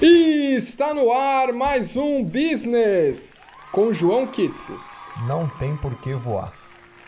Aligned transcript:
E 0.00 0.54
está 0.54 0.94
no 0.94 1.12
ar 1.12 1.52
mais 1.52 1.96
um 1.96 2.22
Business 2.22 3.32
com 3.72 3.92
João 3.92 4.28
Kitses. 4.28 4.86
Não 5.26 5.48
tem 5.48 5.76
por 5.76 5.92
que 5.96 6.14
voar. 6.14 6.52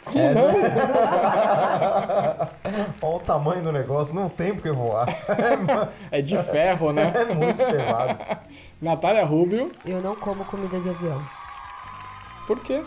Como 0.05 0.19
não? 0.19 0.51
Olha 3.01 3.17
o 3.17 3.21
tamanho 3.21 3.63
do 3.63 3.71
negócio, 3.71 4.13
não 4.13 4.29
tem 4.29 4.53
por 4.53 4.63
que 4.65 4.73
voar. 4.73 5.07
É 6.11 6.21
de 6.21 6.37
ferro, 6.43 6.93
né? 6.93 7.13
É 7.15 7.33
muito 7.33 7.59
pesado. 7.59 8.19
Natália 8.83 9.25
Rubio. 9.25 9.71
Eu 9.85 10.01
não 10.03 10.17
como 10.17 10.45
comida 10.45 10.81
de 10.81 10.89
avião. 10.89 11.23
Por 12.45 12.59
quê? 12.59 12.83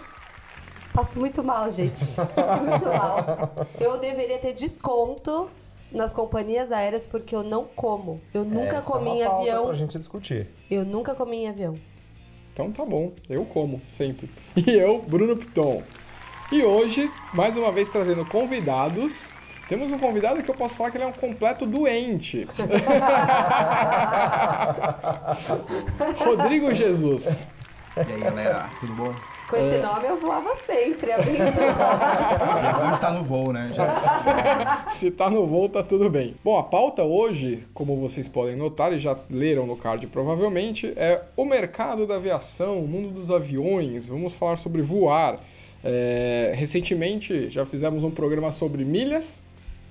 Passo 0.94 1.18
muito 1.18 1.42
mal, 1.42 1.72
gente. 1.72 1.98
Muito 2.62 2.86
mal. 2.86 3.68
Eu 3.80 3.98
deveria 4.00 4.38
ter 4.38 4.54
desconto 4.54 5.50
nas 5.94 6.12
companhias 6.12 6.72
aéreas 6.72 7.06
porque 7.06 7.36
eu 7.36 7.44
não 7.44 7.66
como. 7.66 8.20
Eu 8.34 8.44
nunca 8.44 8.78
Essa 8.78 8.92
comi 8.92 9.12
é 9.12 9.14
em 9.14 9.22
uma 9.22 9.30
pauta 9.30 9.42
avião. 9.42 9.66
Pra 9.68 9.76
gente 9.76 9.98
discutir. 9.98 10.48
Eu 10.70 10.86
nunca 10.86 11.14
comi 11.14 11.44
em 11.44 11.50
avião. 11.50 11.76
Então 12.52 12.72
tá 12.72 12.86
bom, 12.86 13.12
eu 13.30 13.46
como, 13.46 13.82
sempre. 13.90 14.30
E 14.56 14.72
eu, 14.72 15.02
Bruno 15.02 15.36
Piton. 15.36 15.84
E 16.52 16.64
hoje, 16.64 17.12
mais 17.34 17.58
uma 17.58 17.72
vez 17.72 17.90
trazendo 17.90 18.26
convidados. 18.26 19.30
Temos 19.68 19.92
um 19.92 19.98
convidado 19.98 20.44
que 20.44 20.52
eu 20.52 20.56
posso 20.56 20.76
falar 20.76 20.92
que 20.92 20.98
ele 20.98 21.06
é 21.06 21.08
um 21.08 21.14
completo 21.14 21.66
doente. 21.66 22.46
Rodrigo 26.18 26.76
Jesus. 26.76 27.48
E 27.96 28.02
aí, 28.02 28.20
galera, 28.20 28.70
tudo 28.80 28.94
bom? 28.94 29.16
Com 29.54 29.60
É. 29.60 29.68
esse 29.70 29.78
nome 29.82 30.08
eu 30.08 30.18
voava 30.20 30.56
sempre, 30.56 31.12
abençoado. 31.12 32.66
Jesus 32.74 32.94
está 32.94 33.12
no 33.12 33.24
voo, 33.24 33.54
né? 33.54 33.72
Já. 33.76 34.86
Se 34.90 35.12
tá 35.12 35.30
no 35.30 35.46
voo, 35.46 35.70
tá 35.70 35.84
tudo 35.84 36.10
bem. 36.10 36.36
Bom, 36.44 36.58
a 36.58 36.64
pauta 36.64 37.04
hoje, 37.04 37.64
como 37.74 37.96
vocês 37.98 38.28
podem 38.28 38.56
notar 38.56 38.92
e 38.94 39.00
já 39.00 39.16
leram 39.30 39.68
no 39.68 39.76
card 39.76 40.08
provavelmente, 40.08 40.92
é 40.96 41.22
o 41.38 41.46
mercado 41.46 42.08
da 42.08 42.16
aviação, 42.16 42.80
o 42.80 42.88
mundo 42.88 43.10
dos 43.10 43.30
aviões. 43.30 44.08
Vamos 44.08 44.34
falar 44.34 44.58
sobre 44.58 44.82
voar. 44.82 45.40
É, 45.84 46.54
recentemente 46.56 47.50
já 47.52 47.66
fizemos 47.66 48.04
um 48.04 48.10
programa 48.12 48.52
sobre 48.54 48.84
milhas, 48.86 49.42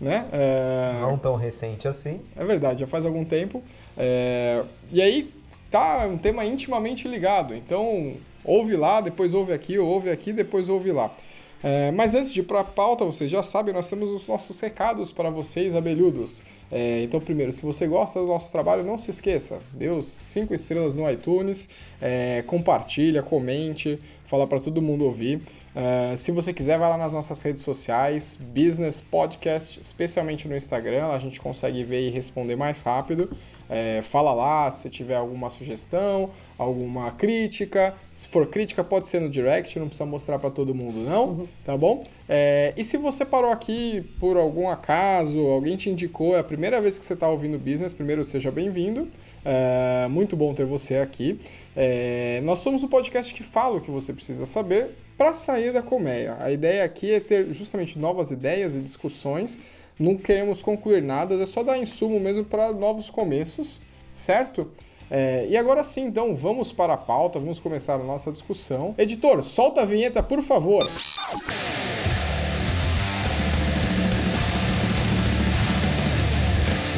né? 0.01 0.27
É, 0.33 0.99
Não 1.03 1.19
tão 1.19 1.37
recente 1.37 1.87
assim. 1.87 2.21
é 2.37 2.45
verdade, 2.45 2.81
já 2.81 2.87
faz 2.87 3.05
algum 3.07 3.25
tempo. 3.25 3.63
É, 3.97 4.63
E 4.91 5.01
aí 5.03 5.31
tá 5.71 6.07
um 6.07 6.17
tema 6.19 6.45
intimamente 6.45 7.07
ligado. 7.07 7.55
Então, 7.55 8.15
ouve 8.45 8.77
lá, 8.77 9.01
depois 9.01 9.35
ouve 9.35 9.53
aqui, 9.53 9.79
ouve 9.79 10.11
aqui, 10.11 10.33
depois 10.33 10.69
ouve 10.69 10.93
lá. 10.93 11.15
É, 11.63 11.93
mas 11.93 12.15
antes 12.15 12.33
de 12.33 12.41
ir 12.41 12.43
para 12.43 12.61
a 12.61 12.65
pauta, 12.65 13.05
vocês 13.05 13.31
já 13.31 13.43
sabem, 13.43 13.73
nós 13.73 13.89
temos 13.89 14.11
os 14.11 14.27
nossos 14.27 14.59
recados 14.59 15.13
para 15.13 15.31
vocês, 15.31 15.77
abelhudos. 15.77 16.43
É, 16.71 17.03
então, 17.03 17.21
primeiro, 17.21 17.53
se 17.53 17.63
você 17.63 17.87
gosta 17.87 18.19
do 18.19 18.27
nosso 18.27 18.51
trabalho, 18.51 18.83
não 18.83 18.97
se 18.99 19.11
esqueça, 19.11 19.61
dê 19.75 19.89
os 19.89 20.07
5 20.07 20.55
estrelas 20.55 20.95
no 20.95 21.09
iTunes, 21.09 21.69
é, 22.01 22.43
compartilha, 22.47 23.23
comente, 23.23 24.01
fala 24.25 24.47
para 24.47 24.59
todo 24.59 24.81
mundo 24.81 25.05
ouvir. 25.05 25.43
É, 25.75 26.17
se 26.17 26.33
você 26.33 26.53
quiser, 26.53 26.79
vai 26.79 26.89
lá 26.89 26.99
nas 26.99 27.13
nossas 27.13 27.41
redes 27.43 27.63
sociais, 27.63 28.39
Business 28.41 29.01
Podcast, 29.01 29.81
especialmente 29.81 30.49
no 30.49 30.57
Instagram, 30.57 31.09
a 31.09 31.19
gente 31.19 31.41
consegue 31.41 31.85
ver 31.85 32.09
e 32.09 32.11
responder 32.11 32.57
mais 32.57 32.81
rápido. 32.81 33.31
É, 33.69 34.03
fala 34.03 34.33
lá 34.33 34.71
se 34.71 34.91
tiver 34.91 35.17
alguma 35.17 35.51
sugestão, 35.51 36.31
alguma 36.59 37.11
crítica. 37.13 37.95
Se 38.13 38.29
for 38.29 38.47
crítica, 38.47 38.85
pode 38.85 39.07
ser 39.07 39.21
no 39.21 39.29
direct, 39.29 39.79
não 39.79 39.89
precisa 39.89 40.07
mostrar 40.07 40.39
para 40.39 40.51
todo 40.51 40.75
mundo, 40.75 40.99
não, 40.99 41.49
tá 41.65 41.77
bom? 41.77 42.03
É, 42.29 42.73
e 42.77 42.85
se 42.85 42.97
você 42.97 43.25
parou 43.25 43.51
aqui 43.51 44.03
por 44.21 44.37
algum 44.37 44.69
acaso, 44.69 45.39
alguém 45.39 45.77
te 45.77 45.91
indicou, 45.91 46.37
é 46.37 46.41
a 46.41 46.45
primeira 46.45 46.81
vez 46.81 46.99
que 46.99 47.05
você 47.05 47.15
está 47.15 47.29
ouvindo 47.29 47.59
business, 47.59 47.93
primeiro 47.93 48.25
seja 48.25 48.51
bem-vindo. 48.51 49.09
É, 49.45 50.07
muito 50.09 50.37
bom 50.37 50.55
ter 50.55 50.65
você 50.65 50.97
aqui. 50.97 51.41
É, 51.77 52.41
nós 52.45 52.61
somos 52.61 52.83
o 52.83 52.89
podcast 52.89 53.35
que 53.35 53.43
fala 53.43 53.79
o 53.79 53.81
que 53.81 53.91
você 53.91 54.13
precisa 54.13 54.47
saber 54.47 54.91
para 55.17 55.35
sair 55.35 55.73
da 55.73 55.83
colmeia. 55.83 56.37
A 56.41 56.51
ideia 56.51 56.85
aqui 56.85 57.13
é 57.13 57.21
ter 57.21 57.53
justamente 57.53 57.99
novas 57.99 58.31
ideias 58.31 58.75
e 58.75 58.79
discussões. 58.79 59.59
Não 60.03 60.17
queremos 60.17 60.61
concluir 60.61 61.01
nada, 61.01 61.41
é 61.41 61.47
só 61.47 61.63
dar 61.63 61.79
insumo 61.79 62.19
mesmo 62.19 62.45
para 62.45 62.73
novos 62.73 63.09
começos, 63.09 63.79
certo? 64.13 64.69
É, 65.09 65.47
e 65.49 65.57
agora 65.57 65.85
sim, 65.85 66.07
então 66.07 66.35
vamos 66.35 66.73
para 66.73 66.95
a 66.95 66.97
pauta, 66.97 67.39
vamos 67.39 67.61
começar 67.61 67.95
a 67.95 67.99
nossa 67.99 68.33
discussão. 68.33 68.97
Editor, 68.99 69.45
solta 69.45 69.83
a 69.83 69.85
vinheta, 69.85 70.21
por 70.21 70.43
favor. 70.43 70.85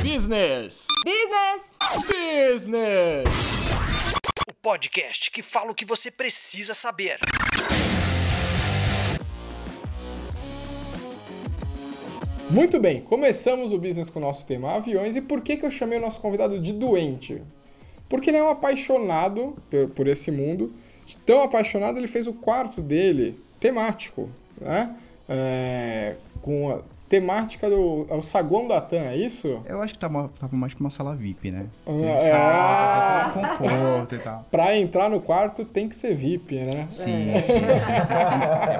Business! 0.03 0.86
Business! 1.04 1.62
Business! 2.09 3.28
O 4.48 4.54
podcast 4.62 5.31
que 5.31 5.42
fala 5.42 5.72
o 5.72 5.75
que 5.75 5.84
você 5.84 6.10
precisa 6.10 6.72
saber. 6.72 7.19
Muito 12.54 12.78
bem, 12.78 13.00
começamos 13.00 13.72
o 13.72 13.78
business 13.78 14.09
com 14.09 14.20
o 14.20 14.22
nosso 14.22 14.47
tema 14.47 14.76
aviões. 14.76 15.16
E 15.16 15.20
por 15.20 15.41
que, 15.41 15.56
que 15.56 15.66
eu 15.66 15.72
chamei 15.72 15.98
o 15.98 16.00
nosso 16.00 16.20
convidado 16.20 16.60
de 16.60 16.72
doente? 16.72 17.42
Porque 18.09 18.31
ele 18.31 18.37
é 18.37 18.42
um 18.44 18.48
apaixonado 18.48 19.56
por, 19.69 19.88
por 19.88 20.06
esse 20.06 20.31
mundo. 20.31 20.72
Tão 21.26 21.42
apaixonado, 21.42 21.98
ele 21.98 22.06
fez 22.06 22.28
o 22.28 22.32
quarto 22.32 22.81
dele 22.81 23.37
temático, 23.59 24.31
né? 24.60 24.94
É, 25.28 26.15
com 26.42 26.70
a 26.70 26.78
temática 27.09 27.69
do 27.70 28.06
é 28.09 28.15
o 28.15 28.22
saguão 28.22 28.66
da 28.66 28.81
TAM, 28.81 28.97
é 29.04 29.16
isso? 29.16 29.60
Eu 29.66 29.81
acho 29.82 29.92
que 29.92 29.98
tava, 29.98 30.31
tava 30.41 30.56
mais 30.56 30.75
pra 30.75 30.81
uma 30.82 30.91
sala 30.91 31.15
VIP, 31.15 31.50
né? 31.50 31.66
Ah, 31.87 33.28
é. 33.28 33.32
ter 33.32 33.41
conforto 33.59 34.15
e 34.15 34.19
tal. 34.19 34.44
Pra 34.50 34.76
entrar 34.76 35.09
no 35.10 35.20
quarto 35.20 35.65
tem 35.65 35.88
que 35.88 35.94
ser 35.97 36.15
VIP, 36.15 36.56
né? 36.56 36.87
Sim, 36.88 37.32
sim. 37.42 37.54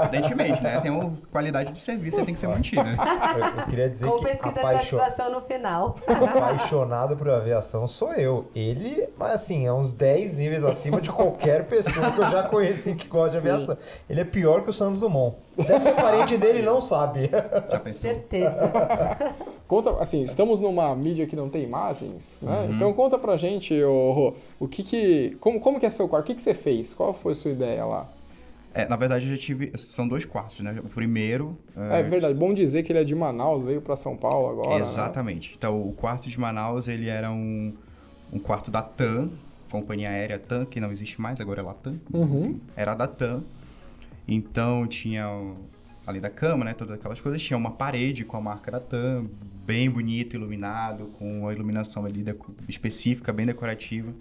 Evidentemente, 0.03 0.63
né? 0.63 0.81
Tem 0.81 0.91
uma 0.91 1.13
qualidade 1.31 1.73
de 1.73 1.81
serviço 1.81 2.19
que 2.19 2.25
tem 2.25 2.35
que 2.35 2.41
ser 2.41 2.49
mantida. 2.49 2.83
Eu, 2.83 3.61
eu 3.61 3.67
queria 3.67 3.89
dizer 3.89 4.07
Com 4.07 4.17
que 4.17 4.25
pesquisa 4.25 4.53
de 4.55 4.59
apaixo- 4.61 4.97
satisfação 4.99 5.33
no 5.33 5.41
final. 5.43 5.97
apaixonado 6.09 7.17
por 7.17 7.29
aviação 7.29 7.87
sou 7.87 8.13
eu. 8.15 8.47
Ele, 8.55 9.09
mas 9.19 9.33
assim, 9.33 9.67
é 9.67 9.73
uns 9.73 9.93
10 9.93 10.37
níveis 10.37 10.65
acima 10.65 11.01
de 11.01 11.11
qualquer 11.11 11.65
pessoa 11.67 12.11
que 12.13 12.21
eu 12.21 12.31
já 12.31 12.43
conheci 12.45 12.95
que 12.95 13.07
gosta 13.07 13.33
de 13.33 13.37
aviação. 13.39 13.77
Ele 14.09 14.21
é 14.21 14.25
pior 14.25 14.63
que 14.63 14.71
o 14.71 14.73
Santos 14.73 15.01
Dumont. 15.01 15.37
Deve 15.57 15.81
ser 15.81 15.95
parente 15.95 16.37
dele 16.37 16.61
e 16.61 16.63
não 16.63 16.81
sabe. 16.81 17.31
Já 17.71 17.81
pensou? 17.81 18.01
Certeza. 18.01 19.35
Conta, 19.67 19.91
assim, 20.03 20.23
estamos 20.23 20.61
numa 20.61 20.95
mídia 20.95 21.27
que 21.27 21.35
não 21.35 21.49
tem 21.49 21.63
imagens, 21.63 22.41
né? 22.43 22.61
Uhum. 22.61 22.75
Então 22.75 22.93
conta 22.93 23.19
pra 23.19 23.37
gente, 23.37 23.83
ô, 23.83 24.13
Rô, 24.13 24.35
o 24.61 24.69
que 24.69 24.83
que... 24.83 25.37
Como, 25.41 25.59
como 25.59 25.81
que 25.81 25.87
é 25.87 25.91
seu 25.91 26.07
quarto? 26.07 26.25
O 26.25 26.27
que 26.27 26.35
que 26.35 26.43
você 26.43 26.55
fez? 26.55 26.93
Qual 26.93 27.15
foi 27.15 27.33
a 27.33 27.35
sua 27.35 27.51
ideia 27.51 27.85
lá? 27.85 28.07
É, 28.75 28.87
na 28.89 28.97
verdade, 28.97 29.27
eu 29.27 29.37
já 29.37 29.41
tive. 29.41 29.71
São 29.77 30.07
dois 30.07 30.25
quartos, 30.25 30.59
né? 30.59 30.77
O 30.85 30.89
primeiro. 30.89 31.57
É, 31.77 32.03
verdade, 32.03 32.35
bom 32.35 32.53
dizer 32.53 32.83
que 32.83 32.91
ele 32.91 32.99
é 32.99 33.05
de 33.05 33.15
Manaus, 33.15 33.65
veio 33.65 33.81
pra 33.81 33.97
São 33.97 34.17
Paulo 34.17 34.51
agora, 34.51 34.71
né? 34.71 34.81
Exatamente. 34.81 35.55
Então, 35.57 35.81
o 35.81 35.93
quarto 35.93 36.29
de 36.29 36.39
Manaus, 36.39 36.89
ele 36.89 37.09
era 37.09 37.31
um, 37.31 37.73
um 38.33 38.39
quarto 38.41 38.73
da 38.73 38.83
TAM, 38.83 39.31
companhia 39.71 40.11
aérea 40.11 40.41
TAM, 40.41 40.65
que 40.65 40.81
não 40.81 40.91
existe 40.91 41.21
mais, 41.21 41.41
agora 41.41 41.61
é 41.61 41.65
Latam. 41.65 42.01
Uhum. 42.13 42.59
Era 42.77 42.95
da 42.95 43.07
TAM. 43.07 43.45
Então, 44.27 44.87
tinha, 44.87 45.27
além 46.07 46.21
da 46.21 46.31
cama, 46.31 46.65
né, 46.65 46.73
todas 46.73 46.95
aquelas 46.95 47.21
coisas, 47.21 47.43
tinha 47.43 47.57
uma 47.57 47.71
parede 47.71 48.25
com 48.25 48.37
a 48.37 48.41
marca 48.41 48.71
da 48.71 48.81
TAM, 48.81 49.29
bem 49.67 49.89
bonito, 49.91 50.35
iluminado, 50.35 51.07
com 51.19 51.49
a 51.49 51.53
iluminação 51.53 52.05
ali 52.05 52.25
específica, 52.69 53.33
bem 53.33 53.47
decorativa. 53.47 54.13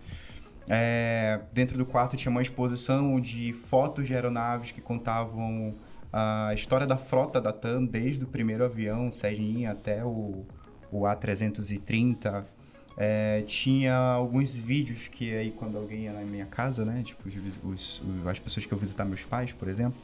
É, 0.68 1.42
dentro 1.52 1.78
do 1.78 1.86
quarto 1.86 2.16
tinha 2.16 2.32
uma 2.32 2.42
exposição 2.42 3.20
de 3.20 3.52
fotos 3.52 4.08
de 4.08 4.14
aeronaves 4.14 4.72
que 4.72 4.80
contavam 4.80 5.74
a 6.12 6.54
história 6.54 6.86
da 6.86 6.98
frota 6.98 7.42
da 7.42 7.52
TAM, 7.52 7.86
desde 7.86 8.24
o 8.24 8.28
primeiro 8.28 8.64
avião, 8.64 9.12
Serginha, 9.12 9.72
até 9.72 10.06
o, 10.06 10.46
o 10.92 11.02
A330. 11.02 12.46
É, 12.98 13.44
tinha 13.48 13.96
alguns 13.96 14.56
vídeos 14.56 15.08
que 15.08 15.34
aí 15.36 15.52
quando 15.52 15.78
alguém 15.78 16.02
ia 16.02 16.14
na 16.14 16.22
minha 16.22 16.46
casa, 16.46 16.86
né? 16.86 17.02
Tipo, 17.04 17.28
os 17.28 17.60
os- 17.64 18.02
as 18.28 18.40
pessoas 18.40 18.66
que 18.66 18.72
eu 18.74 18.78
visitar 18.78 19.04
meus 19.06 19.24
pais, 19.24 19.52
por 19.52 19.68
exemplo. 19.68 19.96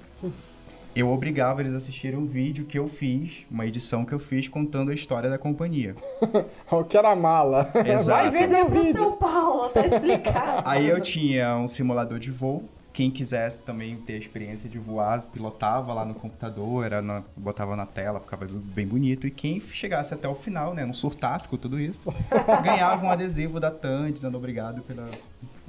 Eu 0.95 1.11
obrigava 1.11 1.61
eles 1.61 1.75
a 1.75 1.77
assistirem 1.77 2.17
um 2.17 2.25
vídeo 2.25 2.65
que 2.65 2.77
eu 2.77 2.87
fiz, 2.89 3.45
uma 3.49 3.63
edição 3.65 4.03
que 4.03 4.11
eu 4.11 4.17
fiz 4.19 4.47
contando 4.47 4.89
a 4.89 4.93
história 4.93 5.29
da 5.29 5.37
companhia. 5.37 5.95
Eu 6.71 6.83
quero 6.83 7.07
a 7.07 7.15
mala. 7.15 7.71
Exato. 7.85 8.23
Vai 8.23 8.29
ver 8.31 8.47
meu 8.47 8.67
vídeo. 8.67 8.93
São 8.93 9.15
Paulo, 9.15 9.69
tá 9.69 9.85
explicado. 9.85 10.63
Aí 10.67 10.87
eu 10.89 10.99
tinha 10.99 11.55
um 11.57 11.67
simulador 11.67 12.17
de 12.19 12.31
voo. 12.31 12.63
Quem 12.99 13.09
quisesse 13.09 13.63
também 13.63 13.95
ter 13.95 14.15
a 14.15 14.17
experiência 14.17 14.69
de 14.69 14.77
voar, 14.77 15.21
pilotava 15.31 15.93
lá 15.93 16.03
no 16.03 16.13
computador, 16.13 16.85
era 16.85 17.01
na- 17.01 17.23
botava 17.33 17.73
na 17.73 17.85
tela, 17.85 18.19
ficava 18.19 18.45
bem 18.51 18.85
bonito. 18.85 19.25
E 19.25 19.31
quem 19.31 19.61
chegasse 19.61 20.13
até 20.13 20.27
o 20.27 20.35
final, 20.35 20.73
né, 20.73 20.85
não 20.85 20.93
surtasse 20.93 21.47
com 21.47 21.55
tudo 21.55 21.79
isso, 21.79 22.13
ganhava 22.61 23.05
um 23.05 23.09
adesivo 23.09 23.57
da 23.57 23.71
TAM 23.71 24.11
dizendo 24.11 24.37
obrigado 24.37 24.81
pela. 24.81 25.07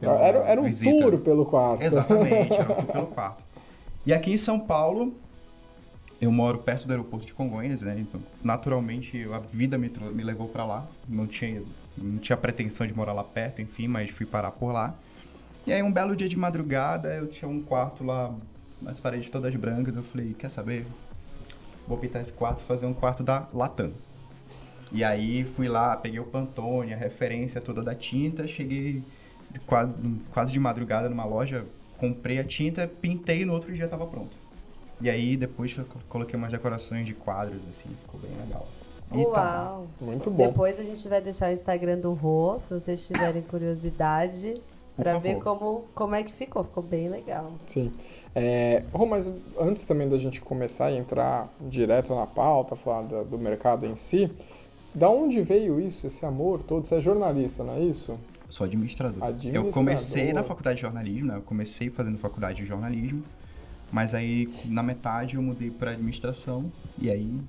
pela 0.01 0.15
Era, 0.19 0.39
era 0.41 0.61
um 0.61 0.65
visita. 0.65 0.91
tour 1.09 1.19
pelo 1.21 1.47
quarto. 1.47 1.83
Exatamente, 1.85 2.53
era 2.53 2.73
um 2.73 2.75
tour 2.75 2.85
pelo 2.93 3.07
quarto. 3.07 3.45
E 4.05 4.13
aqui 4.13 4.33
em 4.33 4.37
São 4.37 4.59
Paulo, 4.59 5.15
eu 6.21 6.33
moro 6.33 6.59
perto 6.59 6.85
do 6.85 6.91
aeroporto 6.91 7.25
de 7.27 7.33
Congonhas, 7.33 7.83
né? 7.83 7.95
Então, 7.97 8.21
naturalmente, 8.43 9.25
a 9.33 9.39
vida 9.39 9.79
me, 9.79 9.89
me 10.13 10.25
levou 10.25 10.49
pra 10.49 10.65
lá. 10.67 10.85
Não 11.09 11.29
tinha, 11.29 11.63
não 11.97 12.19
tinha 12.19 12.37
pretensão 12.37 12.85
de 12.89 12.93
morar 12.93 13.13
lá 13.13 13.23
perto, 13.23 13.63
enfim, 13.63 13.87
mas 13.87 14.11
fui 14.11 14.27
parar 14.27 14.51
por 14.51 14.73
lá. 14.73 14.97
E 15.67 15.73
aí, 15.73 15.83
um 15.83 15.93
belo 15.93 16.17
dia 16.17 16.29
de 16.29 16.37
madrugada, 16.37 17.15
eu 17.15 17.27
tinha 17.29 17.49
um 17.49 17.61
quarto 17.61 18.03
lá, 18.05 18.35
as 18.87 18.99
paredes 18.99 19.31
todas 19.31 19.55
brancas. 19.55 19.97
Eu 19.97 20.03
falei, 20.03 20.35
quer 20.39 20.49
saber? 20.49 20.87
Vou 21.87 21.99
pintar 21.99 22.23
esse 22.23 22.33
quarto, 22.33 22.63
fazer 22.63 22.87
um 22.87 22.95
quarto 22.95 23.23
da 23.23 23.47
Latam. 23.53 23.93
E 24.93 25.05
aí, 25.05 25.45
fui 25.45 25.69
lá, 25.69 25.97
peguei 25.97 26.19
o 26.19 26.25
Pantone, 26.25 26.93
a 26.93 26.97
referência 26.97 27.61
toda 27.61 27.83
da 27.83 27.95
tinta, 27.95 28.47
cheguei 28.49 29.03
quase, 29.67 29.93
quase 30.33 30.53
de 30.53 30.59
madrugada 30.59 31.09
numa 31.09 31.25
loja, 31.25 31.65
comprei 31.99 32.39
a 32.39 32.45
tinta, 32.45 32.89
pintei 32.89 33.43
e 33.43 33.45
no 33.45 33.53
outro 33.53 33.73
dia 33.73 33.87
tava 33.87 34.07
pronto. 34.07 34.37
E 35.01 35.09
aí 35.09 35.37
depois 35.37 35.77
eu 35.77 35.85
coloquei 36.09 36.37
umas 36.37 36.53
decorações 36.53 37.07
de 37.07 37.15
quadros, 37.15 37.61
assim, 37.69 37.89
ficou 38.03 38.21
bem 38.21 38.31
legal. 38.45 38.67
E 39.13 39.25
tá. 39.33 39.65
Uau! 39.73 39.87
Muito 40.01 40.31
bom. 40.31 40.47
Depois 40.47 40.79
a 40.79 40.85
gente 40.85 41.07
vai 41.09 41.21
deixar 41.21 41.51
o 41.51 41.53
Instagram 41.53 41.99
do 41.99 42.13
Rô, 42.13 42.59
se 42.59 42.73
vocês 42.73 43.07
tiverem 43.07 43.43
curiosidade, 43.43 44.61
pra 45.03 45.13
favor. 45.15 45.23
ver 45.23 45.37
como, 45.43 45.85
como 45.95 46.15
é 46.15 46.23
que 46.23 46.33
ficou. 46.33 46.63
Ficou 46.65 46.83
bem 46.83 47.09
legal. 47.09 47.53
Sim. 47.67 47.91
É, 48.35 48.85
Rô, 48.93 49.07
mas 49.07 49.31
antes 49.59 49.85
também 49.85 50.09
da 50.09 50.17
gente 50.19 50.41
começar 50.41 50.91
e 50.93 50.97
entrar 50.97 51.49
direto 51.61 52.15
na 52.15 52.27
pauta, 52.27 52.77
falar 52.77 53.03
da- 53.03 53.23
do 53.25 53.37
mercado 53.39 53.87
em 53.87 53.97
si, 53.97 54.31
da 54.95 55.09
onde 55.09 55.43
veio 55.43 55.81
isso, 55.81 56.07
esse 56.07 56.25
amor 56.25 56.63
todo? 56.63 56.87
Você 56.87 56.97
é 56.97 57.01
jornalista, 57.01 57.65
não 57.65 57.75
é 57.75 57.81
isso? 57.81 58.19
Sou 58.49 58.65
administrador. 58.65 59.23
Administrador. 59.23 59.67
Eu 59.69 59.73
comecei 59.73 60.33
na 60.33 60.43
faculdade 60.43 60.77
de 60.77 60.83
jornalismo, 60.83 61.27
né? 61.29 61.37
Eu 61.37 61.43
comecei 61.43 61.91
fazendo 61.91 62.19
faculdade 62.19 62.59
de 62.59 62.65
jornalismo, 62.67 63.23
mas 63.93 64.15
aí 64.15 64.49
na 64.67 64.83
metade 64.83 65.37
eu 65.37 65.43
mudei 65.43 65.71
pra 65.71 65.93
administração 65.93 66.71
e 66.99 67.11
aí 67.11 67.41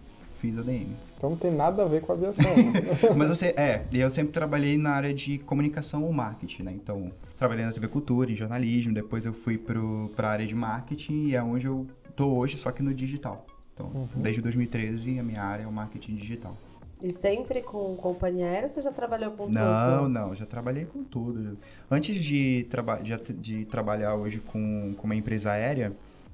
fiz 0.42 0.58
a 0.58 0.64
DM. 0.64 0.88
Então 1.16 1.30
não 1.30 1.38
tem 1.38 1.52
nada 1.52 1.84
a 1.84 1.88
ver 1.88 2.02
com 2.02 2.12
aviação. 2.12 2.44
né? 2.56 2.74
Mas 3.16 3.30
assim, 3.30 3.48
é, 3.56 3.84
eu 3.94 4.10
sempre 4.10 4.34
trabalhei 4.34 4.76
na 4.76 4.90
área 4.90 5.14
de 5.14 5.38
comunicação 5.38 6.04
ou 6.04 6.12
marketing, 6.12 6.64
né? 6.64 6.72
Então, 6.74 7.12
trabalhei 7.38 7.64
na 7.64 7.72
TV 7.72 7.88
Cultura, 7.88 8.32
em 8.32 8.36
jornalismo, 8.36 8.92
depois 8.94 9.26
eu 9.26 9.34
fui 9.34 9.58
pro, 9.58 10.12
pra 10.16 10.30
área 10.30 10.48
de 10.48 10.56
marketing 10.56 11.28
e 11.28 11.36
é 11.36 11.44
onde 11.44 11.68
eu 11.68 11.86
tô 12.16 12.28
hoje, 12.30 12.58
só 12.58 12.72
que 12.72 12.82
no 12.82 12.92
digital. 12.94 13.46
Então, 13.74 14.10
desde 14.16 14.42
2013 14.42 15.20
a 15.20 15.24
minha 15.24 15.44
área 15.44 15.64
é 15.64 15.68
o 15.68 15.72
marketing 15.72 16.16
digital. 16.16 16.58
E 17.02 17.12
sempre 17.12 17.62
com 17.62 17.96
companhia 17.96 18.46
aérea 18.46 18.64
ou 18.64 18.70
você 18.70 18.82
já 18.82 18.92
trabalhou 18.92 19.32
com 19.32 19.48
Não, 19.48 19.98
tudo? 20.00 20.10
não, 20.10 20.36
já 20.36 20.46
trabalhei 20.46 20.86
com 20.86 21.04
tudo. 21.04 21.58
Antes 21.90 22.24
de, 22.24 22.68
traba 22.70 22.98
de, 22.98 23.16
de 23.34 23.66
trabalhar 23.66 24.16
hoje 24.16 24.40
com, 24.40 24.94
com 24.98 25.06
uma 25.06 25.16
empresa 25.16 25.52
aérea, 25.52 25.94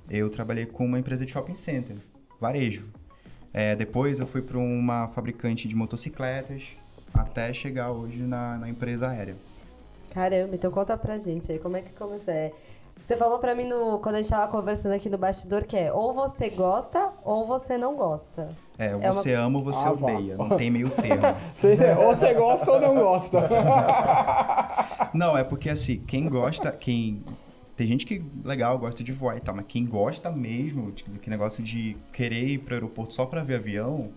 eu 0.09 0.29
trabalhei 0.29 0.65
com 0.65 0.85
uma 0.85 0.99
empresa 0.99 1.25
de 1.25 1.31
shopping 1.31 1.53
center, 1.53 1.95
varejo. 2.39 2.83
É, 3.53 3.75
depois 3.75 4.19
eu 4.19 4.27
fui 4.27 4.41
para 4.41 4.57
uma 4.57 5.07
fabricante 5.09 5.67
de 5.67 5.75
motocicletas, 5.75 6.63
até 7.13 7.53
chegar 7.53 7.91
hoje 7.91 8.17
na, 8.19 8.57
na 8.57 8.69
empresa 8.69 9.07
aérea. 9.09 9.35
Caramba, 10.13 10.55
então 10.55 10.71
conta 10.71 10.97
pra 10.97 11.17
gente 11.17 11.51
aí, 11.51 11.59
como 11.59 11.77
é 11.77 11.81
que 11.81 11.91
começou? 11.93 12.33
É, 12.33 12.51
Você 12.99 13.15
falou 13.17 13.39
pra 13.39 13.53
mim 13.55 13.65
no, 13.65 13.99
quando 13.99 14.15
a 14.15 14.21
gente 14.21 14.29
tava 14.29 14.51
conversando 14.51 14.93
aqui 14.93 15.09
no 15.09 15.17
bastidor 15.17 15.63
que 15.63 15.75
é 15.77 15.91
ou 15.91 16.13
você 16.13 16.49
gosta 16.49 17.09
ou 17.23 17.45
você 17.45 17.77
não 17.77 17.95
gosta. 17.95 18.49
É, 18.79 18.87
É 18.99 19.11
você 19.11 19.33
ama 19.33 19.57
ou 19.59 19.65
você 19.65 19.85
Ah, 19.85 19.91
vá. 19.91 20.07
odeia, 20.11 20.35
não 20.37 20.49
tem 20.49 20.69
meio 20.69 20.89
termo. 20.89 21.23
Você- 21.55 21.77
ou 21.99 22.13
você 22.13 22.33
gosta 22.35 22.71
ou 22.71 22.79
não 22.81 22.95
gosta. 22.95 23.47
Não, 25.13 25.37
é 25.37 25.43
porque 25.43 25.69
assim, 25.69 25.99
quem 26.05 26.27
gosta, 26.27 26.71
quem. 26.71 27.23
Tem 27.77 27.85
gente 27.87 28.05
que, 28.07 28.21
legal, 28.43 28.77
gosta 28.79 29.03
de 29.03 29.11
voar 29.13 29.37
e 29.37 29.39
tal, 29.39 29.55
mas 29.55 29.65
quem 29.67 29.85
gosta 29.85 30.31
mesmo, 30.31 30.91
tipo, 30.91 31.11
que 31.19 31.29
negócio 31.29 31.63
de 31.63 31.95
querer 32.11 32.43
ir 32.47 32.57
pro 32.57 32.73
aeroporto 32.73 33.13
só 33.13 33.23
pra 33.25 33.43
ver 33.43 33.55
avião, 33.57 34.09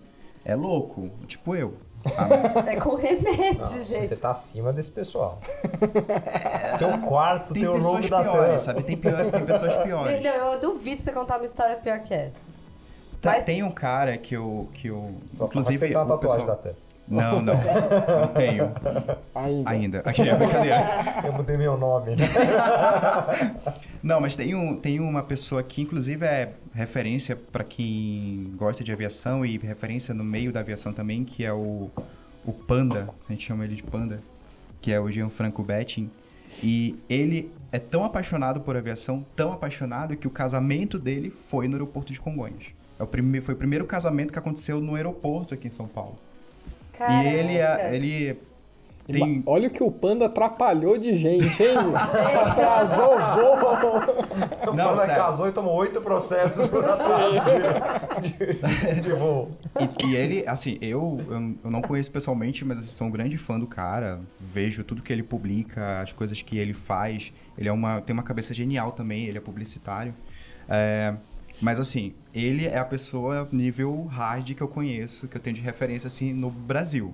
é 0.43 0.55
louco. 0.55 1.09
Tipo 1.27 1.55
eu. 1.55 1.75
sabe? 2.03 2.33
É 2.67 2.75
com 2.77 2.95
remédio, 2.95 3.59
Nossa, 3.59 3.83
gente. 3.83 4.07
você 4.07 4.15
tá 4.19 4.31
acima 4.31 4.73
desse 4.73 4.89
pessoal. 4.89 5.39
Seu 6.77 6.97
quarto 6.99 7.53
tem 7.53 7.61
tem 7.63 7.71
o 7.71 7.75
pessoas 7.75 7.93
nome 7.93 8.09
da 8.09 8.21
piores, 8.31 8.49
Tam. 8.49 8.57
sabe? 8.73 8.83
Tem, 8.83 8.97
pior, 8.97 9.31
tem 9.31 9.45
pessoas 9.45 9.75
piores. 9.83 10.23
Não, 10.23 10.53
eu 10.53 10.59
duvido 10.59 10.99
você 11.01 11.11
contar 11.11 11.37
uma 11.37 11.45
história 11.45 11.75
pior 11.75 11.99
que 11.99 12.13
essa. 12.13 12.35
Tá, 13.21 13.33
Mas- 13.33 13.45
Tem 13.45 13.61
um 13.61 13.69
cara 13.69 14.17
que 14.17 14.35
eu. 14.35 14.67
Que 14.73 14.87
eu 14.87 15.13
Só 15.33 15.45
inclusive, 15.45 15.77
você 15.77 15.95
o 15.95 16.07
tatuagem 16.07 16.19
pessoal... 16.19 16.47
da 16.47 16.55
Tam. 16.55 16.73
Não, 17.11 17.41
não. 17.41 17.53
Não 17.55 18.27
tenho. 18.33 18.71
Ainda. 19.35 19.69
Ainda. 19.69 19.99
Aqui 19.99 20.21
é 20.21 20.35
brincadeira. 20.35 20.85
Eu 21.25 21.33
mudei 21.33 21.57
meu 21.57 21.77
nome, 21.77 22.15
né? 22.15 22.25
Não, 24.01 24.21
mas 24.21 24.35
tem, 24.35 24.55
um, 24.55 24.77
tem 24.77 24.99
uma 24.99 25.21
pessoa 25.21 25.61
que, 25.61 25.81
inclusive, 25.81 26.25
é 26.25 26.53
referência 26.73 27.35
para 27.35 27.63
quem 27.63 28.53
gosta 28.55 28.83
de 28.83 28.91
aviação 28.91 29.45
e 29.45 29.57
referência 29.57 30.13
no 30.13 30.23
meio 30.23 30.51
da 30.53 30.61
aviação 30.61 30.93
também, 30.93 31.25
que 31.25 31.43
é 31.43 31.51
o, 31.51 31.89
o 32.45 32.53
Panda, 32.53 33.09
a 33.27 33.31
gente 33.33 33.45
chama 33.45 33.65
ele 33.65 33.75
de 33.75 33.83
Panda, 33.83 34.19
que 34.81 34.91
é 34.91 34.99
o 34.99 35.11
Gianfranco 35.11 35.61
Betting. 35.61 36.09
E 36.63 36.97
ele 37.09 37.51
é 37.71 37.79
tão 37.79 38.03
apaixonado 38.03 38.61
por 38.61 38.75
aviação, 38.75 39.25
tão 39.35 39.51
apaixonado, 39.51 40.15
que 40.15 40.27
o 40.27 40.31
casamento 40.31 40.97
dele 40.97 41.29
foi 41.29 41.67
no 41.67 41.75
aeroporto 41.75 42.11
de 42.11 42.19
Congonhas. 42.19 42.67
É 42.97 43.03
o 43.03 43.07
prime 43.07 43.41
foi 43.41 43.53
o 43.53 43.57
primeiro 43.57 43.85
casamento 43.85 44.31
que 44.31 44.39
aconteceu 44.39 44.79
no 44.79 44.95
aeroporto 44.95 45.53
aqui 45.53 45.67
em 45.67 45.71
São 45.71 45.87
Paulo. 45.87 46.15
Caraca. 47.01 47.23
E 47.23 47.33
ele, 47.35 47.57
é- 47.57 47.95
ele 47.95 48.39
tem... 49.07 49.43
Olha 49.45 49.67
o 49.67 49.71
que 49.71 49.83
o 49.83 49.91
Panda 49.91 50.27
atrapalhou 50.27 50.97
de 50.97 51.15
gente, 51.15 51.61
hein? 51.63 51.75
Atrasou 52.45 53.15
o 53.15 53.19
voo. 53.19 54.71
O 54.71 54.75
Não, 54.75 54.89
Panda 54.89 54.97
sério. 54.97 55.15
casou 55.15 55.47
e 55.47 55.51
tomou 55.51 55.75
oito 55.75 56.01
processos 56.01 56.67
por 56.67 56.83
atraso 56.85 57.35
de, 58.21 58.93
de, 58.95 59.01
de 59.01 59.09
voo. 59.11 59.51
E, 59.99 60.05
e 60.07 60.15
ele, 60.15 60.43
assim, 60.47 60.77
eu, 60.81 61.19
eu, 61.27 61.55
eu 61.63 61.71
não 61.71 61.81
conheço 61.81 62.11
pessoalmente, 62.11 62.63
mas 62.63 62.77
assim, 62.79 62.87
sou 62.91 63.07
um 63.07 63.11
grande 63.11 63.37
fã 63.37 63.59
do 63.59 63.67
cara. 63.67 64.19
Vejo 64.39 64.83
tudo 64.83 65.01
que 65.01 65.11
ele 65.11 65.23
publica, 65.23 66.01
as 66.01 66.13
coisas 66.13 66.41
que 66.41 66.57
ele 66.57 66.73
faz. 66.73 67.33
Ele 67.57 67.67
é 67.67 67.71
uma, 67.71 68.01
tem 68.01 68.13
uma 68.13 68.23
cabeça 68.23 68.53
genial 68.53 68.91
também, 68.91 69.25
ele 69.25 69.37
é 69.37 69.41
publicitário. 69.41 70.13
É, 70.69 71.13
mas 71.61 71.79
assim, 71.79 72.13
ele 72.33 72.65
é 72.65 72.77
a 72.77 72.85
pessoa 72.85 73.47
nível 73.51 74.05
hard 74.05 74.53
que 74.53 74.61
eu 74.61 74.67
conheço, 74.67 75.27
que 75.27 75.37
eu 75.37 75.41
tenho 75.41 75.55
de 75.55 75.61
referência 75.61 76.07
assim 76.07 76.33
no 76.33 76.49
Brasil. 76.49 77.13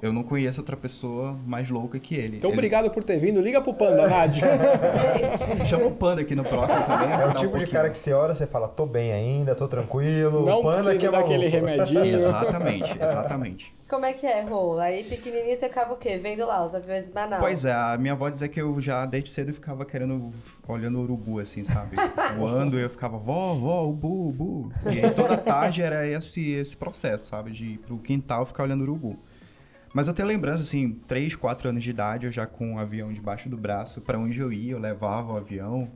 Eu 0.00 0.12
não 0.12 0.22
conheço 0.22 0.60
outra 0.60 0.76
pessoa 0.76 1.36
mais 1.44 1.68
louca 1.68 1.98
que 1.98 2.14
ele. 2.14 2.36
Então, 2.36 2.50
ele... 2.50 2.58
obrigado 2.58 2.88
por 2.90 3.02
ter 3.02 3.18
vindo. 3.18 3.40
Liga 3.40 3.60
pro 3.60 3.74
Panda, 3.74 4.08
Nádia. 4.08 4.44
Gente, 5.42 5.66
Chama 5.66 5.86
o 5.86 5.90
Panda 5.90 6.20
aqui 6.20 6.36
no 6.36 6.44
próximo 6.44 6.80
também. 6.84 7.10
É 7.10 7.26
o 7.26 7.34
tipo 7.34 7.58
de 7.58 7.66
cara 7.66 7.90
que 7.90 7.98
você 7.98 8.12
olha 8.12 8.32
você 8.32 8.46
fala, 8.46 8.68
tô 8.68 8.86
bem 8.86 9.12
ainda, 9.12 9.56
tô 9.56 9.66
tranquilo. 9.66 10.46
Não 10.46 10.60
o 10.60 10.62
Panda 10.62 10.96
que 10.96 11.04
é 11.04 11.10
daquele 11.10 11.48
remedinho. 11.48 12.04
Exatamente, 12.04 12.96
exatamente. 13.02 13.74
como 13.88 14.06
é 14.06 14.12
que 14.12 14.24
é, 14.24 14.40
Rô? 14.42 14.78
Aí 14.78 15.02
pequenininho 15.02 15.56
você 15.56 15.68
ficava 15.68 15.94
o 15.94 15.96
quê? 15.96 16.16
Vendo 16.16 16.46
lá 16.46 16.64
os 16.64 16.74
aviões 16.76 17.08
de 17.08 17.14
Manaus. 17.14 17.42
Pois 17.42 17.64
é, 17.64 17.72
a 17.72 17.96
minha 17.98 18.12
avó 18.12 18.28
dizia 18.28 18.48
que 18.48 18.60
eu 18.60 18.80
já 18.80 19.04
desde 19.04 19.30
cedo 19.30 19.52
ficava 19.52 19.84
querendo, 19.84 20.32
olhando 20.68 20.98
o 20.98 21.02
urubu, 21.02 21.40
assim, 21.40 21.64
sabe? 21.64 21.96
Voando, 22.38 22.78
e 22.78 22.82
eu 22.82 22.90
ficava, 22.90 23.18
vó, 23.18 23.54
vó, 23.54 23.84
ubu, 23.84 24.28
ubu. 24.28 24.72
E 24.86 25.04
aí 25.04 25.10
toda 25.10 25.36
tarde 25.36 25.82
era 25.82 26.06
esse, 26.06 26.52
esse 26.52 26.76
processo, 26.76 27.26
sabe? 27.30 27.50
De 27.50 27.64
ir 27.64 27.78
pro 27.78 27.98
quintal 27.98 28.46
ficar 28.46 28.62
olhando 28.62 28.82
o 28.82 28.84
urubu. 28.84 29.18
Mas 29.92 30.06
eu 30.06 30.14
tenho 30.14 30.28
lembrança, 30.28 30.62
assim, 30.62 30.92
3, 31.06 31.34
4 31.34 31.70
anos 31.70 31.82
de 31.82 31.90
idade, 31.90 32.26
eu 32.26 32.32
já 32.32 32.46
com 32.46 32.72
um 32.72 32.78
avião 32.78 33.12
debaixo 33.12 33.48
do 33.48 33.56
braço, 33.56 34.00
pra 34.00 34.18
onde 34.18 34.38
eu 34.38 34.52
ia, 34.52 34.72
eu 34.72 34.78
levava 34.78 35.32
o 35.32 35.36
avião. 35.36 35.90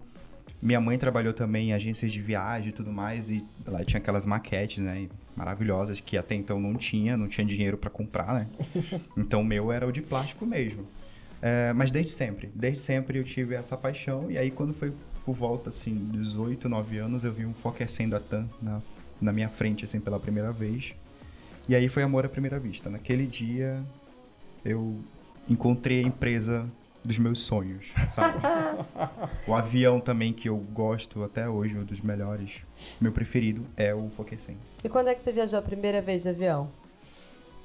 Minha 0.60 0.80
mãe 0.80 0.96
trabalhou 0.96 1.32
também 1.32 1.70
em 1.70 1.72
agências 1.72 2.12
de 2.12 2.20
viagem 2.20 2.70
e 2.70 2.72
tudo 2.72 2.92
mais, 2.92 3.30
e 3.30 3.44
lá 3.66 3.84
tinha 3.84 3.98
aquelas 3.98 4.24
maquetes, 4.24 4.78
né, 4.78 5.08
maravilhosas, 5.36 6.00
que 6.00 6.16
até 6.16 6.34
então 6.34 6.60
não 6.60 6.74
tinha, 6.74 7.16
não 7.16 7.28
tinha 7.28 7.46
dinheiro 7.46 7.76
pra 7.76 7.90
comprar, 7.90 8.32
né? 8.34 8.46
Então 9.16 9.40
o 9.40 9.44
meu 9.44 9.70
era 9.72 9.86
o 9.86 9.92
de 9.92 10.00
plástico 10.00 10.46
mesmo. 10.46 10.86
É, 11.40 11.72
mas 11.72 11.90
desde 11.90 12.12
sempre, 12.12 12.50
desde 12.54 12.78
sempre 12.78 13.18
eu 13.18 13.24
tive 13.24 13.54
essa 13.54 13.76
paixão, 13.76 14.30
e 14.30 14.38
aí 14.38 14.50
quando 14.50 14.72
foi 14.72 14.92
por 15.24 15.34
volta, 15.34 15.68
assim, 15.68 15.94
18, 16.12 16.68
9 16.68 16.98
anos, 16.98 17.24
eu 17.24 17.32
vi 17.32 17.44
um 17.44 17.54
Fokker 17.54 17.90
100 17.90 18.08
da 18.08 18.20
TAM 18.20 18.48
na, 18.60 18.80
na 19.20 19.32
minha 19.32 19.48
frente, 19.48 19.84
assim, 19.84 20.00
pela 20.00 20.18
primeira 20.18 20.52
vez. 20.52 20.94
E 21.68 21.74
aí 21.74 21.88
foi 21.88 22.02
amor 22.02 22.24
à 22.24 22.28
primeira 22.28 22.58
vista. 22.58 22.90
Naquele 22.90 23.26
dia 23.26 23.80
eu 24.64 24.98
encontrei 25.48 26.00
a 26.02 26.06
empresa 26.06 26.66
dos 27.04 27.18
meus 27.18 27.40
sonhos, 27.40 27.86
sabe? 28.08 28.38
o 29.46 29.54
avião 29.54 29.98
também 30.00 30.32
que 30.32 30.48
eu 30.48 30.56
gosto 30.56 31.24
até 31.24 31.48
hoje, 31.48 31.76
um 31.76 31.84
dos 31.84 32.00
melhores, 32.00 32.50
meu 33.00 33.10
preferido 33.10 33.64
é 33.76 33.92
o 33.94 34.08
Fokker 34.16 34.40
100. 34.40 34.56
E 34.84 34.88
quando 34.88 35.08
é 35.08 35.14
que 35.14 35.20
você 35.22 35.32
viajou 35.32 35.58
a 35.58 35.62
primeira 35.62 36.00
vez 36.00 36.22
de 36.22 36.28
avião? 36.28 36.70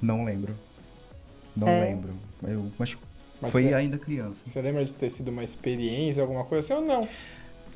Não 0.01 0.24
lembro. 0.25 0.56
Não 1.56 1.68
É. 1.68 1.82
lembro. 1.82 2.13
Eu, 2.44 2.72
mas, 2.80 2.98
Mas 3.42 3.51
foi 3.51 3.63
você- 3.66 3.74
ainda 3.75 3.98
criança. 4.00 4.42
Você 4.44 4.60
lembra 4.62 4.84
de 4.84 4.94
ter 4.94 5.10
sido 5.12 5.30
uma 5.30 5.44
experiência, 5.44 6.22
alguma 6.22 6.44
coisa 6.44 6.74
assim 6.74 6.84
ou 6.84 6.88
não? 6.88 7.08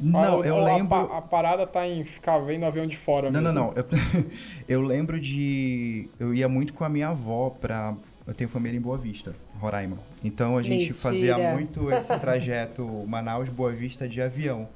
Não, 0.01 0.41
Ah, 0.41 0.47
eu 0.47 0.55
ou 0.55 0.61
a 0.65 0.75
lembro. 0.75 0.87
pa- 0.89 1.17
A, 1.17 1.21
parada 1.21 1.67
tá 1.67 1.87
em 1.87 2.03
ficar 2.03 2.39
vendo 2.39 2.63
o 2.63 2.65
avião 2.65 2.87
de 2.87 2.97
fora 2.97 3.29
Não, 3.29 3.39
não, 3.39 3.53
mesmo. 3.53 3.59
não. 3.67 3.73
Eu, 3.75 3.85
eu 4.67 4.81
lembro 4.81 5.19
de. 5.19 6.09
Eu 6.19 6.33
ia 6.33 6.49
muito 6.49 6.73
com 6.73 6.83
a 6.83 6.89
minha 6.89 7.09
avó 7.09 7.49
pra. 7.51 7.95
Eu 8.25 8.33
tenho 8.33 8.49
família 8.49 8.77
em 8.77 8.81
Boa 8.81 8.97
Vista, 8.97 9.35
Roraima. 9.59 9.97
Então 10.23 10.57
a 10.57 10.63
gente 10.63 10.89
Mentira. 10.89 10.95
fazia 10.97 11.53
muito 11.53 11.91
esse 11.91 12.17
trajeto 12.19 12.85
Manaus-Boa 13.07 13.71
Vista 13.73 14.07
de 14.07 14.21
avião. 14.21 14.67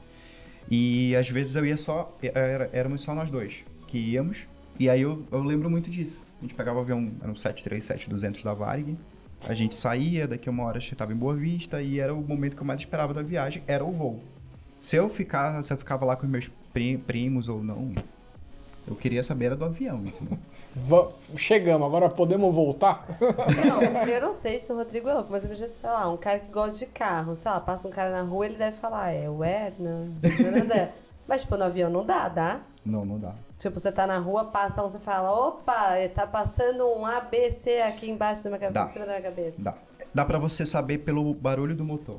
E 0.69 1.15
às 1.15 1.29
vezes 1.29 1.55
eu 1.55 1.65
ia 1.65 1.77
só. 1.77 2.15
Era, 2.21 2.69
éramos 2.73 3.01
só 3.01 3.13
nós 3.15 3.29
dois 3.31 3.63
que 3.87 3.97
íamos. 3.97 4.45
E 4.79 4.89
aí 4.89 5.01
eu, 5.01 5.23
eu 5.31 5.41
lembro 5.43 5.69
muito 5.69 5.89
disso. 5.89 6.21
A 6.39 6.41
gente 6.41 6.53
pegava 6.53 6.79
o 6.79 6.81
avião, 6.81 7.11
era 7.21 7.31
um 7.31 7.35
737-200 7.35 8.43
da 8.43 8.53
Varig. 8.53 8.97
A 9.47 9.53
gente 9.53 9.75
saía, 9.75 10.27
daqui 10.27 10.49
a 10.49 10.51
uma 10.51 10.63
hora 10.63 10.77
a 10.77 10.81
gente 10.81 10.93
estava 10.93 11.13
em 11.13 11.15
Boa 11.15 11.35
Vista 11.35 11.81
e 11.81 11.99
era 11.99 12.13
o 12.13 12.21
momento 12.21 12.55
que 12.55 12.61
eu 12.61 12.65
mais 12.65 12.79
esperava 12.79 13.13
da 13.13 13.21
viagem, 13.21 13.63
era 13.67 13.83
o 13.85 13.91
voo. 13.91 14.19
Se 14.85 14.95
eu, 14.97 15.09
ficar, 15.09 15.63
se 15.63 15.73
eu 15.73 15.77
ficava 15.79 16.05
lá 16.05 16.15
com 16.15 16.27
os 16.27 16.31
meus 16.31 16.47
pri- 16.71 16.95
primos 16.99 17.49
ou 17.49 17.63
não, 17.63 17.91
eu 18.87 18.95
queria 18.95 19.23
saber 19.23 19.45
era 19.45 19.55
do 19.55 19.65
avião, 19.65 19.97
entendeu? 20.05 20.37
Chegamos, 21.35 21.87
agora 21.87 22.07
podemos 22.07 22.53
voltar? 22.53 23.03
Não, 23.65 23.81
eu 24.07 24.21
não 24.21 24.31
sei 24.31 24.59
se 24.59 24.71
o 24.71 24.75
Rodrigo 24.75 25.09
é 25.09 25.13
louco, 25.15 25.29
mas 25.31 25.43
eu 25.43 25.49
vejo, 25.49 25.67
sei 25.67 25.89
lá, 25.89 26.07
um 26.07 26.17
cara 26.17 26.37
que 26.37 26.51
gosta 26.51 26.77
de 26.77 26.85
carro, 26.85 27.35
sei 27.35 27.49
lá, 27.49 27.59
passa 27.59 27.87
um 27.87 27.89
cara 27.91 28.11
na 28.11 28.21
rua, 28.21 28.45
ele 28.45 28.57
deve 28.57 28.77
falar, 28.77 29.09
é 29.11 29.27
o 29.27 29.43
Erna, 29.43 30.07
nananã. 30.21 30.89
mas 31.27 31.41
tipo, 31.41 31.57
no 31.57 31.63
avião 31.63 31.89
não 31.89 32.05
dá, 32.05 32.29
dá? 32.29 32.59
Não, 32.85 33.03
não 33.03 33.17
dá. 33.17 33.33
Tipo, 33.57 33.79
você 33.79 33.91
tá 33.91 34.05
na 34.05 34.19
rua, 34.19 34.45
passa 34.45 34.85
um, 34.85 34.87
você 34.87 34.99
fala, 34.99 35.31
opa, 35.47 35.95
tá 36.13 36.27
passando 36.27 36.85
um 36.87 37.03
ABC 37.07 37.81
aqui 37.81 38.07
embaixo 38.07 38.43
da 38.43 38.51
minha 38.51 38.59
cabeça, 38.59 38.85
em 38.85 38.91
cima 38.91 39.05
da 39.07 39.13
minha 39.13 39.23
cabeça. 39.23 39.55
Dá. 39.57 39.73
Dá 40.13 40.23
pra 40.23 40.37
você 40.37 40.63
saber 40.63 40.99
pelo 40.99 41.33
barulho 41.33 41.75
do 41.75 41.83
motor. 41.83 42.17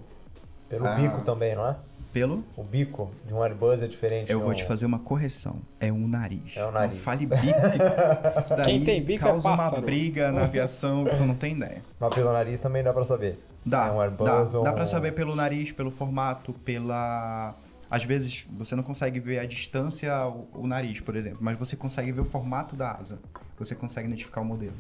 Pelo 0.69 0.85
Ah. 0.85 0.97
bico 0.97 1.21
também, 1.21 1.55
não 1.55 1.69
é? 1.69 1.77
Pelo 2.17 2.43
O 2.57 2.65
bico 2.65 3.11
de 3.27 3.35
um 3.35 3.43
Airbus 3.43 3.83
é 3.83 3.87
diferente. 3.87 4.33
Eu 4.33 4.39
de 4.39 4.45
vou 4.45 4.53
um- 4.53 4.57
te 4.57 4.65
fazer 4.65 4.87
uma 4.87 4.99
correção. 4.99 5.57
É 5.79 5.93
um 5.93 6.09
nariz. 6.09 6.57
É 6.57 6.65
o 6.65 6.71
nariz. 6.71 6.97
Não 6.97 7.03
fale 7.03 7.27
bico, 7.27 7.37
que 8.23 8.27
isso 8.39 8.57
daí 8.57 8.65
Quem 8.65 8.85
tem 8.87 9.03
bico 9.05 9.23
é 9.23 9.29
causa 9.29 9.51
uma 9.51 9.71
briga 9.83 10.33
na 10.33 10.45
aviação 10.45 11.05
que 11.05 11.15
tu 11.15 11.25
não 11.27 11.35
tem 11.35 11.53
ideia. 11.55 11.83
Mas 12.01 12.15
pelo 12.15 12.33
nariz 12.33 12.59
também 12.63 12.83
dá 12.83 12.91
pra 12.91 13.05
saber. 13.05 13.33
Se 13.65 13.69
Dá, 13.71 13.89
é 13.89 13.91
um 13.91 14.01
Airbus 14.01 14.25
dá, 14.53 14.59
ou 14.59 14.65
dá 14.65 14.71
um- 14.73 14.75
pra 14.75 14.87
saber 14.87 15.13
pelo 15.13 15.37
nariz, 15.37 15.73
pelo 15.73 15.91
formato, 15.91 16.55
pela... 16.55 17.55
Às 17.91 18.03
vezes 18.05 18.47
você 18.51 18.75
não 18.75 18.83
consegue 18.83 19.21
ver 19.21 19.39
a 19.39 19.45
distância, 19.45 20.11
o, 20.27 20.49
o 20.55 20.67
nariz, 20.67 21.01
por 21.01 21.17
exemplo, 21.17 21.41
mas 21.43 21.59
você 21.59 21.77
consegue 21.77 22.13
ver 22.13 22.23
o 22.23 22.25
formato 22.25 22.75
da 22.75 22.93
asa. 22.93 23.21
Você 23.59 23.75
consegue 23.75 24.09
identificar 24.09 24.41
o 24.41 24.45
modelo. 24.47 24.73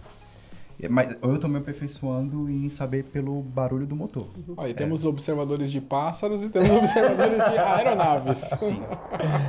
E- 0.78 0.88
Mas 0.88 1.16
eu 1.22 1.38
tô 1.38 1.48
me 1.48 1.58
aperfeiçoando 1.58 2.50
em 2.50 2.68
saber 2.68 3.04
pelo 3.04 3.40
barulho 3.40 3.86
do 3.86 3.96
motor. 3.96 4.28
Aí 4.58 4.74
temos 4.74 5.04
observadores 5.04 5.70
de 5.70 5.80
pássaros 5.80 6.42
e 6.42 6.48
temos 6.48 6.70
observadores 6.70 7.36
de 7.50 7.58
aeronaves. 7.58 8.38
Sim, 8.58 8.82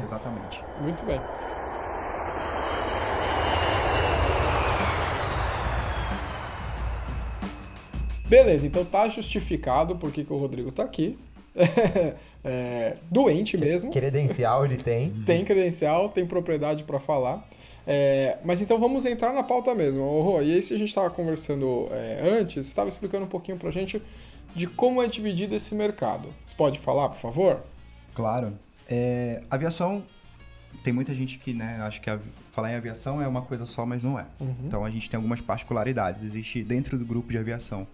exatamente. 0.03 0.63
Muito 0.81 1.05
bem. 1.05 1.19
Beleza, 8.25 8.67
então 8.67 8.84
tá 8.84 9.07
justificado 9.07 9.96
por 9.96 10.12
que 10.12 10.24
que 10.24 10.34
o 10.34 10.38
Rodrigo 10.38 10.72
tá 10.72 10.84
aqui. 10.84 11.17
É, 12.50 12.96
doente 13.12 13.57
mesmo. 13.57 13.91
Credencial 13.91 14.63
ele 14.63 14.77
tem. 14.77 15.10
Tem 15.25 15.43
credencial, 15.43 16.07
tem 16.07 16.25
propriedade 16.25 16.86
para 16.86 16.98
falar. 16.98 17.46
É, 17.89 18.38
mas 18.44 18.62
então 18.62 18.77
vamos 18.79 19.06
entrar 19.06 19.32
na 19.34 19.44
pauta 19.44 19.74
mesmo. 19.74 20.01
Rô, 20.22 20.41
e 20.41 20.53
aí 20.56 20.62
se 20.62 20.74
a 20.74 20.77
gente 20.77 20.89
estava 20.89 21.10
conversando 21.10 21.88
é, 21.91 22.20
antes, 22.38 22.53
você 22.56 22.60
estava 22.72 22.89
explicando 22.89 23.24
um 23.24 23.29
pouquinho 23.29 23.58
pra 23.58 23.72
gente 23.72 24.01
de 24.53 24.67
como 24.67 25.01
é 25.01 25.08
dividido 25.08 25.56
esse 25.56 25.74
mercado. 25.74 26.34
Você 26.46 26.56
pode 26.58 26.79
falar, 26.79 27.08
por 27.10 27.17
favor? 27.17 27.62
Claro. 28.13 28.53
É, 28.89 29.41
aviação, 29.50 30.03
tem 30.84 30.91
muita 30.91 31.13
gente 31.13 31.38
que, 31.38 31.53
né, 31.53 31.79
acha 31.82 32.00
que 32.00 32.10
a- 32.10 32.20
falar 32.51 32.72
em 32.74 32.75
aviação 32.75 33.22
é 33.22 33.27
uma 33.27 33.41
coisa 33.44 33.65
só, 33.65 33.86
mas 33.86 34.03
não 34.03 34.20
é. 34.20 34.25
Então 34.65 34.84
a 34.84 34.89
gente 34.89 35.10
tem 35.10 35.15
algumas 35.17 35.39
particularidades. 35.39 36.24
Existe 36.24 36.63
dentro 36.63 36.98
do 36.98 37.06
grupo 37.06 37.32
de 37.32 37.38
aviação 37.38 37.88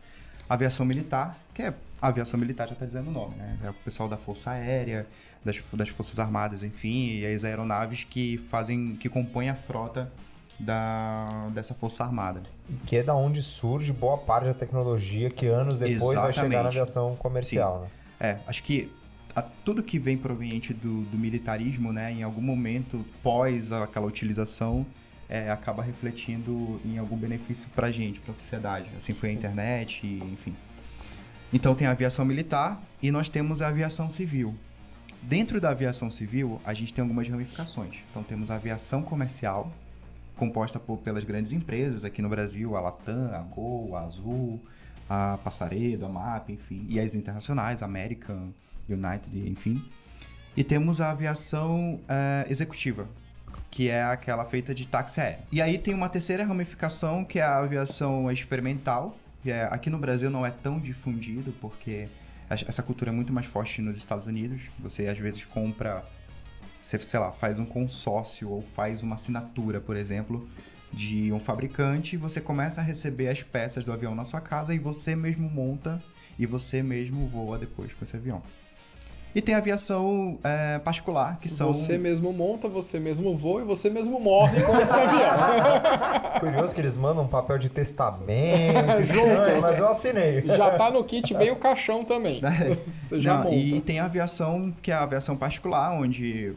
aviação 0.49 0.85
militar, 0.85 1.37
que 1.53 1.61
é 1.61 1.73
a 2.01 2.07
aviação 2.09 2.37
militar 2.39 2.67
já 2.67 2.73
está 2.73 2.85
dizendo 2.85 3.07
o 3.09 3.13
nome, 3.13 3.35
né? 3.37 3.57
É 3.63 3.69
o 3.69 3.73
pessoal 3.73 4.09
da 4.09 4.17
Força 4.17 4.51
Aérea, 4.51 5.07
das, 5.43 5.59
das 5.73 5.89
Forças 5.89 6.19
Armadas, 6.19 6.63
enfim, 6.63 7.19
e 7.19 7.25
as 7.25 7.43
aeronaves 7.43 8.03
que 8.03 8.37
fazem, 8.49 8.95
que 8.99 9.09
compõem 9.09 9.49
a 9.49 9.55
frota 9.55 10.11
da, 10.59 11.49
dessa 11.53 11.73
Força 11.73 12.03
Armada. 12.03 12.41
E 12.69 12.73
que 12.85 12.97
é 12.97 13.03
da 13.03 13.15
onde 13.15 13.41
surge 13.41 13.91
boa 13.91 14.17
parte 14.17 14.45
da 14.45 14.53
tecnologia 14.53 15.29
que 15.29 15.47
anos 15.47 15.79
depois 15.79 16.01
vai 16.01 16.31
chegar 16.31 16.43
na 16.43 16.47
Exatamente. 16.47 16.67
aviação 16.67 17.15
comercial. 17.17 17.81
Né? 17.81 17.87
É, 18.19 18.37
acho 18.47 18.63
que 18.63 18.91
a- 19.35 19.41
tudo 19.41 19.83
que 19.83 19.97
vem 19.99 20.17
proveniente 20.17 20.73
do, 20.73 21.01
do 21.03 21.17
militarismo, 21.17 21.91
né, 21.91 22.11
em 22.11 22.23
algum 22.23 22.41
momento 22.41 23.03
pós 23.21 23.71
aquela 23.71 24.05
utilização, 24.05 24.85
é, 25.27 25.49
acaba 25.49 25.81
refletindo 25.81 26.79
em 26.85 26.97
algum 26.99 27.17
benefício 27.17 27.67
pra 27.75 27.91
gente, 27.91 28.19
pra 28.19 28.33
sociedade. 28.33 28.85
Assim 28.95 29.13
foi 29.13 29.29
a 29.29 29.33
internet, 29.33 30.05
e, 30.05 30.19
enfim. 30.31 30.53
Então 31.51 31.73
tem 31.75 31.87
a 31.87 31.91
aviação 31.91 32.23
militar 32.25 32.81
e 33.01 33.11
nós 33.11 33.29
temos 33.29 33.61
a 33.61 33.67
aviação 33.67 34.09
civil. 34.09 34.55
Dentro 35.23 35.61
da 35.61 35.69
aviação 35.69 36.11
civil, 36.11 36.61
a 36.65 36.73
gente 36.73 36.93
tem 36.93 37.01
algumas 37.01 37.27
ramificações. 37.29 37.95
Então 38.09 38.21
temos 38.21 38.51
a 38.51 38.55
aviação 38.55 39.01
comercial, 39.01 39.71
composta 40.35 40.79
por, 40.79 40.97
pelas 40.97 41.23
grandes 41.23 41.53
empresas 41.53 42.03
aqui 42.03 42.21
no 42.21 42.27
Brasil, 42.27 42.75
a 42.75 42.81
Latam, 42.81 43.33
a 43.33 43.39
Gol, 43.39 43.95
a 43.95 44.01
Azul, 44.01 44.59
a 45.09 45.37
Passaredo, 45.37 46.05
a 46.05 46.09
MAP, 46.09 46.49
enfim, 46.49 46.85
e 46.89 46.99
as 46.99 47.15
internacionais, 47.15 47.81
American, 47.81 48.49
United, 48.89 49.49
enfim. 49.49 49.83
E 50.57 50.63
temos 50.63 50.99
a 50.99 51.11
aviação 51.11 52.01
eh, 52.07 52.45
executiva, 52.49 53.07
que 53.71 53.89
é 53.89 54.03
aquela 54.03 54.45
feita 54.45 54.73
de 54.73 54.85
táxi 54.85 55.21
aéreo. 55.21 55.39
E 55.51 55.61
aí 55.61 55.77
tem 55.77 55.93
uma 55.93 56.09
terceira 56.09 56.43
ramificação, 56.43 57.23
que 57.23 57.39
é 57.39 57.43
a 57.43 57.59
aviação 57.59 58.29
experimental, 58.29 59.17
que 59.41 59.51
é, 59.51 59.63
aqui 59.71 59.89
no 59.89 59.97
Brasil 59.97 60.29
não 60.29 60.45
é 60.45 60.51
tão 60.51 60.79
difundido, 60.79 61.53
porque 61.59 62.07
essa 62.49 62.83
cultura 62.83 63.11
é 63.11 63.13
muito 63.13 63.33
mais 63.33 63.45
forte 63.45 63.81
nos 63.81 63.97
Estados 63.97 64.27
Unidos. 64.27 64.61
Você, 64.79 65.07
às 65.07 65.17
vezes, 65.17 65.45
compra, 65.45 66.03
você, 66.81 66.99
sei 66.99 67.19
lá, 67.19 67.31
faz 67.31 67.59
um 67.59 67.65
consórcio 67.65 68.49
ou 68.49 68.61
faz 68.61 69.01
uma 69.01 69.15
assinatura, 69.15 69.79
por 69.79 69.95
exemplo, 69.95 70.47
de 70.91 71.31
um 71.31 71.39
fabricante, 71.39 72.15
você 72.15 72.39
começa 72.39 72.79
a 72.79 72.83
receber 72.83 73.27
as 73.27 73.41
peças 73.41 73.83
do 73.83 73.91
avião 73.91 74.13
na 74.13 74.25
sua 74.25 74.39
casa 74.39 74.73
e 74.73 74.79
você 74.79 75.15
mesmo 75.15 75.49
monta 75.49 76.01
e 76.37 76.45
você 76.45 76.83
mesmo 76.83 77.27
voa 77.27 77.57
depois 77.57 77.93
com 77.93 78.03
esse 78.03 78.15
avião. 78.15 78.43
E 79.35 79.41
tem 79.41 79.55
a 79.55 79.57
aviação 79.57 80.37
é, 80.43 80.77
particular, 80.79 81.39
que 81.39 81.49
são... 81.49 81.73
Você 81.73 81.97
mesmo 81.97 82.31
monta, 82.31 82.67
você 82.67 82.99
mesmo 82.99 83.35
voa 83.35 83.61
e 83.61 83.65
você 83.65 83.89
mesmo 83.89 84.19
morre 84.19 84.61
com 84.61 84.77
esse 84.77 84.93
avião. 84.93 86.39
Curioso 86.39 86.75
que 86.75 86.81
eles 86.81 86.95
mandam 86.95 87.23
um 87.23 87.27
papel 87.27 87.57
de 87.57 87.69
testamento, 87.69 89.01
estranho, 89.01 89.61
mas 89.61 89.79
eu 89.79 89.87
assinei. 89.87 90.43
Já 90.45 90.77
tá 90.77 90.91
no 90.91 91.03
kit, 91.03 91.33
vem 91.33 91.51
o 91.51 91.55
caixão 91.55 92.05
também. 92.05 92.41
Você 93.03 93.19
já 93.19 93.37
Não, 93.37 93.45
monta. 93.45 93.55
E 93.55 93.81
tem 93.81 93.99
a 93.99 94.05
aviação, 94.05 94.73
que 94.81 94.91
é 94.91 94.93
a 94.93 95.01
aviação 95.01 95.35
particular, 95.35 95.91
onde 95.93 96.53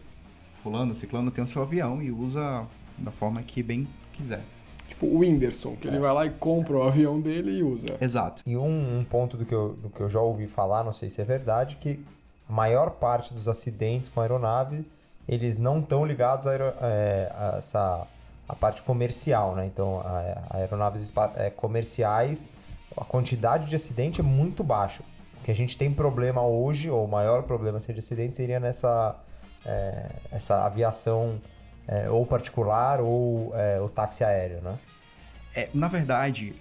fulano, 0.63 0.95
ciclano 0.95 1.31
tem 1.31 1.43
o 1.43 1.47
seu 1.47 1.63
avião 1.63 2.03
e 2.03 2.11
usa 2.11 2.65
da 2.99 3.11
forma 3.11 3.41
que 3.43 3.63
bem 3.63 3.87
quiser. 4.13 4.43
Tipo 4.89 5.07
o 5.07 5.19
Whindersson, 5.19 5.77
que 5.77 5.89
ele 5.89 5.99
vai 5.99 6.13
lá 6.13 6.27
e 6.27 6.31
compra 6.31 6.77
o 6.77 6.83
avião 6.83 7.21
dele 7.21 7.59
e 7.59 7.63
usa. 7.63 7.97
Exato. 8.01 8.43
E 8.47 8.57
um, 8.57 8.99
um 8.99 9.05
ponto 9.05 9.37
do 9.37 9.45
que, 9.45 9.55
eu, 9.55 9.77
do 9.83 9.89
que 9.89 10.01
eu 10.01 10.09
já 10.09 10.21
ouvi 10.21 10.47
falar, 10.47 10.85
não 10.85 10.93
sei 10.93 11.11
se 11.11 11.21
é 11.21 11.25
verdade, 11.25 11.77
que 11.81 12.01
a 12.49 12.53
maior 12.53 12.91
parte 12.91 13.33
dos 13.33 13.49
acidentes 13.49 14.09
com 14.09 14.21
aeronave, 14.21 14.87
eles 15.29 15.59
não 15.59 15.81
estão 15.81 16.05
ligados 16.05 16.47
a, 16.47 16.51
aero- 16.51 16.75
é, 16.81 17.33
a 17.35 17.55
essa 17.59 18.07
a 18.49 18.55
parte 18.55 18.81
comercial, 18.83 19.57
né? 19.57 19.67
Então, 19.67 20.01
a, 20.01 20.43
a 20.51 20.57
aeronaves 20.59 21.13
é, 21.35 21.51
comerciais, 21.51 22.49
a 22.97 23.05
quantidade 23.05 23.67
de 23.67 23.75
acidente 23.75 24.21
é 24.21 24.25
muito 24.25 24.63
baixa. 24.63 25.03
O 25.41 25.45
que 25.45 25.51
a 25.51 25.55
gente 25.55 25.77
tem 25.77 25.93
problema 25.93 26.43
hoje, 26.43 26.89
ou 26.89 27.05
o 27.05 27.09
maior 27.09 27.43
problema 27.43 27.81
de 27.81 27.99
acidente, 27.99 28.35
seria 28.35 28.61
nessa 28.61 29.17
é, 29.65 30.07
essa 30.31 30.65
aviação 30.65 31.41
é, 31.89 32.09
ou 32.09 32.25
particular 32.25 33.01
ou 33.01 33.53
é, 33.57 33.81
o 33.81 33.89
táxi 33.89 34.23
aéreo, 34.23 34.61
né? 34.61 34.79
É, 35.53 35.69
na 35.73 35.89
verdade, 35.89 36.55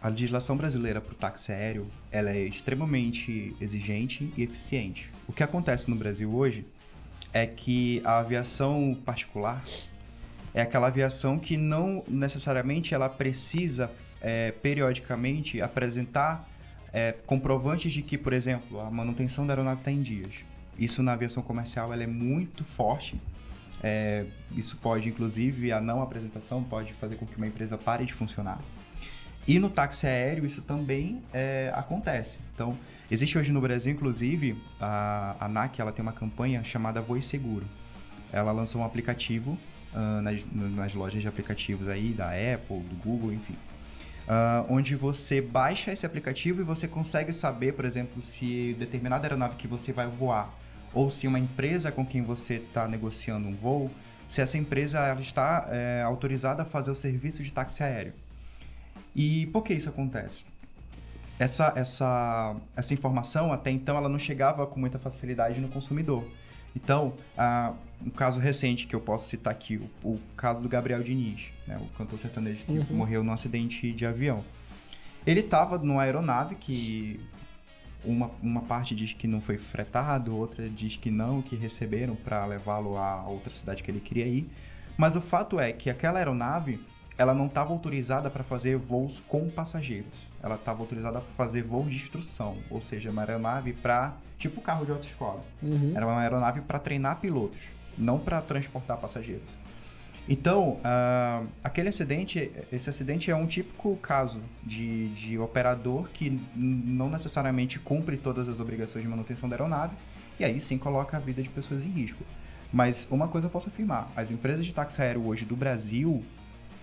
a 0.00 0.08
legislação 0.08 0.56
brasileira 0.56 1.00
para 1.00 1.12
o 1.12 1.16
táxi 1.16 1.52
aéreo 1.52 1.88
ela 2.14 2.30
é 2.30 2.38
extremamente 2.44 3.56
exigente 3.60 4.32
e 4.36 4.44
eficiente. 4.44 5.10
O 5.26 5.32
que 5.32 5.42
acontece 5.42 5.90
no 5.90 5.96
Brasil 5.96 6.32
hoje 6.32 6.64
é 7.32 7.44
que 7.44 8.00
a 8.04 8.18
aviação 8.18 8.96
particular 9.04 9.64
é 10.54 10.62
aquela 10.62 10.86
aviação 10.86 11.40
que 11.40 11.56
não 11.56 12.04
necessariamente 12.06 12.94
ela 12.94 13.08
precisa 13.08 13.90
é, 14.20 14.52
periodicamente 14.52 15.60
apresentar 15.60 16.48
é, 16.92 17.10
comprovantes 17.26 17.92
de 17.92 18.00
que, 18.00 18.16
por 18.16 18.32
exemplo, 18.32 18.80
a 18.80 18.88
manutenção 18.88 19.44
da 19.44 19.52
aeronave 19.52 19.80
está 19.80 19.90
em 19.90 20.00
dias. 20.00 20.36
Isso 20.78 21.02
na 21.02 21.14
aviação 21.14 21.42
comercial 21.42 21.92
ela 21.92 22.04
é 22.04 22.06
muito 22.06 22.64
forte. 22.64 23.20
É, 23.82 24.24
isso 24.56 24.76
pode, 24.76 25.08
inclusive, 25.08 25.72
a 25.72 25.80
não 25.80 26.00
apresentação 26.00 26.62
pode 26.62 26.92
fazer 26.92 27.16
com 27.16 27.26
que 27.26 27.36
uma 27.36 27.48
empresa 27.48 27.76
pare 27.76 28.04
de 28.04 28.14
funcionar. 28.14 28.60
E 29.46 29.58
no 29.58 29.68
táxi 29.68 30.06
aéreo 30.06 30.46
isso 30.46 30.62
também 30.62 31.22
é, 31.32 31.70
acontece. 31.74 32.38
Então, 32.54 32.76
existe 33.10 33.36
hoje 33.38 33.52
no 33.52 33.60
Brasil, 33.60 33.92
inclusive, 33.92 34.56
a, 34.80 35.36
ANAC 35.40 35.80
ela 35.80 35.92
tem 35.92 36.02
uma 36.02 36.12
campanha 36.12 36.64
chamada 36.64 37.00
Voe 37.00 37.20
Seguro. 37.20 37.66
Ela 38.32 38.52
lançou 38.52 38.80
um 38.80 38.84
aplicativo 38.84 39.58
ah, 39.94 40.20
nas, 40.22 40.42
nas 40.52 40.94
lojas 40.94 41.20
de 41.20 41.28
aplicativos 41.28 41.88
aí, 41.88 42.12
da 42.12 42.30
Apple, 42.30 42.80
do 42.80 42.96
Google, 43.02 43.32
enfim. 43.32 43.54
Ah, 44.26 44.64
onde 44.68 44.96
você 44.96 45.40
baixa 45.40 45.92
esse 45.92 46.06
aplicativo 46.06 46.62
e 46.62 46.64
você 46.64 46.88
consegue 46.88 47.32
saber, 47.32 47.74
por 47.74 47.84
exemplo, 47.84 48.22
se 48.22 48.74
determinada 48.78 49.26
aeronave 49.26 49.56
que 49.56 49.68
você 49.68 49.92
vai 49.92 50.06
voar 50.06 50.52
ou 50.94 51.10
se 51.10 51.26
uma 51.26 51.38
empresa 51.38 51.92
com 51.92 52.06
quem 52.06 52.22
você 52.22 52.54
está 52.54 52.86
negociando 52.86 53.48
um 53.48 53.54
voo 53.54 53.90
se 54.26 54.40
essa 54.40 54.56
empresa 54.56 55.00
ela 55.00 55.20
está 55.20 55.68
é, 55.70 56.02
autorizada 56.02 56.62
a 56.62 56.64
fazer 56.64 56.90
o 56.90 56.94
serviço 56.94 57.42
de 57.42 57.52
táxi 57.52 57.82
aéreo. 57.82 58.14
E 59.14 59.46
por 59.46 59.62
que 59.62 59.74
isso 59.74 59.88
acontece? 59.88 60.44
Essa, 61.38 61.72
essa, 61.76 62.56
essa 62.76 62.94
informação, 62.94 63.52
até 63.52 63.70
então, 63.70 63.96
ela 63.96 64.08
não 64.08 64.18
chegava 64.18 64.66
com 64.66 64.78
muita 64.78 64.98
facilidade 64.98 65.60
no 65.60 65.68
consumidor. 65.68 66.24
Então, 66.76 67.14
ah, 67.36 67.72
um 68.04 68.10
caso 68.10 68.38
recente 68.40 68.86
que 68.86 68.94
eu 68.94 69.00
posso 69.00 69.28
citar 69.28 69.52
aqui, 69.52 69.76
o, 70.02 70.08
o 70.08 70.20
caso 70.36 70.62
do 70.62 70.68
Gabriel 70.68 71.02
Diniz, 71.02 71.48
né, 71.66 71.78
o 71.80 71.86
cantor 71.96 72.18
sertanejo 72.18 72.64
que 72.64 72.72
Uhum. 72.72 72.86
morreu 72.90 73.22
num 73.22 73.32
acidente 73.32 73.92
de 73.92 74.04
avião. 74.06 74.44
Ele 75.26 75.40
estava 75.40 75.78
numa 75.78 76.02
aeronave 76.02 76.54
que 76.56 77.20
uma, 78.04 78.30
uma 78.42 78.60
parte 78.62 78.94
diz 78.94 79.12
que 79.12 79.26
não 79.26 79.40
foi 79.40 79.56
fretado, 79.56 80.36
outra 80.36 80.68
diz 80.68 80.96
que 80.96 81.10
não, 81.10 81.40
que 81.40 81.56
receberam 81.56 82.14
para 82.14 82.44
levá-lo 82.44 82.96
a 82.98 83.26
outra 83.26 83.52
cidade 83.52 83.82
que 83.82 83.90
ele 83.90 84.00
queria 84.00 84.26
ir. 84.26 84.48
Mas 84.96 85.16
o 85.16 85.20
fato 85.20 85.58
é 85.58 85.72
que 85.72 85.88
aquela 85.88 86.18
aeronave, 86.18 86.78
ela 87.16 87.32
não 87.32 87.46
estava 87.46 87.72
autorizada 87.72 88.28
para 88.30 88.42
fazer 88.42 88.76
voos 88.76 89.20
com 89.20 89.48
passageiros. 89.48 90.28
Ela 90.42 90.56
estava 90.56 90.80
autorizada 90.80 91.18
a 91.18 91.20
fazer 91.20 91.62
voos 91.62 91.90
de 91.90 91.96
instrução, 91.96 92.56
ou 92.70 92.80
seja, 92.80 93.10
uma 93.10 93.22
aeronave 93.22 93.72
para 93.72 94.16
tipo 94.38 94.60
carro 94.60 94.84
de 94.84 94.92
autoescola. 94.92 95.44
Uhum. 95.62 95.92
Era 95.94 96.06
uma 96.06 96.20
aeronave 96.20 96.60
para 96.62 96.78
treinar 96.78 97.20
pilotos, 97.20 97.60
não 97.96 98.18
para 98.18 98.40
transportar 98.42 98.98
passageiros. 98.98 99.64
Então, 100.28 100.78
ah, 100.82 101.42
aquele 101.62 101.90
acidente, 101.90 102.50
esse 102.72 102.88
acidente 102.88 103.30
é 103.30 103.36
um 103.36 103.46
típico 103.46 103.94
caso 103.96 104.40
de, 104.62 105.08
de 105.10 105.38
operador 105.38 106.08
que 106.08 106.40
não 106.56 107.10
necessariamente 107.10 107.78
cumpre 107.78 108.16
todas 108.16 108.48
as 108.48 108.58
obrigações 108.58 109.02
de 109.02 109.08
manutenção 109.08 109.48
da 109.48 109.54
aeronave, 109.54 109.94
e 110.40 110.44
aí 110.44 110.60
sim 110.60 110.78
coloca 110.78 111.16
a 111.16 111.20
vida 111.20 111.42
de 111.42 111.50
pessoas 111.50 111.84
em 111.84 111.90
risco. 111.90 112.24
Mas 112.72 113.06
uma 113.10 113.28
coisa 113.28 113.46
eu 113.46 113.50
posso 113.50 113.68
afirmar: 113.68 114.10
as 114.16 114.30
empresas 114.30 114.64
de 114.66 114.74
táxi 114.74 115.00
aéreo 115.00 115.28
hoje 115.28 115.44
do 115.44 115.54
Brasil, 115.54 116.24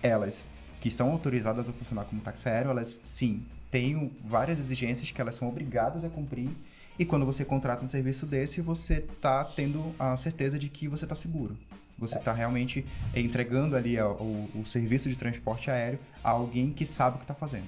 elas 0.02 0.44
que 0.80 0.88
estão 0.88 1.10
autorizadas 1.10 1.68
a 1.68 1.72
funcionar 1.72 2.04
como 2.04 2.20
táxi 2.20 2.48
aéreo, 2.48 2.70
elas 2.70 3.00
sim 3.02 3.44
têm 3.70 4.10
várias 4.24 4.58
exigências 4.58 5.10
que 5.10 5.20
elas 5.20 5.36
são 5.36 5.48
obrigadas 5.48 6.04
a 6.04 6.08
cumprir. 6.08 6.50
E 6.98 7.04
quando 7.04 7.24
você 7.24 7.44
contrata 7.44 7.82
um 7.82 7.86
serviço 7.86 8.26
desse, 8.26 8.60
você 8.60 8.98
está 8.98 9.44
tendo 9.44 9.94
a 9.98 10.16
certeza 10.16 10.58
de 10.58 10.68
que 10.68 10.88
você 10.88 11.04
está 11.04 11.14
seguro. 11.14 11.56
Você 11.98 12.18
está 12.18 12.32
realmente 12.32 12.84
entregando 13.14 13.76
ali 13.76 13.98
o, 14.00 14.48
o 14.54 14.66
serviço 14.66 15.08
de 15.08 15.16
transporte 15.16 15.70
aéreo 15.70 15.98
a 16.22 16.30
alguém 16.30 16.72
que 16.72 16.84
sabe 16.84 17.16
o 17.16 17.18
que 17.18 17.24
está 17.24 17.34
fazendo. 17.34 17.66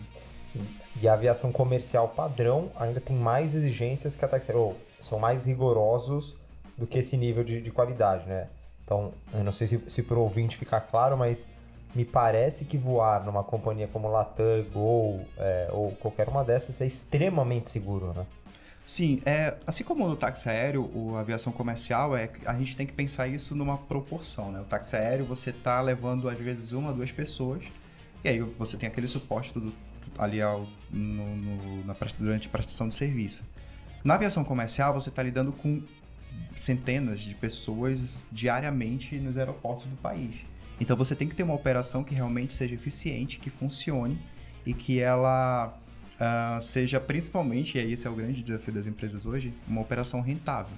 E 1.01 1.09
a 1.09 1.15
aviação 1.15 1.51
comercial 1.51 2.09
padrão 2.09 2.71
ainda 2.77 3.01
tem 3.01 3.17
mais 3.17 3.55
exigências 3.55 4.15
que 4.15 4.25
a 4.25 4.29
táxi 4.29 4.53
ou 4.53 4.77
são 5.01 5.19
mais 5.19 5.47
rigorosos 5.47 6.35
do 6.77 6.87
que 6.87 6.99
esse 6.99 7.17
nível 7.17 7.45
de, 7.45 7.61
de 7.61 7.71
qualidade, 7.71 8.27
né? 8.27 8.49
Então, 8.85 9.13
eu 9.33 9.43
não 9.43 9.53
sei 9.53 9.67
se, 9.67 9.81
se 9.89 10.03
para 10.03 10.19
o 10.19 10.21
ouvinte 10.21 10.57
ficar 10.57 10.81
claro, 10.81 11.17
mas 11.17 11.49
me 11.95 12.05
parece 12.05 12.65
que 12.65 12.77
voar 12.77 13.25
numa 13.25 13.45
companhia 13.45 13.89
como 13.89 14.09
Latam, 14.09 14.65
Gol 14.73 15.27
é, 15.39 15.69
ou 15.73 15.93
qualquer 15.93 16.29
uma 16.29 16.43
dessas 16.45 16.81
é 16.81 16.87
extremamente 16.87 17.71
seguro, 17.71 18.13
né? 18.13 18.27
Sim, 18.87 19.23
é, 19.25 19.55
assim 19.67 19.83
como 19.83 20.07
no 20.07 20.15
táxi 20.15 20.49
aéreo, 20.49 21.17
a 21.17 21.21
aviação 21.21 21.51
comercial, 21.53 22.15
é, 22.15 22.29
a 22.45 22.53
gente 22.55 22.77
tem 22.77 22.87
que 22.87 22.93
pensar 22.93 23.27
isso 23.29 23.55
numa 23.55 23.79
proporção, 23.79 24.53
né? 24.53 24.61
O 24.61 24.65
táxi 24.65 24.95
aéreo, 24.95 25.25
você 25.25 25.53
tá 25.53 25.81
levando, 25.81 26.29
às 26.29 26.39
vezes, 26.39 26.73
uma, 26.73 26.93
duas 26.93 27.11
pessoas, 27.11 27.63
e 28.23 28.29
aí 28.29 28.41
você 28.41 28.77
tem 28.77 28.87
aquele 28.87 29.09
suporte 29.09 29.55
tudo, 29.55 29.73
ali 30.19 30.43
ao, 30.43 30.67
no, 30.91 31.37
no- 31.37 31.85
na, 31.87 31.97
durante 32.19 32.47
a 32.49 32.51
prestação 32.51 32.87
do 32.89 32.93
serviço. 32.95 33.43
Na 34.05 34.15
aviação 34.17 34.45
comercial, 34.45 34.93
você 34.93 35.09
está 35.09 35.23
lidando 35.23 35.51
com 35.51 35.83
centenas 36.55 37.21
de 37.21 37.35
pessoas 37.35 38.23
diariamente 38.31 39.17
nos 39.17 39.39
aeroportos 39.39 39.87
do 39.87 39.97
país. 39.97 40.35
Então 40.81 40.97
você 40.97 41.15
tem 41.15 41.29
que 41.29 41.35
ter 41.35 41.43
uma 41.43 41.55
operação 41.55 42.03
que 42.03 42.15
realmente 42.15 42.53
seja 42.53 42.75
eficiente, 42.75 43.39
que 43.39 43.51
funcione 43.51 44.19
e 44.67 44.75
que 44.75 44.99
ela 44.99 45.79
ah, 46.19 46.59
seja 46.61 47.01
principalmente, 47.01 47.79
e 47.79 47.93
esse 47.93 48.07
é 48.07 48.11
o 48.11 48.15
grande 48.15 48.43
desafio 48.43 48.73
das 48.73 48.87
empresas 48.87 49.27
hoje, 49.27 49.53
uma 49.67 49.81
operação 49.81 50.21
rentável. 50.21 50.77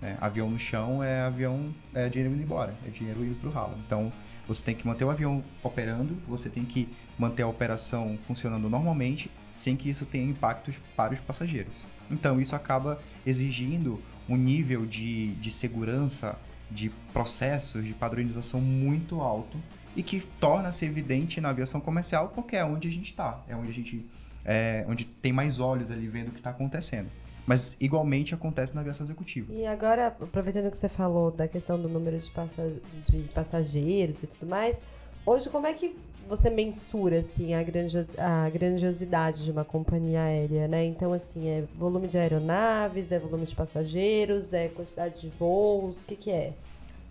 né? 0.00 0.16
Avião 0.20 0.50
no 0.50 0.58
chão 0.58 1.02
é 1.02 1.22
avião, 1.22 1.74
é 1.94 2.08
dinheiro 2.08 2.34
indo 2.34 2.42
embora, 2.42 2.74
é 2.86 2.90
dinheiro 2.90 3.24
indo 3.24 3.34
para 3.36 3.48
o 3.48 3.52
ralo. 3.52 3.74
Então 3.86 4.12
você 4.46 4.64
tem 4.64 4.74
que 4.74 4.86
manter 4.86 5.04
o 5.04 5.10
avião 5.10 5.44
operando, 5.62 6.16
você 6.26 6.48
tem 6.48 6.64
que 6.64 6.88
manter 7.18 7.42
a 7.42 7.46
operação 7.46 8.18
funcionando 8.22 8.68
normalmente, 8.68 9.30
sem 9.54 9.76
que 9.76 9.90
isso 9.90 10.06
tenha 10.06 10.24
impactos 10.24 10.80
para 10.96 11.12
os 11.12 11.20
passageiros. 11.20 11.86
Então 12.10 12.40
isso 12.40 12.56
acaba 12.56 12.98
exigindo 13.26 14.02
um 14.28 14.36
nível 14.36 14.86
de, 14.86 15.34
de 15.34 15.50
segurança, 15.50 16.38
de 16.70 16.90
processos, 17.12 17.84
de 17.84 17.94
padronização 17.94 18.60
muito 18.60 19.20
alto 19.20 19.58
e 19.96 20.02
que 20.02 20.20
torna-se 20.20 20.84
evidente 20.84 21.40
na 21.40 21.48
aviação 21.50 21.80
comercial 21.80 22.30
porque 22.34 22.56
é 22.56 22.64
onde 22.64 22.88
a 22.88 22.90
gente 22.90 23.06
está, 23.06 23.42
é 23.48 23.56
onde 23.56 23.70
a 23.70 23.74
gente 23.74 24.06
é, 24.44 24.84
onde 24.88 25.04
tem 25.04 25.32
mais 25.32 25.58
olhos 25.60 25.90
ali 25.90 26.06
vendo 26.08 26.28
o 26.28 26.30
que 26.30 26.38
está 26.40 26.50
acontecendo. 26.50 27.08
Mas 27.46 27.76
igualmente 27.80 28.34
acontece 28.34 28.74
na 28.74 28.82
aviação 28.82 29.04
executiva. 29.04 29.52
E 29.52 29.66
agora, 29.66 30.08
aproveitando 30.08 30.70
que 30.70 30.76
você 30.76 30.88
falou 30.88 31.30
da 31.30 31.48
questão 31.48 31.80
do 31.80 31.88
número 31.88 32.18
de, 32.18 32.30
passa- 32.30 32.72
de 33.06 33.20
passageiros 33.34 34.22
e 34.22 34.26
tudo 34.26 34.46
mais, 34.46 34.82
hoje 35.24 35.48
como 35.48 35.66
é 35.66 35.72
que 35.72 35.96
você 36.28 36.50
mensura 36.50 37.18
assim 37.20 37.54
a, 37.54 37.62
grandio- 37.62 38.06
a 38.18 38.48
grandiosidade 38.50 39.44
de 39.44 39.50
uma 39.50 39.64
companhia 39.64 40.20
aérea, 40.22 40.68
né? 40.68 40.84
Então 40.84 41.12
assim, 41.12 41.48
é 41.48 41.64
volume 41.76 42.06
de 42.06 42.18
aeronaves, 42.18 43.10
é 43.10 43.18
volume 43.18 43.46
de 43.46 43.56
passageiros, 43.56 44.52
é 44.52 44.68
quantidade 44.68 45.20
de 45.20 45.28
voos, 45.38 46.02
o 46.02 46.06
que 46.06 46.14
que 46.16 46.30
é? 46.30 46.52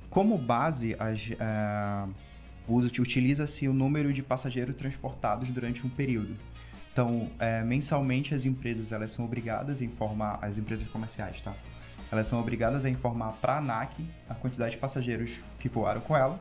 Como 0.10 0.38
base, 0.38 0.96
as, 1.00 1.20
ah, 1.40 2.08
usa- 2.68 2.90
utiliza-se 3.02 3.68
o 3.68 3.74
número 3.74 4.14
de 4.14 4.22
passageiros 4.22 4.76
transportados 4.76 5.50
durante 5.50 5.86
um 5.86 5.90
período. 5.90 6.36
Então, 6.94 7.30
eh, 7.40 7.62
mensalmente 7.64 8.34
as 8.34 8.46
empresas 8.46 8.92
elas 8.92 9.12
são 9.12 9.24
obrigadas 9.26 9.82
a 9.82 9.86
informar, 9.86 10.40
as 10.42 10.58
empresas 10.58 10.88
comerciais, 10.88 11.42
tá? 11.44 11.54
Elas 12.12 12.28
são 12.28 12.40
obrigadas 12.40 12.86
a 12.86 12.90
informar 12.90 13.34
para 13.34 13.54
a 13.54 13.58
ANAC 13.58 13.94
a 14.30 14.34
quantidade 14.34 14.72
de 14.72 14.78
passageiros 14.78 15.34
que 15.60 15.70
voaram 15.70 16.02
com 16.02 16.16
ela. 16.18 16.40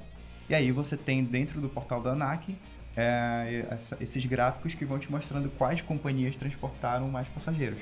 E 0.49 0.55
aí 0.55 0.71
você 0.73 0.97
tem 0.97 1.25
dentro 1.25 1.61
do 1.61 1.69
portal 1.69 2.01
da 2.01 2.11
ANAC 2.13 2.57
eh, 2.97 3.67
essa- 3.71 3.97
esses 4.01 4.25
gráficos 4.25 4.73
que 4.75 4.85
vão 4.85 4.99
te 4.99 5.11
mostrando 5.11 5.51
quais 5.51 5.83
companhias 5.83 6.37
transportaram 6.37 7.09
mais 7.09 7.29
passageiros. 7.29 7.79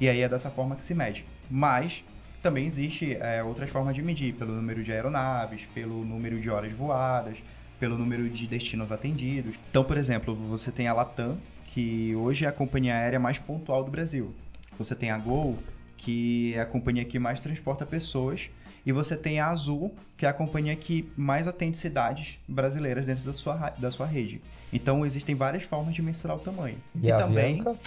E 0.00 0.08
aí 0.08 0.20
é 0.20 0.28
dessa 0.28 0.50
forma 0.50 0.76
que 0.76 0.84
se 0.84 0.94
mede. 0.94 1.24
Mas 1.50 2.04
também 2.42 2.64
existe 2.66 3.14
é, 3.20 3.42
outras 3.42 3.70
formas 3.70 3.94
de 3.94 4.02
medir, 4.02 4.34
pelo 4.34 4.52
número 4.54 4.84
de 4.84 4.92
aeronaves, 4.92 5.62
pelo 5.74 6.04
número 6.04 6.38
de 6.40 6.50
horas 6.50 6.70
voadas, 6.72 7.36
pelo 7.80 7.96
número 7.98 8.28
de 8.28 8.46
destinos 8.46 8.92
atendidos. 8.92 9.56
Então, 9.70 9.82
por 9.82 9.96
exemplo, 9.96 10.34
você 10.34 10.70
tem 10.70 10.86
a 10.86 10.92
Latam, 10.92 11.36
que 11.66 12.14
hoje 12.14 12.44
é 12.44 12.48
a 12.48 12.52
companhia 12.52 12.94
aérea 12.94 13.18
mais 13.18 13.38
pontual 13.38 13.82
do 13.82 13.90
Brasil. 13.90 14.32
Você 14.78 14.94
tem 14.94 15.10
a 15.10 15.18
Gol, 15.18 15.58
que 15.96 16.54
é 16.54 16.60
a 16.60 16.66
companhia 16.66 17.04
que 17.04 17.18
mais 17.18 17.40
transporta 17.40 17.84
pessoas. 17.86 18.50
E 18.86 18.92
você 18.92 19.16
tem 19.16 19.40
a 19.40 19.48
Azul, 19.48 19.94
que 20.16 20.26
é 20.26 20.28
a 20.28 20.32
companhia 20.32 20.76
que 20.76 21.10
mais 21.16 21.48
atende 21.48 21.76
cidades 21.76 22.38
brasileiras 22.46 23.06
dentro 23.06 23.24
da 23.24 23.32
sua, 23.32 23.72
da 23.78 23.90
sua 23.90 24.06
rede. 24.06 24.42
Então, 24.72 25.04
existem 25.06 25.34
várias 25.34 25.62
formas 25.64 25.94
de 25.94 26.02
mensurar 26.02 26.36
o 26.36 26.40
tamanho. 26.40 26.76
E, 27.00 27.10
a 27.10 27.24
Avianca? 27.24 27.70
O 27.70 27.78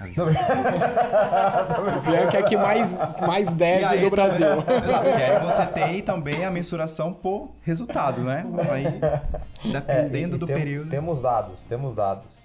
Bianca 2.10 2.38
é 2.38 2.42
que 2.42 2.56
mais, 2.56 2.96
mais 3.26 3.50
E 3.50 3.54
deve 3.54 3.84
aí 3.84 4.00
do 4.00 4.10
Brasil. 4.10 4.46
também- 4.62 4.78
Exato. 4.88 5.08
E 5.08 5.22
aí 5.22 5.44
você 5.44 5.66
tem 5.66 6.02
também 6.02 6.44
a 6.44 6.50
mensuração 6.50 7.12
por 7.12 7.50
resultado, 7.62 8.22
né? 8.22 8.44
Aí, 8.70 8.86
É, 8.86 9.70
dependendo 9.72 10.36
e 10.36 10.38
do 10.38 10.46
tem- 10.46 10.56
período. 10.56 10.88
Temos 10.90 11.20
dados, 11.20 11.64
temos 11.64 11.94
dados. 11.94 12.38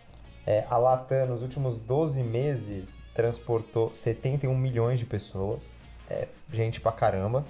É, 0.45 0.65
a 0.69 0.77
Latam, 0.77 1.25
nos 1.27 1.41
últimos 1.41 1.77
12 1.77 2.21
meses, 2.21 3.01
transportou 3.15 3.89
71 3.95 4.53
milhões 4.55 4.99
de 4.99 5.05
pessoas. 5.05 5.65
É, 6.09 6.27
gente 6.53 6.79
pra 6.81 6.91
caramba. 6.91 7.45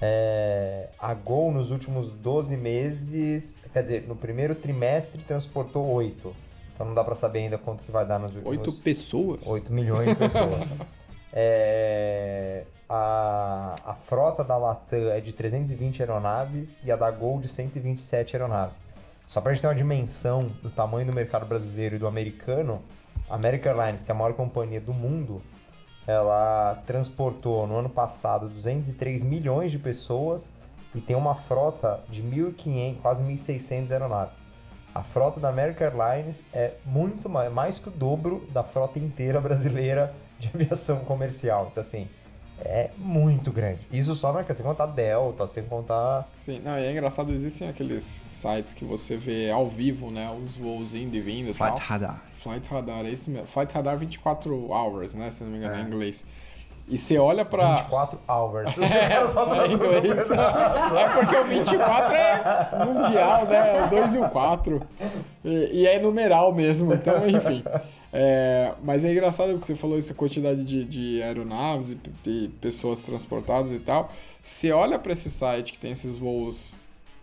É, 0.00 0.88
a 0.98 1.14
Gol, 1.14 1.52
nos 1.52 1.70
últimos 1.70 2.10
12 2.10 2.56
meses, 2.56 3.58
quer 3.72 3.82
dizer, 3.82 4.04
no 4.06 4.14
primeiro 4.14 4.54
trimestre, 4.54 5.22
transportou 5.22 5.86
8. 5.86 6.34
Então 6.74 6.86
não 6.86 6.94
dá 6.94 7.02
pra 7.02 7.14
saber 7.14 7.40
ainda 7.40 7.56
quanto 7.56 7.82
que 7.82 7.90
vai 7.90 8.06
dar 8.06 8.18
nos 8.18 8.34
últimos... 8.34 8.50
Oito 8.50 8.72
pessoas? 8.72 9.40
8 9.46 9.72
milhões 9.72 10.08
de 10.08 10.14
pessoas. 10.14 10.68
É, 11.38 12.64
a, 12.88 13.74
a 13.84 13.92
frota 13.92 14.42
da 14.42 14.56
Latam 14.56 15.10
é 15.10 15.20
de 15.20 15.34
320 15.34 16.00
aeronaves 16.00 16.78
e 16.82 16.90
a 16.90 16.96
da 16.96 17.10
Gol 17.10 17.40
de 17.40 17.48
127 17.48 18.34
aeronaves. 18.34 18.80
Só 19.26 19.42
para 19.42 19.50
a 19.50 19.54
gente 19.54 19.60
ter 19.60 19.68
uma 19.68 19.74
dimensão 19.74 20.50
do 20.62 20.70
tamanho 20.70 21.06
do 21.06 21.12
mercado 21.12 21.44
brasileiro 21.44 21.96
e 21.96 21.98
do 21.98 22.06
americano, 22.06 22.80
a 23.28 23.34
American 23.34 23.72
Airlines, 23.72 24.02
que 24.02 24.10
é 24.10 24.14
a 24.14 24.16
maior 24.16 24.32
companhia 24.32 24.80
do 24.80 24.94
mundo, 24.94 25.42
ela 26.06 26.82
transportou 26.86 27.66
no 27.66 27.76
ano 27.78 27.88
passado 27.88 28.48
203 28.48 29.24
milhões 29.24 29.72
de 29.72 29.78
pessoas 29.78 30.48
e 30.94 31.00
tem 31.00 31.16
uma 31.16 31.34
frota 31.34 32.00
de 32.08 32.22
1.500, 32.22 32.96
quase 33.02 33.22
1.600 33.22 33.90
aeronaves. 33.90 34.38
A 34.94 35.02
frota 35.02 35.38
da 35.38 35.48
American 35.48 35.88
Airlines 35.88 36.42
é 36.52 36.72
muito 36.84 37.28
mais, 37.28 37.52
mais 37.52 37.78
que 37.78 37.88
o 37.88 37.90
dobro 37.90 38.46
da 38.50 38.62
frota 38.62 38.98
inteira 38.98 39.40
brasileira 39.40 40.14
de 40.38 40.48
aviação 40.54 41.00
comercial. 41.00 41.68
Então, 41.70 41.82
assim, 41.82 42.08
é 42.60 42.90
muito 42.96 43.52
grande. 43.52 43.80
Isso 43.92 44.14
só 44.14 44.32
não 44.32 44.40
é 44.40 44.54
sem 44.54 44.64
contar 44.64 44.86
Delta, 44.86 45.46
sem 45.46 45.64
contar. 45.64 46.26
Sim, 46.38 46.60
não, 46.60 46.78
e 46.78 46.84
é 46.84 46.92
engraçado, 46.92 47.30
existem 47.30 47.68
aqueles 47.68 48.22
sites 48.30 48.72
que 48.72 48.84
você 48.84 49.16
vê 49.18 49.50
ao 49.50 49.68
vivo, 49.68 50.10
né? 50.10 50.30
Os 50.30 50.56
voos 50.56 50.94
indo 50.94 51.14
e 51.14 51.20
vindo 51.20 51.50
e 51.50 51.54
tal. 51.54 51.76
Radar. 51.78 52.22
Flight 52.46 52.68
Radar, 52.72 53.04
é 53.04 53.10
isso 53.10 53.30
mesmo. 53.30 53.46
Flight 53.46 53.74
Radar 53.74 53.96
24 53.98 54.70
hours, 54.70 55.14
né? 55.14 55.30
Se 55.30 55.42
não 55.44 55.50
me 55.50 55.58
engano, 55.58 55.74
É. 55.74 55.80
em 55.82 55.86
inglês. 55.86 56.24
E 56.88 56.96
você 56.96 57.18
olha 57.18 57.44
pra. 57.44 57.74
24 57.76 58.18
hours. 58.28 58.78
É, 58.78 59.26
Só 59.26 59.52
é 59.64 59.72
inglês. 59.72 60.30
É 60.30 61.08
porque 61.14 61.36
o 61.36 61.44
24 61.44 62.14
é 62.14 62.84
mundial, 62.86 63.46
né? 63.46 63.84
O 63.86 63.90
2 63.90 64.14
e 64.14 64.18
o 64.18 64.28
4. 64.28 64.82
E, 65.44 65.80
e 65.80 65.86
é 65.86 65.98
numeral 65.98 66.54
mesmo, 66.54 66.94
então, 66.94 67.28
enfim. 67.28 67.64
É, 68.12 68.72
mas 68.84 69.04
é 69.04 69.10
engraçado 69.10 69.58
que 69.58 69.66
você 69.66 69.74
falou 69.74 69.98
essa 69.98 70.14
quantidade 70.14 70.62
de, 70.64 70.84
de 70.84 71.22
aeronaves 71.22 71.90
e, 71.92 71.96
p- 71.96 72.10
e 72.30 72.48
pessoas 72.60 73.02
transportadas 73.02 73.72
e 73.72 73.78
tal. 73.80 74.12
Você 74.42 74.70
olha 74.70 74.96
para 74.96 75.12
esse 75.12 75.28
site 75.28 75.72
que 75.72 75.78
tem 75.78 75.90
esses 75.90 76.16
voos 76.18 76.72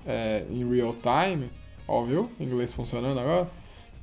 é, 0.05 0.43
em 0.51 0.69
real 0.69 0.93
time, 0.93 1.49
ó, 1.87 2.03
viu? 2.03 2.29
Inglês 2.37 2.73
funcionando 2.73 3.17
agora. 3.17 3.47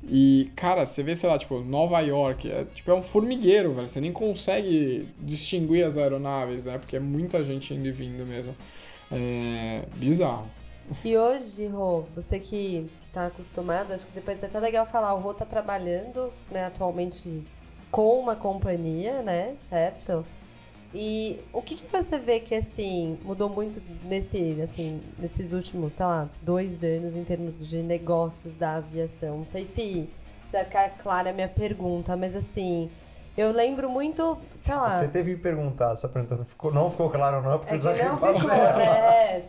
E, 0.03 0.51
cara, 0.55 0.85
você 0.85 1.03
vê, 1.03 1.15
sei 1.15 1.29
lá, 1.29 1.37
tipo, 1.37 1.59
Nova 1.59 1.99
York, 1.99 2.49
é, 2.49 2.65
tipo, 2.73 2.89
é 2.89 2.93
um 2.93 3.03
formigueiro, 3.03 3.73
velho. 3.73 3.87
Você 3.87 4.01
nem 4.01 4.11
consegue 4.11 5.07
distinguir 5.19 5.85
as 5.85 5.97
aeronaves, 5.97 6.65
né? 6.65 6.77
Porque 6.77 6.95
é 6.95 6.99
muita 6.99 7.43
gente 7.43 7.73
indo 7.73 7.87
e 7.87 7.91
vindo 7.91 8.25
mesmo. 8.25 8.55
É 9.11 9.83
bizarro. 9.95 10.49
E 11.05 11.17
hoje, 11.17 11.67
Rô, 11.67 12.03
você 12.15 12.39
que 12.39 12.89
está 13.07 13.27
acostumado, 13.27 13.93
acho 13.93 14.07
que 14.07 14.13
depois 14.13 14.41
é 14.41 14.47
até 14.47 14.59
legal 14.59 14.85
falar, 14.85 15.13
o 15.13 15.19
Rô 15.19 15.33
tá 15.33 15.45
trabalhando, 15.45 16.31
né, 16.49 16.65
atualmente 16.65 17.43
com 17.89 18.19
uma 18.19 18.35
companhia, 18.35 19.21
né, 19.21 19.55
certo? 19.69 20.25
E 20.93 21.39
o 21.53 21.61
que, 21.61 21.75
que 21.75 21.89
você 21.89 22.19
vê 22.19 22.39
que, 22.39 22.53
assim, 22.53 23.17
mudou 23.23 23.47
muito 23.47 23.81
nesse, 24.03 24.59
assim, 24.61 25.01
nesses 25.17 25.53
últimos, 25.53 25.93
sei 25.93 26.05
lá, 26.05 26.27
dois 26.41 26.83
anos 26.83 27.15
em 27.15 27.23
termos 27.23 27.57
de 27.57 27.81
negócios 27.81 28.55
da 28.55 28.75
aviação? 28.75 29.37
Não 29.37 29.45
sei 29.45 29.63
se, 29.63 30.09
se 30.45 30.51
vai 30.51 30.65
ficar 30.65 30.89
clara 30.97 31.29
a 31.29 31.33
minha 31.33 31.47
pergunta, 31.47 32.17
mas, 32.17 32.35
assim, 32.35 32.89
eu 33.37 33.51
lembro 33.51 33.89
muito, 33.89 34.37
sei 34.57 34.75
lá... 34.75 34.91
Você 34.91 35.07
teve 35.07 35.35
que 35.35 35.41
perguntar, 35.41 35.95
só 35.95 36.09
perguntando, 36.09 36.43
ficou, 36.43 36.73
não 36.73 36.89
ficou 36.89 37.09
claro 37.09 37.41
não, 37.41 37.57
porque 37.57 37.75
É 37.75 37.77
você 37.77 37.93
que 37.93 38.03
não 38.03 38.17
ficou, 38.17 38.47
né? 38.47 39.43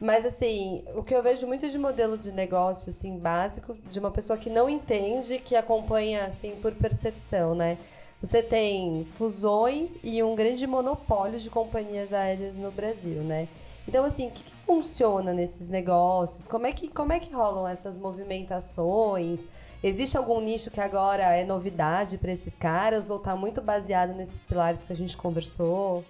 Mas 0.00 0.26
assim, 0.26 0.82
o 0.96 1.02
que 1.04 1.14
eu 1.14 1.22
vejo 1.22 1.46
muito 1.46 1.70
de 1.70 1.78
modelo 1.78 2.18
de 2.18 2.32
negócio, 2.32 2.90
assim, 2.90 3.16
básico, 3.16 3.76
de 3.88 4.00
uma 4.00 4.10
pessoa 4.10 4.36
que 4.36 4.50
não 4.50 4.68
entende, 4.68 5.38
que 5.38 5.54
acompanha, 5.54 6.24
assim, 6.24 6.56
por 6.60 6.72
percepção, 6.72 7.54
né? 7.54 7.78
Você 8.22 8.40
tem 8.40 9.04
fusões 9.14 9.98
e 10.00 10.22
um 10.22 10.36
grande 10.36 10.64
monopólio 10.64 11.40
de 11.40 11.50
companhias 11.50 12.12
aéreas 12.12 12.56
no 12.56 12.70
Brasil, 12.70 13.20
né? 13.22 13.48
Então, 13.86 14.04
assim, 14.04 14.28
o 14.28 14.30
que, 14.30 14.44
que 14.44 14.52
funciona 14.64 15.32
nesses 15.32 15.68
negócios? 15.68 16.46
Como 16.46 16.64
é, 16.64 16.72
que, 16.72 16.86
como 16.86 17.12
é 17.12 17.18
que 17.18 17.34
rolam 17.34 17.66
essas 17.66 17.98
movimentações? 17.98 19.40
Existe 19.82 20.16
algum 20.16 20.40
nicho 20.40 20.70
que 20.70 20.80
agora 20.80 21.34
é 21.34 21.44
novidade 21.44 22.16
para 22.16 22.30
esses 22.30 22.56
caras 22.56 23.10
ou 23.10 23.18
tá 23.18 23.34
muito 23.34 23.60
baseado 23.60 24.14
nesses 24.14 24.44
pilares 24.44 24.84
que 24.84 24.92
a 24.92 24.96
gente 24.96 25.16
conversou? 25.16 26.04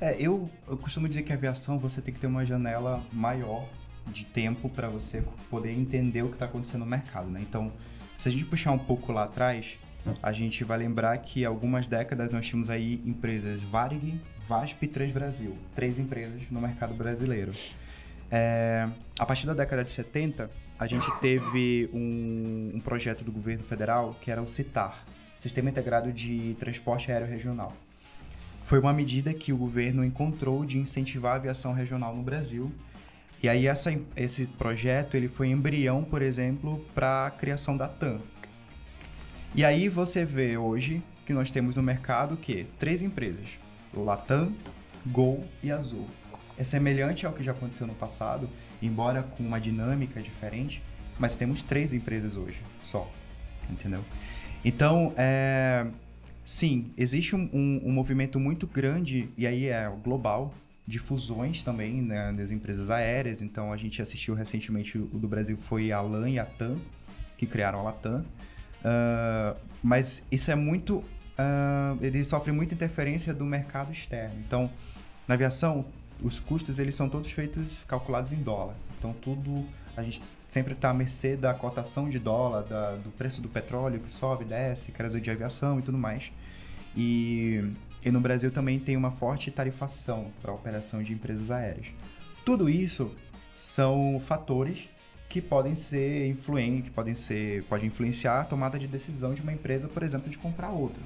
É, 0.00 0.16
eu, 0.18 0.48
eu 0.66 0.78
costumo 0.78 1.06
dizer 1.06 1.24
que 1.24 1.32
a 1.32 1.36
aviação 1.36 1.78
você 1.78 2.00
tem 2.00 2.14
que 2.14 2.20
ter 2.20 2.26
uma 2.26 2.46
janela 2.46 3.02
maior 3.12 3.66
de 4.06 4.24
tempo 4.24 4.70
para 4.70 4.88
você 4.88 5.22
poder 5.50 5.72
entender 5.72 6.22
o 6.22 6.28
que 6.28 6.36
está 6.36 6.46
acontecendo 6.46 6.80
no 6.80 6.90
mercado, 6.90 7.28
né? 7.28 7.40
Então, 7.42 7.70
se 8.16 8.30
a 8.30 8.32
gente 8.32 8.46
puxar 8.46 8.72
um 8.72 8.78
pouco 8.78 9.12
lá 9.12 9.24
atrás, 9.24 9.78
a 10.22 10.32
gente 10.32 10.64
vai 10.64 10.78
lembrar 10.78 11.16
que 11.18 11.44
algumas 11.44 11.86
décadas 11.86 12.30
nós 12.30 12.46
tínhamos 12.46 12.70
aí 12.70 13.00
empresas 13.04 13.62
Varig, 13.62 14.20
VASP 14.48 14.84
e 14.84 14.88
Três 14.88 15.10
Brasil, 15.10 15.56
três 15.74 15.98
empresas 15.98 16.42
no 16.50 16.60
mercado 16.60 16.94
brasileiro. 16.94 17.52
É, 18.30 18.88
a 19.18 19.26
partir 19.26 19.46
da 19.46 19.54
década 19.54 19.84
de 19.84 19.90
70, 19.90 20.50
a 20.78 20.86
gente 20.86 21.10
teve 21.20 21.88
um, 21.92 22.72
um 22.74 22.80
projeto 22.80 23.22
do 23.24 23.30
governo 23.30 23.64
federal 23.64 24.16
que 24.20 24.30
era 24.30 24.42
o 24.42 24.48
CITAR, 24.48 25.04
Sistema 25.38 25.70
Integrado 25.70 26.12
de 26.12 26.56
Transporte 26.58 27.10
Aéreo 27.10 27.28
Regional 27.28 27.74
foi 28.64 28.78
uma 28.78 28.92
medida 28.92 29.32
que 29.32 29.52
o 29.52 29.56
governo 29.56 30.04
encontrou 30.04 30.64
de 30.64 30.78
incentivar 30.78 31.32
a 31.32 31.36
aviação 31.36 31.72
regional 31.72 32.16
no 32.16 32.22
Brasil. 32.22 32.72
E 33.42 33.48
aí 33.48 33.66
essa, 33.66 33.94
esse 34.16 34.46
projeto 34.46 35.16
ele 35.16 35.28
foi 35.28 35.48
embrião, 35.48 36.02
por 36.02 36.22
exemplo, 36.22 36.82
para 36.94 37.26
a 37.26 37.30
criação 37.30 37.76
da 37.76 37.86
TAM. 37.86 38.20
E 39.54 39.64
aí 39.64 39.88
você 39.88 40.24
vê 40.24 40.56
hoje 40.56 41.02
que 41.26 41.32
nós 41.32 41.50
temos 41.50 41.76
no 41.76 41.82
mercado 41.82 42.36
que 42.36 42.66
três 42.78 43.02
empresas: 43.02 43.48
Latam, 43.94 44.52
Gol 45.06 45.44
e 45.62 45.70
Azul. 45.70 46.06
É 46.56 46.64
semelhante 46.64 47.26
ao 47.26 47.32
que 47.32 47.42
já 47.42 47.52
aconteceu 47.52 47.86
no 47.86 47.94
passado, 47.94 48.48
embora 48.80 49.22
com 49.22 49.42
uma 49.42 49.60
dinâmica 49.60 50.22
diferente, 50.22 50.82
mas 51.18 51.36
temos 51.36 51.62
três 51.62 51.92
empresas 51.92 52.36
hoje 52.36 52.60
só, 52.82 53.10
entendeu? 53.68 54.04
Então, 54.64 55.12
é, 55.16 55.86
Sim, 56.44 56.92
existe 56.98 57.34
um, 57.34 57.48
um, 57.54 57.80
um 57.86 57.90
movimento 57.90 58.38
muito 58.38 58.66
grande, 58.66 59.30
e 59.34 59.46
aí 59.46 59.66
é 59.68 59.90
global, 60.04 60.52
de 60.86 60.98
fusões 60.98 61.62
também 61.62 62.02
né, 62.02 62.30
empresas 62.50 62.90
aéreas. 62.90 63.40
Então, 63.40 63.72
a 63.72 63.76
gente 63.78 64.02
assistiu 64.02 64.34
recentemente, 64.34 64.98
o 64.98 65.06
do 65.06 65.26
Brasil 65.26 65.56
foi 65.56 65.90
a 65.90 66.02
LAN 66.02 66.28
e 66.28 66.38
a 66.38 66.44
TAM, 66.44 66.76
que 67.38 67.46
criaram 67.46 67.80
a 67.80 67.84
Latam. 67.84 68.22
Uh, 68.84 69.56
mas 69.82 70.22
isso 70.30 70.50
é 70.50 70.54
muito... 70.54 70.96
Uh, 70.96 71.98
ele 72.00 72.22
sofre 72.22 72.52
muita 72.52 72.74
interferência 72.74 73.32
do 73.32 73.44
mercado 73.44 73.92
externo. 73.92 74.36
Então, 74.46 74.70
na 75.26 75.34
aviação, 75.34 75.86
os 76.22 76.38
custos 76.38 76.78
eles 76.78 76.94
são 76.94 77.08
todos 77.08 77.30
feitos, 77.30 77.82
calculados 77.88 78.32
em 78.32 78.42
dólar. 78.42 78.74
Então, 78.98 79.12
tudo... 79.14 79.64
A 79.96 80.02
gente 80.02 80.20
sempre 80.48 80.72
está 80.72 80.90
à 80.90 80.94
mercê 80.94 81.36
da 81.36 81.54
cotação 81.54 82.10
de 82.10 82.18
dólar, 82.18 82.62
da, 82.62 82.96
do 82.96 83.10
preço 83.10 83.40
do 83.40 83.48
petróleo 83.48 84.00
que 84.00 84.10
sobe, 84.10 84.44
desce, 84.44 84.90
crédito 84.90 85.20
de 85.20 85.30
aviação 85.30 85.78
e 85.78 85.82
tudo 85.82 85.96
mais. 85.96 86.32
E, 86.96 87.62
e 88.04 88.10
no 88.10 88.20
Brasil 88.20 88.50
também 88.50 88.80
tem 88.80 88.96
uma 88.96 89.12
forte 89.12 89.52
tarifação 89.52 90.32
para 90.42 90.50
a 90.50 90.54
operação 90.54 91.00
de 91.00 91.12
empresas 91.12 91.48
aéreas. 91.48 91.86
Tudo 92.44 92.68
isso 92.68 93.14
são 93.54 94.20
fatores 94.26 94.88
que 95.34 95.42
podem 95.42 95.74
ser 95.74 96.28
influentes, 96.28 96.84
que 96.84 96.90
podem 96.92 97.12
ser, 97.12 97.64
podem 97.64 97.88
influenciar 97.88 98.42
a 98.42 98.44
tomada 98.44 98.78
de 98.78 98.86
decisão 98.86 99.34
de 99.34 99.42
uma 99.42 99.52
empresa, 99.52 99.88
por 99.88 100.04
exemplo, 100.04 100.30
de 100.30 100.38
comprar 100.38 100.70
outra. 100.70 101.02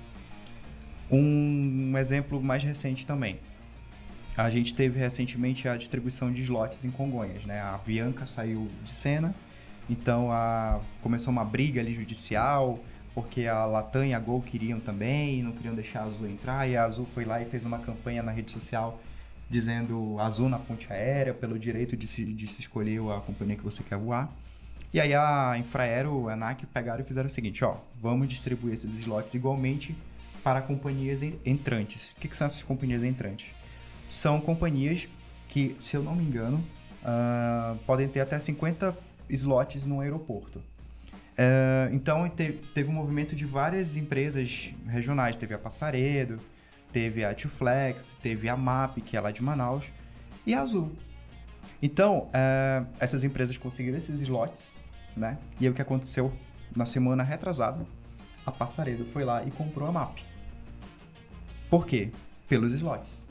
Um, 1.11 1.93
um 1.93 1.97
exemplo 1.97 2.39
mais 2.39 2.63
recente 2.63 3.07
também. 3.07 3.41
A 4.37 4.51
gente 4.51 4.75
teve 4.75 5.01
recentemente 5.01 5.67
a 5.67 5.79
distribuição 5.79 6.31
de 6.31 6.43
slots 6.43 6.85
em 6.85 6.91
Congonhas, 6.91 7.43
né? 7.47 7.59
A 7.59 7.77
Avianca 7.77 8.27
saiu 8.27 8.69
de 8.85 8.95
cena, 8.95 9.35
então 9.89 10.31
a, 10.31 10.79
começou 11.01 11.33
uma 11.33 11.45
briga 11.47 11.81
ali 11.81 11.95
judicial, 11.95 12.79
porque 13.15 13.47
a 13.47 13.65
Latam 13.65 14.05
e 14.05 14.13
a 14.13 14.19
Gol 14.19 14.43
queriam 14.43 14.79
também, 14.79 15.43
não 15.43 15.53
queriam 15.53 15.75
deixar 15.75 16.01
a 16.01 16.05
Azul 16.05 16.29
entrar, 16.29 16.69
e 16.69 16.77
a 16.77 16.85
Azul 16.85 17.07
foi 17.15 17.25
lá 17.25 17.41
e 17.41 17.47
fez 17.47 17.65
uma 17.65 17.79
campanha 17.79 18.23
na 18.23 18.31
rede 18.31 18.51
social 18.51 19.01
dizendo 19.49 20.19
Azul 20.21 20.49
na 20.49 20.59
ponte 20.59 20.93
aérea, 20.93 21.33
pelo 21.33 21.59
direito 21.59 21.97
de 21.97 22.07
se, 22.07 22.25
de 22.25 22.47
se 22.47 22.61
escolher 22.61 23.01
a 23.11 23.21
companhia 23.21 23.57
que 23.57 23.65
você 23.65 23.83
quer 23.83 23.97
voar. 23.97 24.31
E 24.93 25.01
aí 25.01 25.15
a 25.15 25.57
Infraero, 25.59 26.29
a 26.29 26.33
ANAC 26.33 26.65
pegaram 26.67 27.03
e 27.03 27.07
fizeram 27.07 27.27
o 27.27 27.31
seguinte, 27.31 27.65
ó, 27.65 27.77
vamos 28.01 28.29
distribuir 28.29 28.75
esses 28.75 28.99
slots 28.99 29.35
igualmente 29.35 29.97
para 30.43 30.63
companhias 30.63 31.21
entrantes. 31.45 32.13
O 32.13 32.21
que, 32.21 32.29
que 32.29 32.37
são 32.37 32.47
essas 32.47 32.63
companhias 32.63 33.03
entrantes? 33.03 33.49
São 34.09 34.41
companhias 34.41 35.07
que, 35.49 35.77
se 35.79 35.97
eu 35.97 36.03
não 36.03 36.15
me 36.15 36.25
engano, 36.25 36.65
uh, 37.03 37.77
podem 37.85 38.09
ter 38.09 38.21
até 38.21 38.39
50 38.39 38.97
slots 39.29 39.85
no 39.85 40.01
aeroporto. 40.01 40.59
Uh, 40.59 41.93
então 41.95 42.27
teve, 42.29 42.59
teve 42.75 42.89
um 42.89 42.95
movimento 42.95 43.37
de 43.37 43.45
várias 43.45 43.97
empresas 43.97 44.71
regionais. 44.87 45.37
Teve 45.37 45.55
a 45.55 45.59
Passaredo, 45.59 46.41
teve 46.93 47.25
a 47.25 47.35
Flex, 47.35 48.17
teve 48.23 48.49
a 48.49 48.57
MAP, 48.57 48.99
que 48.99 49.17
é 49.17 49.21
lá 49.21 49.31
de 49.31 49.43
Manaus, 49.43 49.85
e 50.47 50.55
a 50.55 50.61
Azul. 50.61 50.93
Então, 51.83 52.29
uh, 52.29 52.87
essas 52.99 53.25
empresas 53.25 53.57
conseguiram 53.57 53.97
esses 53.97 54.21
slots, 54.21 54.73
né? 55.17 55.39
E 55.61 55.67
aí 55.67 55.71
o 55.71 55.75
que 55.75 55.83
aconteceu 55.83 56.33
na 56.75 56.87
semana 56.87 57.23
retrasada? 57.23 57.87
A 58.45 58.51
Passaredo 58.51 59.05
foi 59.13 59.25
lá 59.25 59.45
e 59.45 59.51
comprou 59.51 59.89
a 59.89 59.93
MAP. 59.93 60.19
Por 61.71 61.87
quê? 61.87 62.11
Pelos 62.49 62.73
slots. 62.73 63.27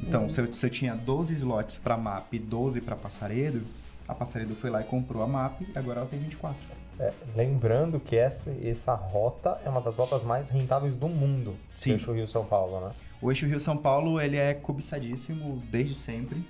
Então, 0.00 0.22
uhum. 0.22 0.28
se, 0.28 0.40
eu, 0.40 0.52
se 0.52 0.66
eu 0.66 0.70
tinha 0.70 0.94
12 0.94 1.34
slots 1.34 1.76
para 1.76 1.96
MAP 1.96 2.34
e 2.34 2.38
12 2.38 2.80
para 2.80 2.96
Passaredo, 2.96 3.64
a 4.08 4.14
Passaredo 4.14 4.54
foi 4.56 4.70
lá 4.70 4.80
e 4.80 4.84
comprou 4.84 5.22
a 5.22 5.26
MAP 5.26 5.62
e 5.62 5.78
agora 5.78 6.00
ela 6.00 6.08
tem 6.08 6.18
24. 6.18 6.73
É, 6.98 7.12
lembrando 7.34 7.98
que 7.98 8.16
essa, 8.16 8.54
essa 8.62 8.94
rota 8.94 9.60
é 9.64 9.68
uma 9.68 9.80
das 9.80 9.96
rotas 9.96 10.22
mais 10.22 10.50
rentáveis 10.50 10.94
do 10.94 11.08
mundo. 11.08 11.56
Sim. 11.74 11.92
Eixo 11.92 12.12
Rio-São 12.12 12.44
Paulo, 12.44 12.80
né? 12.80 12.90
O 13.20 13.30
eixo 13.30 13.46
Rio-São 13.46 13.76
Paulo, 13.76 14.20
ele 14.20 14.36
é 14.36 14.54
cobiçadíssimo 14.54 15.62
desde 15.70 15.94
sempre. 15.94 16.44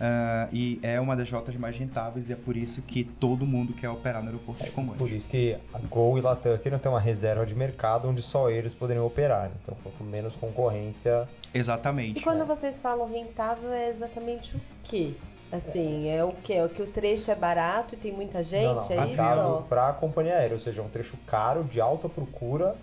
ah, 0.00 0.48
e 0.52 0.78
é 0.82 1.00
uma 1.00 1.14
das 1.16 1.30
rotas 1.30 1.54
mais 1.56 1.76
rentáveis 1.76 2.28
e 2.28 2.32
é 2.32 2.36
por 2.36 2.56
isso 2.56 2.82
que 2.82 3.04
todo 3.04 3.46
mundo 3.46 3.72
quer 3.72 3.88
operar 3.88 4.22
no 4.22 4.28
aeroporto 4.28 4.64
de 4.64 4.70
Congonhas. 4.70 4.98
Por 4.98 5.10
isso 5.10 5.28
que 5.28 5.56
a 5.72 5.78
Gol 5.78 6.18
e 6.18 6.20
Latam 6.20 6.58
queriam 6.58 6.78
ter 6.78 6.88
uma 6.88 7.00
reserva 7.00 7.46
de 7.46 7.54
mercado 7.54 8.08
onde 8.08 8.22
só 8.22 8.50
eles 8.50 8.74
poderiam 8.74 9.06
operar. 9.06 9.50
Então, 9.62 9.76
quanto 9.82 10.02
menos 10.04 10.34
concorrência, 10.36 11.28
Exatamente. 11.54 12.18
E 12.18 12.22
quando 12.22 12.44
vocês 12.44 12.82
falam 12.82 13.08
rentável, 13.10 13.72
é 13.72 13.88
exatamente 13.88 14.56
o 14.56 14.60
quê? 14.84 15.14
Assim, 15.52 16.08
é 16.08 16.24
o 16.24 16.32
quê? 16.32 16.54
É 16.54 16.64
o 16.64 16.68
que 16.68 16.82
o 16.82 16.86
trecho 16.86 17.30
é 17.30 17.34
barato 17.34 17.94
e 17.94 17.98
tem 17.98 18.12
muita 18.12 18.42
gente? 18.42 18.64
não, 18.66 18.74
não, 18.96 19.02
é 19.02 19.04
rentável 19.06 19.58
isso? 19.58 19.62
para 19.68 19.88
a 19.88 19.92
companhia 19.92 20.34
aérea, 20.34 20.54
ou 20.54 20.60
seja, 20.60 20.80
é 20.82 20.84
um 20.84 20.88
trecho 20.88 21.16
caro, 21.26 21.62
de 21.64 21.80
alta 21.80 22.08
procura 22.08 22.74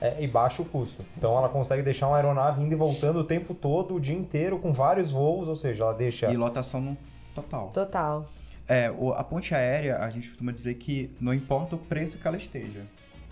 é, 0.00 0.22
e 0.22 0.26
baixo 0.26 0.64
custo. 0.66 1.04
Então, 1.16 1.36
ela 1.36 1.48
consegue 1.48 1.82
deixar 1.82 2.08
uma 2.08 2.16
aeronave 2.16 2.62
indo 2.62 2.72
e 2.72 2.76
voltando 2.76 3.20
o 3.20 3.24
tempo 3.24 3.54
todo, 3.54 3.94
o 3.94 4.00
dia 4.00 4.14
inteiro, 4.16 4.58
com 4.58 4.72
vários 4.72 5.10
voos, 5.10 5.48
ou 5.48 5.56
seja, 5.56 5.84
ela 5.84 5.94
deixa... 5.94 6.30
E 6.30 6.36
lotação 6.36 6.80
no 6.80 6.96
total. 7.34 7.70
Total. 7.70 8.28
É, 8.68 8.90
o- 8.90 9.12
a 9.12 9.24
ponte 9.24 9.54
aérea, 9.54 9.98
a 9.98 10.10
gente 10.10 10.28
costuma 10.28 10.52
dizer 10.52 10.74
que 10.74 11.10
não 11.20 11.32
importa 11.32 11.74
o 11.76 11.78
preço 11.78 12.18
que 12.18 12.26
ela 12.28 12.36
esteja, 12.36 12.82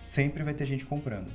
sempre 0.02 0.42
vai 0.42 0.54
ter 0.54 0.64
gente 0.64 0.85
comprando. 0.87 1.28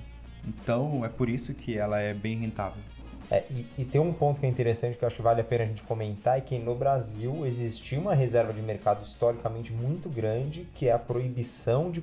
Então, 0.48 1.04
é 1.06 1.10
por 1.10 1.30
isso 1.30 1.54
que 1.54 1.78
ela 1.78 2.00
é 2.00 2.14
bem 2.14 2.38
rentável. 2.40 2.82
É, 3.30 3.44
e, 3.50 3.66
e 3.80 3.86
tem 3.86 4.00
um 4.00 4.14
ponto 4.14 4.40
que 4.40 4.46
é 4.46 4.50
interessante 4.50 4.98
que 4.98 5.04
eu 5.04 5.08
acho 5.08 5.18
que 5.18 5.22
vale 5.22 5.42
a 5.42 5.44
pena 5.44 5.66
a 5.66 5.68
gente 5.68 5.84
comentar, 5.84 6.38
é 6.38 6.42
que 6.42 6.58
no 6.58 6.74
Brasil 6.74 7.46
existia 7.46 8.00
uma 8.00 8.14
reserva 8.14 8.54
de 8.54 8.62
mercado 8.62 9.04
historicamente 9.04 9.74
muito 9.74 10.08
grande, 10.10 10.66
que 10.76 10.88
é 10.88 10.94
a 10.94 11.00
proibição 11.00 11.92
de, 11.92 12.02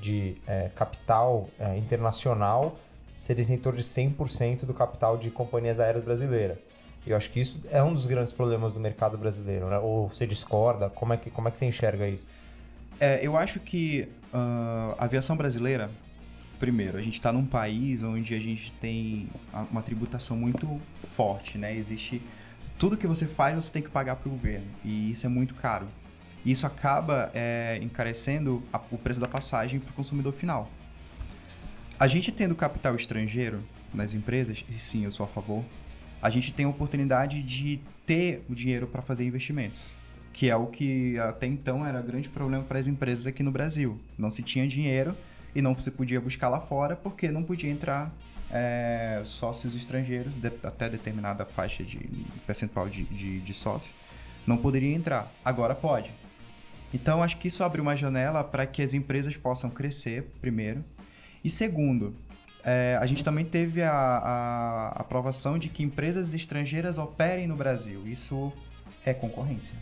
de 0.00 0.36
é, 0.46 0.70
capital 0.74 1.48
é, 1.58 1.76
internacional 1.76 2.76
ser 3.14 3.34
detentor 3.34 3.74
de 3.74 3.82
100% 3.82 4.64
do 4.64 4.74
capital 4.74 5.16
de 5.16 5.30
companhias 5.30 5.80
aéreas 5.80 6.04
brasileiras. 6.04 6.58
Eu 7.06 7.16
acho 7.16 7.30
que 7.30 7.40
isso 7.40 7.60
é 7.70 7.82
um 7.82 7.94
dos 7.94 8.06
grandes 8.06 8.32
problemas 8.32 8.72
do 8.72 8.80
mercado 8.80 9.16
brasileiro, 9.16 9.68
né? 9.68 9.78
Ou 9.78 10.08
você 10.08 10.26
discorda? 10.26 10.90
Como 10.90 11.12
é 11.12 11.16
que, 11.16 11.30
como 11.30 11.46
é 11.46 11.50
que 11.52 11.56
você 11.56 11.64
enxerga 11.64 12.06
isso? 12.08 12.28
É, 12.98 13.20
eu 13.22 13.36
acho 13.36 13.60
que 13.60 14.08
ah, 14.34 14.94
a 14.98 15.04
aviação 15.04 15.36
brasileira, 15.36 15.88
primeiro, 16.58 16.96
a 16.98 17.02
gente 17.02 17.14
está 17.14 17.32
num 17.32 17.44
país 17.44 18.02
onde 18.02 18.34
a 18.34 18.40
gente 18.40 18.72
tem 18.72 19.28
uma 19.70 19.82
tributação 19.82 20.36
muito 20.36 20.80
forte, 21.16 21.58
né? 21.58 21.76
Existe 21.76 22.20
tudo 22.78 22.96
que 22.96 23.06
você 23.06 23.26
faz 23.26 23.54
você 23.54 23.72
tem 23.72 23.82
que 23.82 23.88
pagar 23.88 24.16
para 24.16 24.28
o 24.28 24.32
governo 24.32 24.66
e 24.84 25.10
isso 25.10 25.26
é 25.26 25.28
muito 25.28 25.54
caro. 25.54 25.86
Isso 26.44 26.66
acaba 26.66 27.30
é, 27.34 27.78
encarecendo 27.82 28.62
a- 28.72 28.80
o 28.90 28.98
preço 28.98 29.20
da 29.20 29.26
passagem 29.28 29.80
para 29.80 29.90
o 29.90 29.94
consumidor 29.94 30.32
final. 30.32 30.70
A 31.98 32.06
gente 32.06 32.30
tendo 32.30 32.54
capital 32.54 32.94
estrangeiro 32.94 33.60
nas 33.92 34.14
empresas, 34.14 34.64
e 34.68 34.74
sim, 34.74 35.04
eu 35.04 35.10
sou 35.10 35.24
a 35.24 35.28
favor, 35.28 35.64
a 36.20 36.28
gente 36.30 36.52
tem 36.52 36.66
a 36.66 36.68
oportunidade 36.68 37.42
de 37.42 37.80
ter 38.04 38.44
o 38.48 38.54
dinheiro 38.54 38.86
para 38.86 39.00
fazer 39.02 39.24
investimentos, 39.24 39.86
que 40.32 40.50
é 40.50 40.56
o 40.56 40.66
que 40.66 41.18
até 41.18 41.46
então 41.46 41.84
era 41.84 42.00
grande 42.02 42.28
problema 42.28 42.62
para 42.62 42.78
as 42.78 42.86
empresas 42.86 43.26
aqui 43.26 43.42
no 43.42 43.50
Brasil. 43.50 43.98
Não 44.18 44.30
se 44.30 44.42
tinha 44.42 44.68
dinheiro 44.68 45.16
e 45.56 45.62
não 45.62 45.76
se 45.78 45.90
podia 45.90 46.20
buscar 46.20 46.48
lá 46.50 46.60
fora 46.60 46.94
porque 46.94 47.30
não 47.30 47.42
podia 47.42 47.70
entrar 47.70 48.12
é, 48.50 49.22
sócios 49.24 49.74
estrangeiros, 49.74 50.36
de- 50.36 50.52
até 50.62 50.88
determinada 50.88 51.46
faixa 51.46 51.82
de 51.82 51.98
percentual 52.46 52.88
de, 52.90 53.04
de, 53.04 53.40
de 53.40 53.54
sócio, 53.54 53.92
não 54.46 54.58
poderia 54.58 54.94
entrar. 54.94 55.32
Agora 55.42 55.74
pode. 55.74 56.12
Então, 56.92 57.22
acho 57.22 57.38
que 57.38 57.48
isso 57.48 57.64
abre 57.64 57.80
uma 57.80 57.96
janela 57.96 58.44
para 58.44 58.66
que 58.66 58.82
as 58.82 58.92
empresas 58.94 59.34
possam 59.36 59.70
crescer, 59.70 60.30
primeiro. 60.40 60.84
E 61.42 61.48
segundo, 61.48 62.14
é, 62.62 62.96
a 63.00 63.06
gente 63.06 63.24
também 63.24 63.44
teve 63.44 63.82
a, 63.82 63.90
a 63.90 64.88
aprovação 65.00 65.58
de 65.58 65.68
que 65.68 65.82
empresas 65.82 66.34
estrangeiras 66.34 66.98
operem 66.98 67.46
no 67.46 67.56
Brasil. 67.56 68.06
Isso 68.06 68.52
é 69.04 69.14
concorrência. 69.14 69.76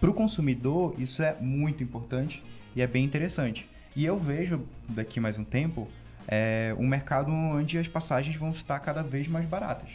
Para 0.00 0.10
o 0.10 0.14
consumidor, 0.14 0.94
isso 0.96 1.22
é 1.22 1.36
muito 1.40 1.82
importante 1.82 2.42
e 2.74 2.80
é 2.82 2.86
bem 2.86 3.04
interessante. 3.04 3.68
E 3.94 4.04
eu 4.04 4.18
vejo 4.18 4.66
daqui 4.88 5.20
mais 5.20 5.38
um 5.38 5.44
tempo 5.44 5.86
é, 6.26 6.74
um 6.78 6.86
mercado 6.86 7.30
onde 7.30 7.76
as 7.78 7.88
passagens 7.88 8.36
vão 8.36 8.50
estar 8.50 8.78
cada 8.80 9.02
vez 9.02 9.28
mais 9.28 9.46
baratas. 9.46 9.90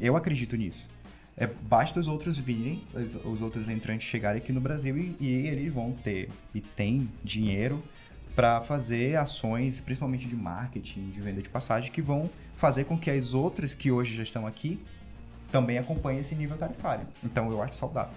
Eu 0.00 0.16
acredito 0.16 0.56
nisso. 0.56 0.88
É, 1.36 1.46
basta 1.46 2.00
os 2.00 2.08
outros 2.08 2.38
virem, 2.38 2.82
os, 2.94 3.14
os 3.14 3.40
outros 3.40 3.68
entrantes 3.68 4.08
chegarem 4.08 4.40
aqui 4.40 4.52
no 4.52 4.60
Brasil 4.60 4.96
e, 4.96 5.16
e 5.20 5.46
eles 5.46 5.72
vão 5.72 5.92
ter 5.92 6.30
e 6.54 6.60
tem 6.60 7.08
dinheiro 7.22 7.82
para 8.34 8.62
fazer 8.62 9.16
ações, 9.16 9.80
principalmente 9.80 10.26
de 10.26 10.34
marketing, 10.34 11.10
de 11.10 11.20
venda 11.20 11.42
de 11.42 11.48
passagem, 11.48 11.92
que 11.92 12.00
vão 12.00 12.30
fazer 12.56 12.84
com 12.84 12.98
que 12.98 13.10
as 13.10 13.34
outras 13.34 13.74
que 13.74 13.90
hoje 13.90 14.16
já 14.16 14.22
estão 14.22 14.46
aqui 14.46 14.80
também 15.50 15.76
acompanhem 15.76 16.20
esse 16.20 16.34
nível 16.34 16.56
tarifário. 16.56 17.06
Então 17.22 17.50
eu 17.50 17.62
acho 17.62 17.74
saudável. 17.74 18.14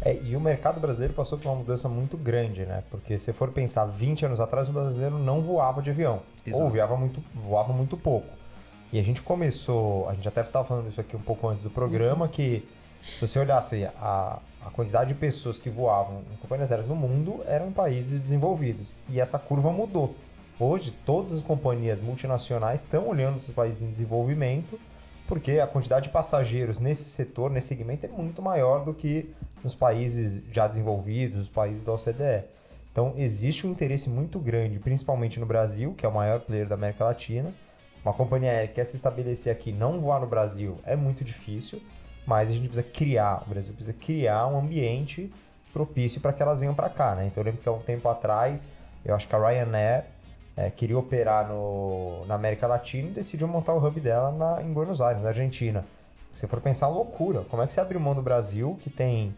É, 0.00 0.16
e 0.22 0.36
o 0.36 0.40
mercado 0.40 0.80
brasileiro 0.80 1.12
passou 1.12 1.38
por 1.38 1.48
uma 1.48 1.56
mudança 1.56 1.88
muito 1.88 2.16
grande, 2.16 2.64
né? 2.64 2.84
Porque 2.90 3.18
se 3.18 3.32
for 3.32 3.50
pensar 3.50 3.84
20 3.86 4.26
anos 4.26 4.40
atrás, 4.40 4.68
o 4.68 4.72
brasileiro 4.72 5.18
não 5.18 5.42
voava 5.42 5.82
de 5.82 5.90
avião. 5.90 6.22
Exato. 6.46 6.64
Ou 6.64 6.70
voava 6.70 6.96
muito, 6.96 7.22
voava 7.34 7.72
muito 7.72 7.96
pouco. 7.96 8.28
E 8.92 8.98
a 8.98 9.02
gente 9.02 9.20
começou, 9.20 10.08
a 10.08 10.14
gente 10.14 10.26
até 10.26 10.40
estava 10.40 10.64
falando 10.64 10.88
isso 10.88 11.00
aqui 11.00 11.16
um 11.16 11.20
pouco 11.20 11.48
antes 11.48 11.62
do 11.62 11.68
programa, 11.68 12.28
que 12.28 12.66
se 13.02 13.20
você 13.26 13.38
olhasse 13.38 13.84
a, 14.00 14.38
a 14.64 14.70
quantidade 14.70 15.12
de 15.12 15.14
pessoas 15.14 15.58
que 15.58 15.68
voavam 15.68 16.22
em 16.32 16.36
companhias 16.36 16.70
aéreas 16.70 16.88
no 16.88 16.96
mundo 16.96 17.42
eram 17.46 17.72
países 17.72 18.20
desenvolvidos. 18.20 18.96
E 19.08 19.20
essa 19.20 19.38
curva 19.38 19.70
mudou. 19.70 20.14
Hoje, 20.60 20.92
todas 21.04 21.32
as 21.32 21.42
companhias 21.42 22.00
multinacionais 22.00 22.82
estão 22.82 23.08
olhando 23.08 23.38
esses 23.38 23.54
países 23.54 23.82
em 23.82 23.90
desenvolvimento, 23.90 24.78
porque 25.28 25.60
a 25.60 25.66
quantidade 25.66 26.04
de 26.04 26.08
passageiros 26.10 26.78
nesse 26.78 27.04
setor, 27.10 27.50
nesse 27.50 27.68
segmento, 27.68 28.06
é 28.06 28.08
muito 28.08 28.40
maior 28.40 28.82
do 28.82 28.94
que 28.94 29.32
nos 29.62 29.74
países 29.74 30.42
já 30.50 30.66
desenvolvidos, 30.66 31.42
os 31.42 31.48
países 31.50 31.84
da 31.84 31.92
OCDE. 31.92 32.44
Então, 32.90 33.12
existe 33.14 33.66
um 33.66 33.70
interesse 33.70 34.08
muito 34.08 34.38
grande, 34.38 34.78
principalmente 34.78 35.38
no 35.38 35.44
Brasil, 35.44 35.94
que 35.94 36.06
é 36.06 36.08
o 36.08 36.12
maior 36.12 36.40
player 36.40 36.66
da 36.66 36.74
América 36.74 37.04
Latina. 37.04 37.52
Uma 38.02 38.14
companhia 38.14 38.50
aérea 38.50 38.68
que 38.68 38.74
quer 38.74 38.86
se 38.86 38.96
estabelecer 38.96 39.52
aqui, 39.52 39.70
não 39.70 40.00
voar 40.00 40.18
no 40.18 40.26
Brasil, 40.26 40.78
é 40.82 40.96
muito 40.96 41.22
difícil, 41.22 41.82
mas 42.26 42.48
a 42.48 42.52
gente 42.54 42.68
precisa 42.68 42.82
criar, 42.82 43.42
o 43.46 43.50
Brasil 43.50 43.74
precisa 43.74 43.96
criar 43.96 44.46
um 44.46 44.58
ambiente 44.58 45.30
propício 45.74 46.22
para 46.22 46.32
que 46.32 46.42
elas 46.42 46.58
venham 46.58 46.74
para 46.74 46.88
cá, 46.88 47.14
né? 47.14 47.26
Então, 47.26 47.42
eu 47.42 47.44
lembro 47.44 47.60
que 47.60 47.68
há 47.68 47.72
um 47.72 47.80
tempo 47.80 48.08
atrás, 48.08 48.66
eu 49.04 49.14
acho 49.14 49.28
que 49.28 49.36
a 49.36 49.38
Ryanair 49.38 50.06
é, 50.58 50.70
queria 50.70 50.98
operar 50.98 51.46
no, 51.46 52.26
na 52.26 52.34
América 52.34 52.66
Latina 52.66 53.08
e 53.08 53.12
decidiu 53.12 53.46
montar 53.46 53.74
o 53.74 53.86
hub 53.86 54.00
dela 54.00 54.32
na, 54.32 54.60
em 54.60 54.72
Buenos 54.72 55.00
Aires, 55.00 55.22
na 55.22 55.28
Argentina. 55.28 55.84
Se 56.34 56.40
você 56.40 56.48
for 56.48 56.60
pensar, 56.60 56.88
loucura. 56.88 57.42
Como 57.48 57.62
é 57.62 57.66
que 57.66 57.72
você 57.72 57.80
abre 57.80 57.96
mão 57.96 58.12
do 58.12 58.20
Brasil, 58.20 58.76
que 58.82 58.90
tem, 58.90 59.32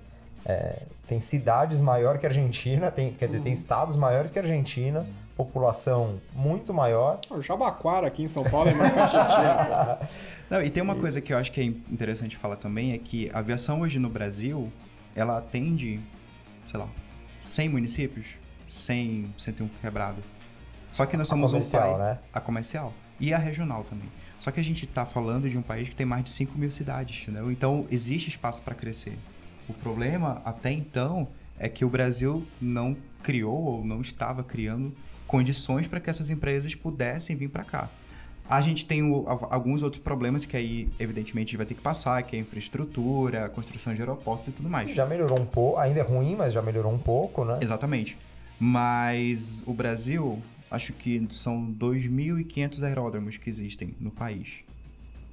é, 0.47 0.85
tem 1.07 1.21
cidades 1.21 1.79
maior 1.79 2.17
que 2.17 2.25
a 2.25 2.31
Argentina, 2.31 2.91
tem, 2.91 3.13
quer 3.13 3.27
dizer, 3.27 3.43
tem 3.43 3.53
estados 3.53 3.97
maiores 3.97 4.31
que 4.31 4.39
a 4.39 4.43
Argentina, 4.43 5.07
população 5.37 6.19
muito 6.33 6.73
maior. 6.73 7.21
O 7.31 7.43
Jabaquara 7.43 8.07
aqui 8.07 8.23
em 8.23 8.29
São 8.29 8.43
Paulo 8.43 8.71
é 8.71 8.75
mais 8.75 8.91
que 8.91 8.99
a 8.99 9.03
Argentina. 9.03 9.99
Não, 10.49 10.63
e 10.63 10.71
tem 10.71 10.83
uma 10.83 10.97
coisa 10.97 11.21
que 11.21 11.35
eu 11.35 11.37
acho 11.37 11.53
que 11.53 11.61
é 11.61 11.65
interessante 11.65 12.35
falar 12.35 12.57
também, 12.57 12.95
é 12.95 12.99
que 12.99 13.31
a 13.35 13.41
aviação 13.41 13.83
hoje 13.83 13.99
no 13.99 14.09
Brasil, 14.09 14.73
ela 15.15 15.37
atende, 15.37 16.01
sei 16.65 16.81
lá, 16.81 16.89
100 17.39 17.69
municípios, 17.69 18.27
100, 18.67 19.35
101 19.37 19.69
quebrado. 19.83 20.40
Só 20.91 21.07
que 21.07 21.17
nós 21.17 21.29
somos 21.29 21.53
um 21.53 21.61
país... 21.61 21.99
né? 21.99 22.19
A 22.33 22.41
comercial. 22.41 22.93
E 23.19 23.33
a 23.33 23.39
regional 23.39 23.85
também. 23.85 24.09
Só 24.39 24.51
que 24.51 24.59
a 24.59 24.65
gente 24.65 24.85
está 24.87 25.05
falando 25.05 25.49
de 25.49 25.57
um 25.59 25.63
país 25.63 25.89
que 25.89 25.97
tem 25.97 26.07
mais 26.07 26.25
de 26.25 26.31
5 26.31 26.59
mil 26.59 26.71
cidades, 26.71 27.23
entendeu? 27.23 27.51
Então, 27.53 27.87
existe 27.91 28.29
espaço 28.29 28.63
para 28.63 28.75
crescer. 28.75 29.19
O 29.69 29.75
problema, 29.75 30.41
até 30.45 30.73
então, 30.73 31.29
é 31.59 31.69
que 31.69 31.85
o 31.85 31.89
Brasil 31.89 32.47
não 32.61 32.97
criou 33.23 33.57
ou 33.63 33.85
não 33.85 34.01
estava 34.01 34.43
criando 34.43 34.95
condições 35.27 35.87
para 35.87 36.01
que 36.01 36.09
essas 36.11 36.31
empresas 36.31 36.75
pudessem 36.75 37.37
vir 37.37 37.51
para 37.51 37.63
cá. 37.65 37.89
A 38.49 38.61
gente 38.63 38.85
tem 38.85 39.03
o- 39.03 39.25
alguns 39.29 39.81
outros 39.83 40.03
problemas 40.03 40.45
que 40.45 40.57
aí, 40.57 40.89
evidentemente, 40.99 41.49
a 41.49 41.51
gente 41.51 41.57
vai 41.59 41.67
ter 41.67 41.75
que 41.75 41.81
passar, 41.83 42.21
que 42.25 42.35
é 42.35 42.39
a 42.39 42.43
infraestrutura, 42.43 43.45
a 43.45 43.49
construção 43.49 43.95
de 43.95 44.01
aeroportos 44.01 44.49
e 44.49 44.53
tudo 44.53 44.69
mais. 44.69 44.93
Já 44.93 45.07
melhorou 45.07 45.39
um 45.39 45.47
pouco, 45.47 45.79
ainda 45.79 46.01
é 46.01 46.03
ruim, 46.03 46.35
mas 46.35 46.53
já 46.53 46.61
melhorou 46.63 46.93
um 46.93 46.99
pouco, 46.99 47.45
né? 47.45 47.59
Exatamente. 47.61 48.17
Mas 48.59 49.63
o 49.67 49.73
Brasil, 49.73 50.43
acho 50.71 50.93
que 50.93 51.27
são 51.33 51.73
2.500 51.79 52.83
aeródromos 52.83 53.37
que 53.37 53.49
existem 53.51 53.95
no 54.01 54.11
país. 54.11 54.49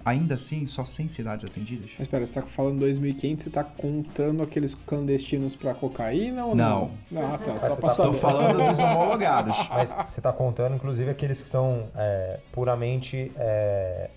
Ainda 0.05 0.35
assim, 0.35 0.65
só 0.67 0.85
100 0.85 1.09
cidades 1.09 1.43
atendidas? 1.45 1.89
Mas 1.97 2.07
espera, 2.07 2.25
você 2.25 2.33
tá 2.33 2.41
falando 2.41 2.79
2500, 2.79 3.43
você 3.43 3.49
tá 3.49 3.61
contando 3.63 4.41
aqueles 4.41 4.73
clandestinos 4.73 5.53
pra 5.55 5.73
cocaína 5.73 6.45
ou 6.45 6.55
Não. 6.55 6.91
não? 7.11 7.33
Ah, 7.33 7.37
tá, 7.37 7.59
só 7.59 7.75
pra 7.75 7.89
tá 7.89 7.89
saber. 7.89 7.89
Estou 7.89 8.13
falando 8.13 8.67
dos 8.69 8.79
homologados. 8.79 9.67
Mas 9.69 9.91
você 9.91 10.21
está 10.21 10.31
contando, 10.31 10.75
inclusive, 10.75 11.09
aqueles 11.09 11.41
que 11.41 11.47
são 11.47 11.89
é, 11.93 12.39
puramente 12.53 13.31
é, 13.35 14.09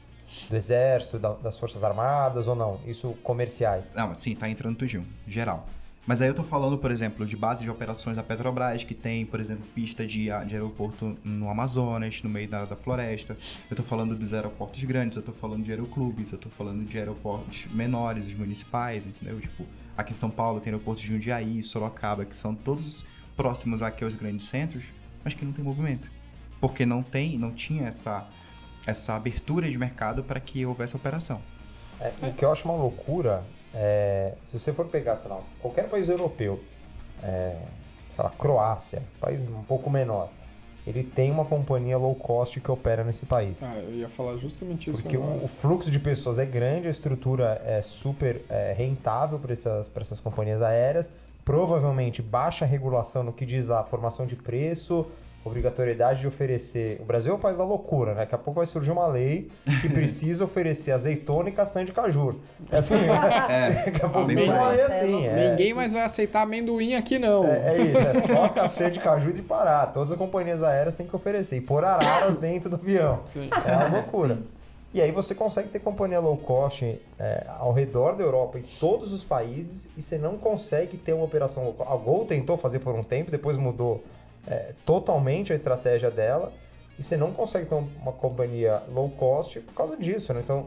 do 0.49 0.55
Exército, 0.57 1.19
da- 1.19 1.33
das 1.33 1.59
Forças 1.59 1.83
Armadas 1.83 2.47
ou 2.47 2.55
não? 2.55 2.79
Isso 2.87 3.11
comerciais. 3.25 3.93
Não, 3.93 4.15
sim, 4.15 4.37
tá 4.37 4.49
entrando 4.49 4.77
tudinho, 4.77 5.05
geral. 5.27 5.67
Mas 6.11 6.21
aí 6.21 6.27
eu 6.27 6.35
tô 6.35 6.43
falando, 6.43 6.77
por 6.77 6.91
exemplo, 6.91 7.25
de 7.25 7.37
base 7.37 7.63
de 7.63 7.71
operações 7.71 8.17
da 8.17 8.23
Petrobras, 8.25 8.83
que 8.83 8.95
tem, 8.95 9.25
por 9.25 9.39
exemplo, 9.39 9.65
pista 9.73 10.05
de, 10.05 10.25
de 10.25 10.55
aeroporto 10.57 11.17
no 11.23 11.49
Amazonas, 11.49 12.21
no 12.25 12.29
meio 12.29 12.49
da, 12.49 12.65
da 12.65 12.75
floresta. 12.75 13.39
Eu 13.71 13.77
tô 13.77 13.85
falando 13.85 14.17
dos 14.17 14.35
aeroportos 14.35 14.83
grandes, 14.83 15.17
eu 15.17 15.23
tô 15.23 15.31
falando 15.31 15.63
de 15.63 15.71
aeroclubes, 15.71 16.33
eu 16.33 16.39
tô 16.39 16.49
falando 16.49 16.85
de 16.85 16.99
aeroportos 16.99 17.65
menores, 17.71 18.27
os 18.27 18.35
municipais, 18.35 19.07
entendeu? 19.07 19.41
Tipo, 19.41 19.65
aqui 19.97 20.11
em 20.11 20.17
São 20.17 20.31
Paulo 20.31 20.59
tem 20.59 20.73
aeroportos 20.73 21.05
de 21.05 21.11
Jundiaí, 21.11 21.63
Sorocaba, 21.63 22.25
que 22.25 22.35
são 22.35 22.57
todos 22.57 23.05
próximos 23.37 23.81
aqui 23.81 24.03
aos 24.03 24.15
grandes 24.15 24.47
centros, 24.47 24.83
mas 25.23 25.33
que 25.33 25.45
não 25.45 25.53
tem 25.53 25.65
movimento. 25.65 26.11
Porque 26.61 26.85
não 26.85 27.05
tem, 27.05 27.39
não 27.39 27.53
tinha 27.53 27.87
essa, 27.87 28.29
essa 28.85 29.15
abertura 29.15 29.71
de 29.71 29.79
mercado 29.79 30.25
para 30.25 30.41
que 30.41 30.67
houvesse 30.67 30.97
operação. 30.97 31.41
É, 32.01 32.13
o 32.21 32.33
que 32.33 32.45
eu 32.45 32.51
acho 32.51 32.65
uma 32.69 32.77
loucura 32.77 33.45
é, 33.75 34.35
se 34.45 34.59
você 34.59 34.73
for 34.73 34.87
pegar, 34.87 35.17
sei 35.17 35.31
lá, 35.31 35.41
qualquer 35.61 35.89
país 35.89 36.09
europeu, 36.09 36.61
é, 37.23 37.57
sei 38.15 38.25
lá, 38.25 38.31
Croácia, 38.31 39.03
país 39.21 39.43
um 39.43 39.63
pouco 39.63 39.89
menor, 39.91 40.29
ele 40.87 41.05
tem 41.05 41.31
uma 41.31 41.45
companhia 41.45 41.97
low 41.99 42.15
cost 42.15 42.61
que 42.61 42.71
opera 42.71 43.05
nesse 43.05 43.27
país. 43.27 43.63
Ah, 43.63 43.77
eu 43.77 43.95
ia 43.95 44.09
falar 44.09 44.37
justamente 44.39 44.91
isso 44.91 45.03
Porque 45.03 45.17
o, 45.17 45.45
o 45.45 45.49
fluxo 45.49 45.91
de 45.91 46.01
pessoas 46.01 46.39
é 46.39 46.47
grande, 46.47 46.89
a 46.89 46.91
estrutura 46.91 47.61
é 47.65 47.83
super 47.83 48.43
é, 48.49 48.75
rentável 48.77 49.39
para 49.39 49.53
essas, 49.53 49.89
pra 49.89 50.03
essas 50.03 50.19
companhias 50.21 50.63
aéreas, 50.63 51.11
provavelmente 51.45 52.23
baixa 52.23 52.65
regulação 52.65 53.23
no 53.23 53.33
que 53.33 53.45
diz 53.45 53.71
a 53.71 53.85
formação 53.85 54.27
de 54.27 54.37
preço, 54.37 55.07
obrigatoriedade 55.45 56.21
de 56.21 56.27
oferecer. 56.27 56.99
O 57.01 57.05
Brasil 57.05 57.33
é 57.33 57.37
o 57.37 57.39
país 57.39 57.57
da 57.57 57.65
loucura, 57.65 58.13
né? 58.13 58.21
Daqui 58.21 58.35
a 58.35 58.39
pouco 58.39 58.59
vai 58.59 58.67
surgir 58.67 58.91
uma 58.91 59.07
lei 59.07 59.51
que 59.81 59.89
precisa 59.91 60.45
oferecer 60.45 60.93
azeitona 60.93 61.49
e 61.49 61.53
castanha 61.53 61.87
de 61.87 61.93
caju. 61.93 62.41
É 62.71 62.77
assim, 62.77 62.95
daqui 63.85 64.05
a 64.05 64.09
pouco 64.09 64.27
bem 64.27 64.37
surge 64.37 64.53
uma 64.53 64.69
lei 64.69 64.83
assim. 64.83 65.27
é. 65.27 65.51
Ninguém 65.51 65.73
mais 65.75 65.93
vai 65.93 66.03
aceitar 66.03 66.43
amendoim 66.43 66.95
aqui, 66.95 67.19
não. 67.19 67.47
É, 67.47 67.75
é 67.75 67.83
isso, 67.83 68.01
é 68.01 68.21
só 68.23 68.49
castanha 68.49 68.91
de 68.91 69.01
caju 69.01 69.33
de 69.33 69.43
Pará. 69.43 69.87
Todas 69.87 70.13
as 70.13 70.19
companhias 70.19 70.63
aéreas 70.63 70.95
têm 70.95 71.07
que 71.07 71.17
oferecer. 71.17 71.57
E 71.57 71.61
pôr 71.61 71.85
araras 71.85 72.39
dentro 72.39 72.69
do 72.69 72.77
avião. 72.77 73.21
Sim. 73.33 73.49
É 73.67 73.77
uma 73.77 73.97
loucura. 73.97 74.39
E 74.93 75.01
aí 75.01 75.13
você 75.13 75.37
consegue 75.37 75.69
ter 75.69 75.79
companhia 75.79 76.19
low 76.19 76.37
cost 76.37 76.85
é, 77.17 77.47
ao 77.61 77.73
redor 77.73 78.17
da 78.17 78.25
Europa, 78.25 78.59
em 78.59 78.65
todos 78.81 79.13
os 79.13 79.23
países, 79.23 79.89
e 79.97 80.03
você 80.03 80.19
não 80.19 80.37
consegue 80.37 80.97
ter 80.97 81.13
uma 81.13 81.25
operação 81.25 81.63
low 81.63 81.73
cost. 81.73 81.93
A 81.93 81.97
Gol 81.97 82.25
tentou 82.25 82.59
fazer 82.59 82.81
por 82.81 82.95
um 82.97 83.05
tempo, 83.05 83.31
depois 83.31 83.57
mudou 83.57 84.03
é, 84.47 84.73
totalmente 84.85 85.53
a 85.53 85.57
estratégia 85.57 86.11
dela, 86.11 86.53
e 86.99 87.03
você 87.03 87.17
não 87.17 87.33
consegue 87.33 87.67
ter 87.67 87.75
um- 87.75 87.89
uma 88.03 88.13
companhia 88.13 88.83
low 88.93 89.09
cost 89.11 89.61
por 89.61 89.75
causa 89.75 89.97
disso, 89.97 90.35
né? 90.35 90.41
Então, 90.45 90.67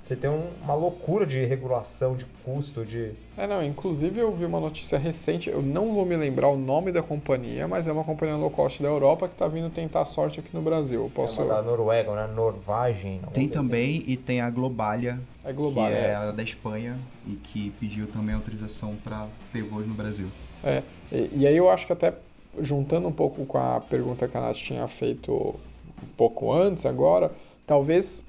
você 0.00 0.16
tem 0.16 0.28
um- 0.28 0.50
uma 0.62 0.74
loucura 0.74 1.24
de 1.24 1.44
regulação, 1.44 2.16
de 2.16 2.26
custo, 2.44 2.84
de... 2.84 3.12
É, 3.38 3.46
não, 3.46 3.62
inclusive 3.62 4.18
eu 4.18 4.32
vi 4.32 4.44
uma 4.44 4.58
notícia 4.58 4.98
recente, 4.98 5.48
eu 5.48 5.62
não 5.62 5.94
vou 5.94 6.04
me 6.04 6.16
lembrar 6.16 6.48
o 6.48 6.56
nome 6.58 6.90
da 6.90 7.00
companhia, 7.02 7.68
mas 7.68 7.86
é 7.86 7.92
uma 7.92 8.02
companhia 8.02 8.34
low 8.36 8.50
cost 8.50 8.82
da 8.82 8.88
Europa 8.88 9.28
que 9.28 9.36
tá 9.36 9.46
vindo 9.46 9.70
tentar 9.70 10.00
a 10.02 10.04
sorte 10.04 10.40
aqui 10.40 10.48
no 10.52 10.60
Brasil. 10.60 11.04
Eu 11.04 11.08
Posso... 11.10 11.40
É 11.40 11.44
uma 11.44 11.54
da 11.54 11.62
Noruega, 11.62 12.12
né? 12.16 12.32
Norvagem. 12.34 13.20
Tem 13.32 13.44
assim. 13.44 13.52
também 13.52 14.02
e 14.06 14.16
tem 14.16 14.40
a 14.40 14.50
Globalia, 14.50 15.20
É 15.44 15.52
global, 15.52 15.86
que 15.86 15.92
é 15.94 15.96
é 15.98 16.10
essa. 16.10 16.28
a 16.30 16.32
da 16.32 16.42
Espanha 16.42 16.98
e 17.26 17.36
que 17.36 17.70
pediu 17.78 18.08
também 18.08 18.34
autorização 18.34 18.96
para 19.04 19.28
ter 19.52 19.62
voos 19.62 19.86
no 19.86 19.94
Brasil. 19.94 20.26
É, 20.64 20.82
e, 21.12 21.30
e 21.42 21.46
aí 21.46 21.56
eu 21.56 21.70
acho 21.70 21.86
que 21.86 21.92
até 21.92 22.12
juntando 22.60 23.08
um 23.08 23.12
pouco 23.12 23.44
com 23.46 23.58
a 23.58 23.80
pergunta 23.80 24.28
que 24.28 24.36
a 24.36 24.40
Nath 24.40 24.56
tinha 24.56 24.86
feito 24.88 25.32
um 25.32 26.06
pouco 26.16 26.52
antes 26.52 26.84
agora, 26.84 27.30
talvez, 27.66 28.22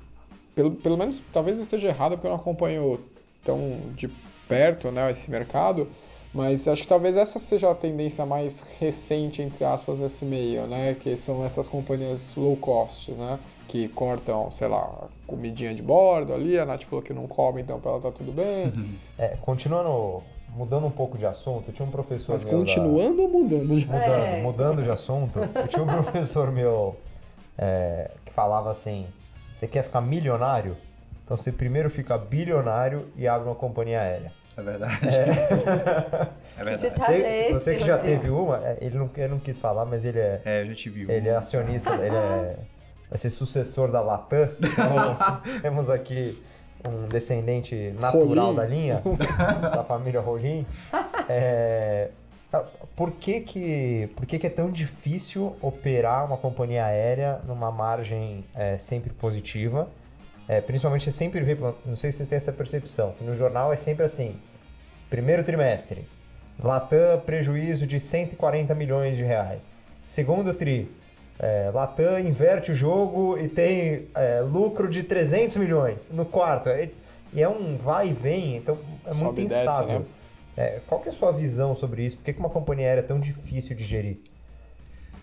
pelo, 0.55 0.71
pelo 0.71 0.97
menos, 0.97 1.21
talvez 1.31 1.57
eu 1.57 1.63
esteja 1.63 1.87
errado 1.89 2.11
porque 2.13 2.27
eu 2.27 2.31
não 2.31 2.37
acompanho 2.37 2.99
tão 3.43 3.79
de 3.95 4.09
perto 4.47 4.91
né, 4.91 5.09
esse 5.11 5.29
mercado, 5.29 5.87
mas 6.33 6.67
acho 6.67 6.83
que 6.83 6.87
talvez 6.87 7.15
essa 7.17 7.37
seja 7.39 7.69
a 7.69 7.75
tendência 7.75 8.25
mais 8.25 8.61
recente, 8.79 9.41
entre 9.41 9.63
aspas, 9.63 9.99
desse 9.99 10.25
meio, 10.25 10.65
né, 10.67 10.95
que 10.95 11.15
são 11.17 11.43
essas 11.45 11.67
companhias 11.67 12.33
low 12.35 12.55
cost, 12.57 13.11
né, 13.11 13.39
que 13.67 13.87
cortam, 13.89 14.49
sei 14.51 14.67
lá, 14.67 15.07
comidinha 15.27 15.73
de 15.73 15.81
bordo 15.81 16.33
ali, 16.33 16.57
a 16.57 16.65
Nath 16.65 16.83
falou 16.83 17.03
que 17.03 17.13
não 17.13 17.27
come, 17.27 17.61
então 17.61 17.79
pra 17.79 17.91
ela 17.91 18.01
tá 18.01 18.11
tudo 18.11 18.31
bem, 18.31 18.71
É, 19.17 19.37
continuando, 19.41 20.23
mudando 20.55 20.85
um 20.85 20.91
pouco 20.91 21.17
de 21.17 21.25
assunto, 21.25 21.69
eu 21.69 21.73
tinha 21.73 21.87
um 21.87 21.91
professor 21.91 22.33
mas 22.33 22.43
meu 22.45 22.53
da- 22.53 22.59
continuando 22.59 23.21
ou 23.21 23.29
mudando 23.29 23.67
de 23.75 23.85
Mudando, 23.85 24.09
É. 24.09 24.41
mudando 24.41 24.83
de 24.83 24.89
assunto, 24.91 25.39
eu 25.39 25.67
tinha 25.67 25.83
um 25.83 25.87
professor 26.03 26.51
meu 26.51 26.95
é, 27.57 28.11
que 28.25 28.31
falava 28.33 28.71
assim: 28.71 29.07
você 29.53 29.67
quer 29.67 29.83
ficar 29.83 30.01
milionário? 30.01 30.77
Então 31.23 31.35
você 31.37 31.51
primeiro 31.51 31.89
fica 31.89 32.17
bilionário 32.17 33.07
e 33.15 33.27
abre 33.27 33.47
uma 33.47 33.55
companhia 33.55 34.01
aérea. 34.01 34.31
É 34.55 34.61
verdade. 34.61 35.07
É, 35.07 35.23
verdade. 36.63 36.91
Tá 36.91 37.05
Você, 37.07 37.53
você 37.53 37.75
que 37.75 37.85
já 37.85 37.97
teve 37.97 38.29
uma, 38.29 38.57
é, 38.57 38.77
ele 38.81 38.97
não, 38.97 39.09
ele 39.15 39.27
não 39.29 39.39
quis 39.39 39.59
falar, 39.59 39.85
mas 39.85 40.05
ele 40.05 40.19
é, 40.19 40.41
É, 40.45 40.61
eu 40.61 40.67
já 40.67 40.75
te 40.75 40.89
vi. 40.89 41.09
ele 41.11 41.27
é 41.29 41.35
acionista, 41.35 41.91
ele 41.95 42.15
é, 42.15 42.57
vai 43.09 43.17
ser 43.17 43.29
sucessor 43.31 43.89
da 43.91 43.99
Latam. 44.01 44.49
Então, 44.61 45.61
temos 45.61 45.89
aqui 45.89 46.39
um 46.85 47.07
descendente 47.07 47.93
natural 47.99 48.47
Rolim. 48.47 48.55
da 48.55 48.65
linha, 48.65 49.01
da 49.73 49.83
família 49.83 50.19
Rolim. 50.19 50.65
É, 51.29 52.09
cara, 52.51 52.65
por 52.95 53.11
que 53.11 53.41
que, 53.41 54.09
por 54.15 54.25
que 54.25 54.39
que 54.39 54.47
é 54.47 54.49
tão 54.49 54.71
difícil 54.71 55.55
operar 55.61 56.25
uma 56.25 56.37
companhia 56.37 56.85
aérea 56.85 57.39
numa 57.47 57.71
margem 57.71 58.45
é, 58.55 58.77
sempre 58.77 59.11
positiva? 59.11 59.89
É, 60.47 60.59
principalmente 60.59 61.05
você 61.05 61.11
sempre 61.11 61.41
vê, 61.41 61.55
não 61.85 61.95
sei 61.95 62.11
se 62.11 62.17
vocês 62.17 62.29
têm 62.29 62.35
essa 62.35 62.51
percepção, 62.51 63.13
que 63.13 63.23
no 63.23 63.35
jornal 63.35 63.71
é 63.71 63.77
sempre 63.77 64.03
assim, 64.03 64.35
primeiro 65.09 65.43
trimestre, 65.43 66.05
Latam 66.61 67.19
prejuízo 67.25 67.87
de 67.87 67.99
140 67.99 68.75
milhões 68.75 69.17
de 69.17 69.23
reais. 69.23 69.63
Segundo 70.07 70.53
tri, 70.53 70.91
é, 71.39 71.71
Latam 71.73 72.19
inverte 72.19 72.71
o 72.71 72.75
jogo 72.75 73.37
e 73.37 73.47
tem 73.47 74.07
é, 74.15 74.41
lucro 74.41 74.87
de 74.89 75.03
300 75.03 75.57
milhões. 75.57 76.09
No 76.13 76.25
quarto, 76.25 76.69
é- 76.69 76.89
e 77.33 77.41
é 77.41 77.49
um 77.49 77.77
vai 77.77 78.09
e 78.09 78.13
vem, 78.13 78.57
então 78.57 78.77
é 79.05 79.13
muito 79.13 79.25
Sobe 79.37 79.47
desce, 79.47 79.61
instável. 79.61 79.99
né? 80.01 80.05
É, 80.55 80.79
qual 80.85 81.01
que 81.01 81.07
é 81.09 81.11
a 81.11 81.15
sua 81.15 81.31
visão 81.31 81.73
sobre 81.73 82.05
isso? 82.05 82.17
Por 82.17 82.23
que 82.25 82.33
que 82.33 82.39
uma 82.39 82.49
companhia 82.49 82.85
aérea 82.85 82.99
é 83.01 83.03
tão 83.03 83.19
difícil 83.19 83.75
de 83.75 83.83
gerir? 83.83 84.17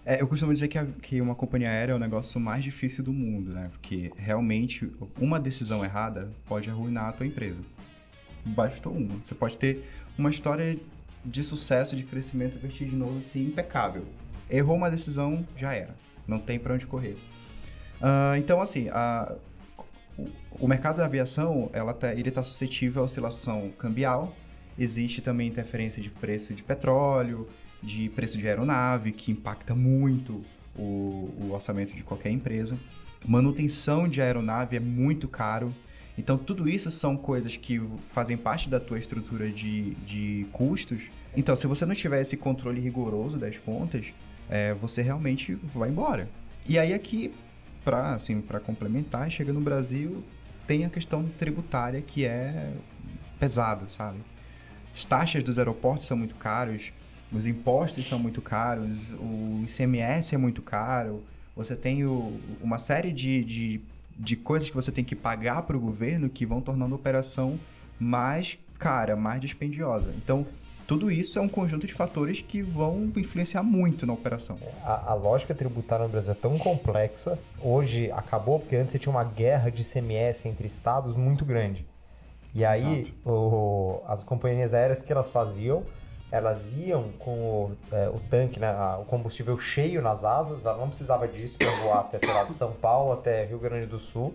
É, 0.05 0.20
eu 0.20 0.27
costumo 0.27 0.53
dizer 0.53 0.66
que, 0.66 0.77
a- 0.77 0.87
que 1.03 1.20
uma 1.20 1.37
companhia 1.37 1.68
aérea 1.70 1.92
é 1.92 1.94
o 1.94 1.99
negócio 2.01 2.40
mais 2.40 2.64
difícil 2.64 3.05
do 3.05 3.12
mundo, 3.12 3.53
né? 3.53 3.68
Porque 3.70 4.11
realmente 4.16 4.90
uma 5.20 5.38
decisão 5.38 5.85
errada 5.85 6.29
pode 6.49 6.68
arruinar 6.68 7.11
a 7.11 7.12
tua 7.12 7.27
empresa. 7.27 7.61
Bastou 8.44 8.92
uma. 8.92 9.14
Você 9.23 9.35
pode 9.35 9.57
ter 9.57 9.85
uma 10.18 10.31
história 10.31 10.77
de 11.25 11.44
sucesso, 11.44 11.94
de 11.94 12.03
crescimento 12.03 12.59
vertiginoso, 12.59 13.18
assim, 13.18 13.44
impecável. 13.46 14.03
Errou 14.50 14.76
uma 14.76 14.90
decisão, 14.90 15.46
já 15.56 15.72
era. 15.72 15.94
Não 16.26 16.38
tem 16.38 16.58
pra 16.58 16.74
onde 16.74 16.86
correr. 16.86 17.16
Ah, 18.00 18.34
então, 18.38 18.60
assim, 18.60 18.88
a- 18.90 19.32
o, 20.18 20.28
o 20.60 20.68
mercado 20.68 20.96
da 20.96 21.04
aviação, 21.06 21.70
ela 21.72 21.92
tá, 21.94 22.12
ele 22.12 22.28
está 22.28 22.42
suscetível 22.42 23.02
à 23.02 23.04
oscilação 23.04 23.70
cambial. 23.78 24.34
Existe 24.78 25.20
também 25.20 25.48
interferência 25.48 26.02
de 26.02 26.10
preço 26.10 26.54
de 26.54 26.62
petróleo, 26.62 27.48
de 27.82 28.08
preço 28.10 28.38
de 28.38 28.46
aeronave, 28.48 29.12
que 29.12 29.30
impacta 29.30 29.74
muito 29.74 30.42
o, 30.76 31.30
o 31.40 31.50
orçamento 31.52 31.94
de 31.94 32.02
qualquer 32.02 32.30
empresa. 32.30 32.78
Manutenção 33.26 34.08
de 34.08 34.20
aeronave 34.22 34.76
é 34.76 34.80
muito 34.80 35.28
caro. 35.28 35.74
Então, 36.16 36.36
tudo 36.36 36.68
isso 36.68 36.90
são 36.90 37.16
coisas 37.16 37.56
que 37.56 37.80
fazem 38.08 38.36
parte 38.36 38.68
da 38.68 38.80
tua 38.80 38.98
estrutura 38.98 39.50
de, 39.50 39.90
de 40.06 40.46
custos. 40.52 41.02
Então, 41.36 41.54
se 41.54 41.66
você 41.66 41.86
não 41.86 41.94
tiver 41.94 42.20
esse 42.20 42.36
controle 42.36 42.80
rigoroso 42.80 43.38
das 43.38 43.56
contas, 43.58 44.06
é, 44.50 44.74
você 44.74 45.00
realmente 45.00 45.54
vai 45.74 45.88
embora. 45.88 46.28
E 46.66 46.78
aí, 46.78 46.92
aqui, 46.92 47.32
para 47.84 48.14
assim, 48.14 48.42
complementar, 48.66 49.30
chega 49.30 49.52
no 49.52 49.60
Brasil, 49.60 50.22
tem 50.66 50.84
a 50.84 50.90
questão 50.90 51.24
tributária 51.24 52.02
que 52.02 52.24
é 52.26 52.70
pesada, 53.38 53.88
sabe? 53.88 54.18
As 54.92 55.04
taxas 55.04 55.42
dos 55.42 55.58
aeroportos 55.58 56.06
são 56.06 56.16
muito 56.16 56.34
caros, 56.34 56.92
os 57.32 57.46
impostos 57.46 58.06
são 58.06 58.18
muito 58.18 58.42
caros, 58.42 59.08
o 59.18 59.62
ICMS 59.64 60.34
é 60.34 60.38
muito 60.38 60.60
caro, 60.60 61.22
você 61.56 61.76
tem 61.76 62.04
o- 62.04 62.38
uma 62.60 62.76
série 62.78 63.12
de, 63.12 63.44
de, 63.44 63.80
de 64.18 64.36
coisas 64.36 64.68
que 64.68 64.74
você 64.74 64.90
tem 64.90 65.04
que 65.04 65.14
pagar 65.14 65.62
para 65.62 65.76
o 65.76 65.80
governo 65.80 66.28
que 66.28 66.44
vão 66.44 66.60
tornando 66.60 66.94
a 66.94 66.98
operação 66.98 67.58
mais 67.98 68.58
cara, 68.78 69.14
mais 69.14 69.40
dispendiosa. 69.40 70.12
Então, 70.16 70.46
tudo 70.90 71.09
isso 71.09 71.38
é 71.38 71.42
um 71.42 71.48
conjunto 71.48 71.87
de 71.87 71.94
fatores 71.94 72.40
que 72.42 72.62
vão 72.62 73.12
influenciar 73.16 73.62
muito 73.62 74.05
na 74.05 74.12
operação. 74.12 74.59
A, 74.83 75.12
a 75.12 75.14
lógica 75.14 75.55
tributária 75.55 76.05
no 76.05 76.11
Brasil 76.11 76.33
é 76.33 76.35
tão 76.35 76.59
complexa. 76.59 77.38
Hoje 77.62 78.11
acabou 78.11 78.59
porque 78.59 78.74
antes 78.74 78.90
você 78.90 78.98
tinha 78.98 79.12
uma 79.12 79.22
guerra 79.22 79.70
de 79.70 79.83
ICMS 79.83 80.48
entre 80.48 80.66
estados 80.66 81.14
muito 81.14 81.44
grande. 81.44 81.87
E 82.53 82.64
aí 82.64 83.14
o- 83.24 84.00
as 84.09 84.24
companhias 84.24 84.74
aéreas 84.74 85.00
que 85.00 85.12
elas 85.12 85.31
faziam, 85.31 85.85
elas 86.29 86.72
iam 86.76 87.11
com 87.20 87.38
o, 87.38 87.72
é, 87.93 88.09
o 88.09 88.18
tanque, 88.28 88.59
né, 88.59 88.66
a- 88.66 88.99
o 89.01 89.05
combustível 89.05 89.57
cheio 89.61 90.03
nas 90.03 90.24
asas, 90.24 90.64
ela 90.66 90.76
não 90.76 90.88
precisava 90.88 91.28
disso 91.28 91.57
para 91.57 91.70
voar 91.84 92.01
até, 92.01 92.18
sei 92.18 92.32
lá, 92.34 92.43
de 92.43 92.55
São 92.55 92.72
Paulo 92.72 93.12
até 93.12 93.45
Rio 93.45 93.61
Grande 93.61 93.86
do 93.86 94.01
Sul. 94.01 94.34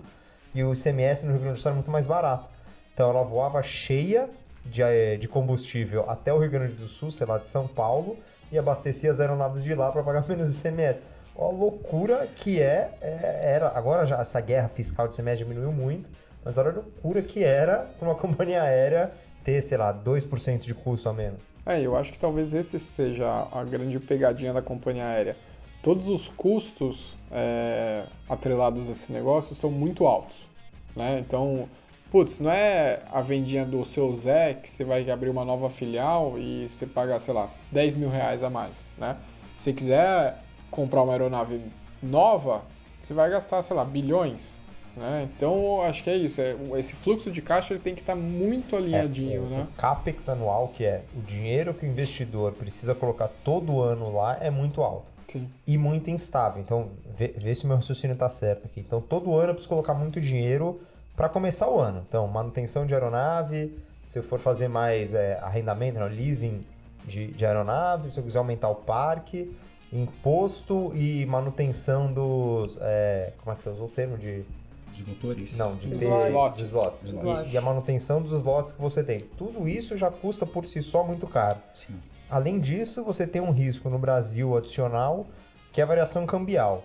E 0.54 0.64
o 0.64 0.72
ICMS 0.74 1.26
no 1.26 1.34
Rio 1.34 1.42
Grande 1.42 1.56
do 1.56 1.60
Sul 1.60 1.68
era 1.72 1.76
muito 1.76 1.92
mais 1.92 2.08
barato. 2.08 2.50
Então 2.94 3.10
ela 3.10 3.24
voava 3.24 3.62
cheia 3.62 4.30
de, 4.66 4.82
eh, 4.82 5.18
de 5.18 5.28
combustível 5.28 6.10
até 6.10 6.34
o 6.34 6.40
Rio 6.40 6.50
Grande 6.50 6.74
do 6.74 6.88
Sul, 6.88 7.12
sei 7.12 7.26
lá, 7.28 7.38
de 7.38 7.48
São 7.48 7.68
Paulo, 7.68 8.18
e 8.52 8.58
abastecia 8.58 9.12
as 9.12 9.20
aeronaves 9.20 9.64
de 9.64 9.74
lá 9.76 9.92
para 9.92 10.04
pagar 10.04 10.26
menos 10.30 10.60
ICMS. 10.60 11.00
Ó, 11.36 11.50
a 11.50 11.52
loucura 11.52 12.28
que 12.36 12.62
é, 12.62 12.92
é- 13.02 13.40
era. 13.56 13.70
Agora 13.70 14.06
já 14.06 14.20
essa 14.20 14.40
guerra 14.42 14.70
fiscal 14.70 15.08
de 15.08 15.14
ICMS 15.14 15.38
diminuiu 15.38 15.72
muito, 15.72 16.10
mas 16.44 16.58
olha 16.58 16.70
a 16.70 16.74
loucura 16.74 17.22
que 17.22 17.44
era 17.44 17.88
para 18.00 18.08
uma 18.08 18.16
companhia 18.20 18.64
aérea 18.64 19.12
ter, 19.44 19.62
sei 19.62 19.78
lá, 19.78 19.94
2% 19.94 20.60
de 20.60 20.74
custo 20.74 21.08
a 21.08 21.14
menos. 21.14 21.40
É, 21.66 21.82
eu 21.82 21.96
acho 21.96 22.12
que 22.12 22.20
talvez 22.20 22.54
esse 22.54 22.80
seja 22.80 23.48
a 23.52 23.64
grande 23.64 24.00
pegadinha 24.00 24.54
da 24.54 24.62
companhia 24.62 25.06
aérea. 25.06 25.36
Todos 25.82 26.08
os 26.08 26.30
custos 26.30 27.16
é, 27.32 28.06
atrelados 28.30 28.88
a 28.88 28.92
esse 28.92 29.12
negócio 29.12 29.54
são 29.56 29.70
muito 29.70 30.06
altos, 30.06 30.38
né? 30.96 31.20
Então, 31.20 31.68
putz, 32.12 32.40
não 32.40 32.52
é 32.52 33.02
a 33.12 33.22
vendinha 33.22 33.66
do 33.66 33.84
seu 33.86 34.14
Zé 34.16 34.54
que 34.54 34.70
você 34.70 34.84
vai 34.84 35.10
abrir 35.10 35.30
uma 35.30 35.44
nova 35.46 35.70
filial 35.70 36.36
e 36.38 36.68
você 36.70 36.86
paga, 36.86 37.20
sei 37.20 37.34
lá, 37.34 37.50
10 37.72 37.96
mil 37.98 38.10
reais 38.10 38.44
a 38.44 38.50
mais, 38.50 38.92
né? 38.98 39.18
Se 39.58 39.74
quiser 39.74 40.42
comprar 40.72 41.04
uma 41.04 41.14
aeronave 41.14 41.62
nova, 42.02 42.62
você 43.00 43.14
vai 43.14 43.30
gastar, 43.30 43.62
sei 43.64 43.76
lá, 43.76 43.84
bilhões, 43.86 44.62
né? 44.96 45.28
Então, 45.36 45.82
acho 45.82 46.04
que 46.04 46.10
é 46.10 46.16
isso. 46.18 46.40
É, 46.42 46.56
esse 46.78 46.94
fluxo 46.94 47.32
de 47.32 47.42
caixa 47.42 47.74
ele 47.74 47.82
tem 47.82 47.96
que 47.96 48.02
estar 48.02 48.16
muito 48.16 48.76
alinhadinho, 48.76 49.44
É, 49.44 49.46
o- 49.46 49.50
né? 49.50 49.68
O 49.74 49.78
CAPEX 49.78 50.30
anual, 50.30 50.70
que 50.70 50.86
é 50.86 51.04
o 51.18 51.22
dinheiro 51.22 51.74
que 51.74 51.86
o 51.86 51.90
investidor 51.90 52.54
precisa 52.54 52.94
colocar 52.96 53.30
todo 53.44 53.82
ano 53.82 54.14
lá, 54.14 54.38
é 54.42 54.50
muito 54.50 54.82
alto. 54.82 55.14
Sim. 55.28 55.50
e 55.66 55.76
muito 55.76 56.12
instável. 56.12 56.62
Então, 56.62 56.90
vê, 57.18 57.30
vê 57.30 57.56
se 57.56 57.66
o 57.66 57.68
meu 57.68 57.78
raciocínio 57.78 58.14
está 58.14 58.30
certo 58.30 58.68
aqui. 58.68 58.80
Então, 58.80 59.02
todo 59.02 59.34
ano 59.34 59.50
eu 59.50 59.54
preciso 59.56 59.70
colocar 59.70 59.96
muito 59.96 60.22
dinheiro 60.22 60.80
para 61.16 61.30
começar 61.30 61.70
o 61.70 61.80
ano. 61.80 62.04
Então, 62.08 62.28
manutenção 62.28 62.86
de 62.86 62.94
aeronave, 62.94 63.78
se 64.06 64.20
eu 64.20 64.24
for 64.24 64.40
fazer 64.40 64.68
mais 64.68 65.14
é, 65.14 65.40
arrendamento, 65.42 66.00
não, 66.00 66.08
leasing 66.08 66.66
de, 67.06 67.28
de 67.28 67.46
aeronave, 67.46 68.12
se 68.12 68.20
eu 68.20 68.24
quiser 68.24 68.40
aumentar 68.40 68.70
o 68.70 68.76
parque, 68.76 69.56
imposto 69.92 70.92
e 70.96 71.26
manutenção 71.26 72.12
dos. 72.12 72.78
é, 72.82 73.34
como 73.40 73.54
é 73.54 73.56
que 73.56 73.64
você 73.64 73.70
usou 73.70 73.88
o 73.88 73.90
termo? 73.90 74.18
De, 74.18 74.44
De 74.94 75.08
motores? 75.08 75.58
não, 75.58 75.76
de 75.76 75.88
Slots. 75.94 76.26
slots. 76.28 76.62
slots. 76.64 77.04
Slots. 77.04 77.46
E, 77.48 77.54
e 77.54 77.58
a 77.58 77.62
manutenção 77.62 78.22
dos 78.22 78.34
slots 78.34 78.72
que 78.74 78.82
você 78.82 79.04
tem. 79.04 79.22
Tudo 79.38 79.68
isso 79.68 79.96
já 79.96 80.12
custa 80.12 80.46
por 80.46 80.66
si 80.66 80.82
só 80.82 81.04
muito 81.04 81.28
caro. 81.28 81.60
Sim. 81.74 81.96
Além 82.30 82.60
disso, 82.60 83.04
você 83.04 83.26
tem 83.26 83.42
um 83.42 83.52
risco 83.52 83.90
no 83.90 84.00
Brasil 84.00 84.58
adicional, 84.58 85.28
que 85.72 85.80
é 85.80 85.84
a 85.84 85.88
variação 85.88 86.26
cambial. 86.26 86.84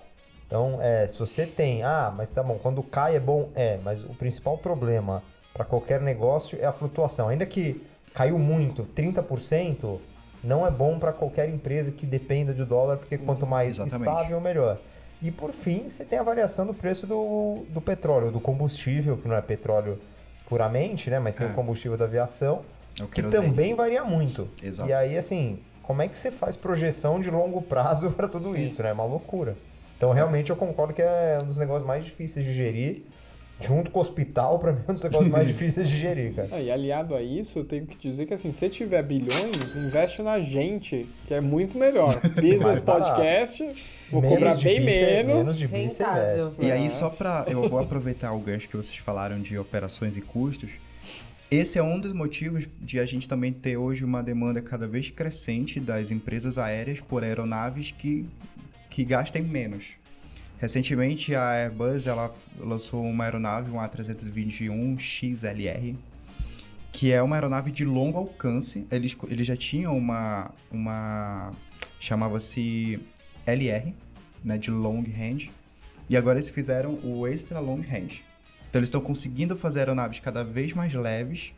Então, 0.50 0.80
é, 0.82 1.06
se 1.06 1.16
você 1.16 1.46
tem, 1.46 1.84
ah, 1.84 2.12
mas 2.14 2.32
tá 2.32 2.42
bom, 2.42 2.58
quando 2.60 2.82
cai 2.82 3.14
é 3.14 3.20
bom, 3.20 3.50
é, 3.54 3.78
mas 3.84 4.02
o 4.02 4.08
principal 4.08 4.58
problema 4.58 5.22
para 5.54 5.64
qualquer 5.64 6.00
negócio 6.00 6.58
é 6.60 6.66
a 6.66 6.72
flutuação. 6.72 7.28
Ainda 7.28 7.46
que 7.46 7.86
caiu 8.12 8.36
muito, 8.36 8.84
30%, 8.84 10.00
não 10.42 10.66
é 10.66 10.70
bom 10.70 10.98
para 10.98 11.12
qualquer 11.12 11.48
empresa 11.48 11.92
que 11.92 12.04
dependa 12.04 12.52
do 12.52 12.66
dólar, 12.66 12.96
porque 12.96 13.16
quanto 13.16 13.46
mais 13.46 13.78
Exatamente. 13.78 14.10
estável, 14.10 14.40
melhor. 14.40 14.78
E 15.22 15.30
por 15.30 15.52
fim, 15.52 15.88
você 15.88 16.04
tem 16.04 16.18
a 16.18 16.22
variação 16.24 16.66
do 16.66 16.74
preço 16.74 17.06
do, 17.06 17.64
do 17.68 17.80
petróleo, 17.80 18.32
do 18.32 18.40
combustível, 18.40 19.16
que 19.18 19.28
não 19.28 19.36
é 19.36 19.42
petróleo 19.42 20.00
puramente, 20.48 21.10
né, 21.10 21.20
mas 21.20 21.36
tem 21.36 21.46
É. 21.46 21.50
o 21.50 21.54
combustível 21.54 21.96
da 21.96 22.06
aviação, 22.06 22.62
É 22.98 23.04
o 23.04 23.06
que 23.06 23.22
também 23.22 23.72
varia 23.72 24.02
muito. 24.02 24.48
Exato. 24.60 24.88
E 24.88 24.92
aí, 24.92 25.16
assim, 25.16 25.60
como 25.84 26.02
é 26.02 26.08
que 26.08 26.18
você 26.18 26.32
faz 26.32 26.56
projeção 26.56 27.20
de 27.20 27.30
longo 27.30 27.62
prazo 27.62 28.10
para 28.18 28.26
tudo 28.26 28.50
Sim. 28.50 28.64
isso, 28.64 28.82
né? 28.82 28.88
É 28.88 28.92
uma 28.92 29.04
loucura. 29.04 29.56
Então, 30.00 30.12
realmente, 30.14 30.48
eu 30.48 30.56
concordo 30.56 30.94
que 30.94 31.02
é 31.02 31.38
um 31.42 31.46
dos 31.46 31.58
negócios 31.58 31.86
mais 31.86 32.02
difíceis 32.06 32.42
de 32.42 32.54
gerir. 32.54 33.02
Junto 33.60 33.90
com 33.90 33.98
o 33.98 34.02
hospital, 34.02 34.58
para 34.58 34.72
mim, 34.72 34.78
é 34.88 34.90
um 34.90 34.94
dos 34.94 35.04
negócios 35.04 35.30
mais 35.30 35.46
difíceis 35.52 35.90
de 35.90 35.98
gerir, 35.98 36.32
cara. 36.32 36.48
É, 36.52 36.64
e 36.64 36.70
aliado 36.70 37.14
a 37.14 37.20
isso, 37.20 37.58
eu 37.58 37.64
tenho 37.66 37.84
que 37.86 37.98
dizer 37.98 38.24
que 38.24 38.32
assim, 38.32 38.50
se 38.50 38.66
tiver 38.70 39.02
bilhões, 39.02 39.76
investe 39.76 40.22
na 40.22 40.40
gente, 40.40 41.06
que 41.28 41.34
é 41.34 41.40
muito 41.42 41.76
melhor. 41.76 42.18
Business. 42.34 42.82
Podcast, 42.82 43.62
vou 44.10 44.22
Menos 44.22 44.38
cobrar 44.38 44.54
bem 44.56 44.80
menos. 44.80 45.34
menos 45.34 45.58
de. 45.58 45.68
E 46.64 46.72
aí, 46.72 46.86
É. 46.86 46.88
só 46.88 47.10
pra. 47.10 47.44
Eu 47.46 47.68
vou 47.68 47.78
aproveitar 47.78 48.32
o 48.32 48.38
gancho 48.38 48.70
que 48.70 48.78
vocês 48.78 48.96
falaram 48.96 49.38
de 49.38 49.58
operações 49.58 50.16
e 50.16 50.22
custos. 50.22 50.70
Esse 51.50 51.78
é 51.78 51.82
um 51.82 52.00
dos 52.00 52.12
motivos 52.12 52.66
de 52.80 52.98
a 52.98 53.04
gente 53.04 53.28
também 53.28 53.52
ter 53.52 53.76
hoje 53.76 54.02
uma 54.02 54.22
demanda 54.22 54.62
cada 54.62 54.86
vez 54.88 55.10
crescente 55.10 55.78
das 55.78 56.10
empresas 56.10 56.56
aéreas 56.56 57.00
por 57.00 57.22
aeronaves 57.22 57.90
que, 57.90 58.24
que 58.90 59.04
gastem 59.04 59.42
menos. 59.42 59.84
Recentemente, 60.58 61.34
a 61.34 61.52
Airbus 61.52 62.06
ela 62.06 62.34
lançou 62.58 63.02
uma 63.02 63.24
aeronave, 63.24 63.70
um 63.70 63.76
A321 63.76 64.98
XLR, 64.98 65.96
que 66.92 67.10
é 67.10 67.22
uma 67.22 67.36
aeronave 67.36 67.70
de 67.70 67.84
longo 67.84 68.18
alcance. 68.18 68.86
Eles, 68.90 69.16
eles 69.28 69.46
já 69.46 69.56
tinham 69.56 69.96
uma, 69.96 70.52
uma 70.70 71.52
chamava-se 71.98 73.00
LR, 73.46 73.94
né, 74.44 74.58
de 74.58 74.70
long 74.70 75.02
range, 75.02 75.50
e 76.08 76.16
agora 76.16 76.36
eles 76.36 76.50
fizeram 76.50 76.98
o 77.02 77.26
extra 77.26 77.58
long 77.58 77.80
range. 77.80 78.22
Então 78.68 78.78
eles 78.80 78.88
estão 78.88 79.00
conseguindo 79.00 79.56
fazer 79.56 79.80
aeronaves 79.80 80.20
cada 80.20 80.44
vez 80.44 80.72
mais 80.72 80.92
leves 80.92 81.52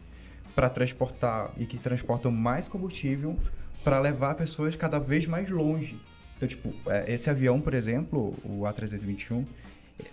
para 0.54 0.68
transportar 0.68 1.50
e 1.56 1.66
que 1.66 1.78
transportam 1.78 2.30
mais 2.30 2.68
combustível 2.68 3.36
para 3.82 3.98
levar 3.98 4.34
pessoas 4.34 4.76
cada 4.76 4.98
vez 4.98 5.26
mais 5.26 5.50
longe. 5.50 5.98
Então, 6.42 6.48
tipo, 6.48 6.74
é, 6.90 7.12
esse 7.12 7.30
avião, 7.30 7.60
por 7.60 7.72
exemplo, 7.72 8.34
o 8.44 8.62
A321, 8.62 9.44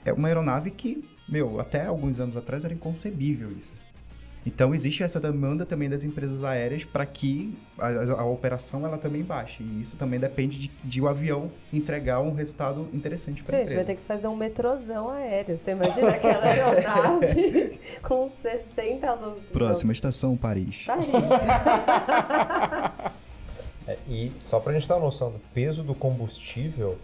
é 0.06 0.14
uma 0.14 0.28
aeronave 0.28 0.70
que, 0.70 1.04
meu, 1.28 1.60
até 1.60 1.86
alguns 1.88 2.20
anos 2.20 2.38
atrás 2.38 2.64
era 2.64 2.72
inconcebível 2.74 3.52
isso. 3.52 3.74
Então 4.46 4.74
existe 4.74 5.04
essa 5.04 5.20
demanda 5.20 5.66
também 5.66 5.90
das 5.90 6.04
empresas 6.04 6.44
aéreas 6.44 6.84
para 6.84 7.06
que 7.06 7.54
a, 7.78 7.88
a- 8.14 8.26
operação 8.26 8.86
ela 8.86 8.98
também 8.98 9.22
baixe. 9.24 9.62
E 9.64 9.82
isso 9.82 9.98
também 9.98 10.20
depende 10.20 10.58
de, 10.60 10.72
de 10.84 11.02
o 11.02 11.08
avião 11.10 11.52
entregar 11.74 12.22
um 12.22 12.34
resultado 12.34 12.88
interessante 12.94 13.44
para 13.44 13.58
a 13.58 13.60
Gente, 13.60 13.74
vai 13.74 13.82
empresa. 13.82 13.98
ter 13.98 14.02
que 14.02 14.08
fazer 14.08 14.28
um 14.28 14.36
metrozão 14.36 15.10
aéreo. 15.10 15.58
Você 15.58 15.72
imagina 15.72 16.10
aquela 16.10 16.46
aeronave 16.46 17.80
com 18.02 18.32
60 18.42 19.08
alunos. 19.10 19.44
Próxima 19.52 19.92
estação, 19.92 20.38
Paris. 20.38 20.86
Paris. 20.86 21.08
É, 23.90 23.98
e 24.08 24.32
só 24.38 24.60
pra 24.60 24.72
gente 24.72 24.88
ter 24.88 24.94
uma 24.94 25.06
noção 25.06 25.32
do 25.32 25.40
peso 25.52 25.82
do 25.82 25.96
combustível, 25.96 26.96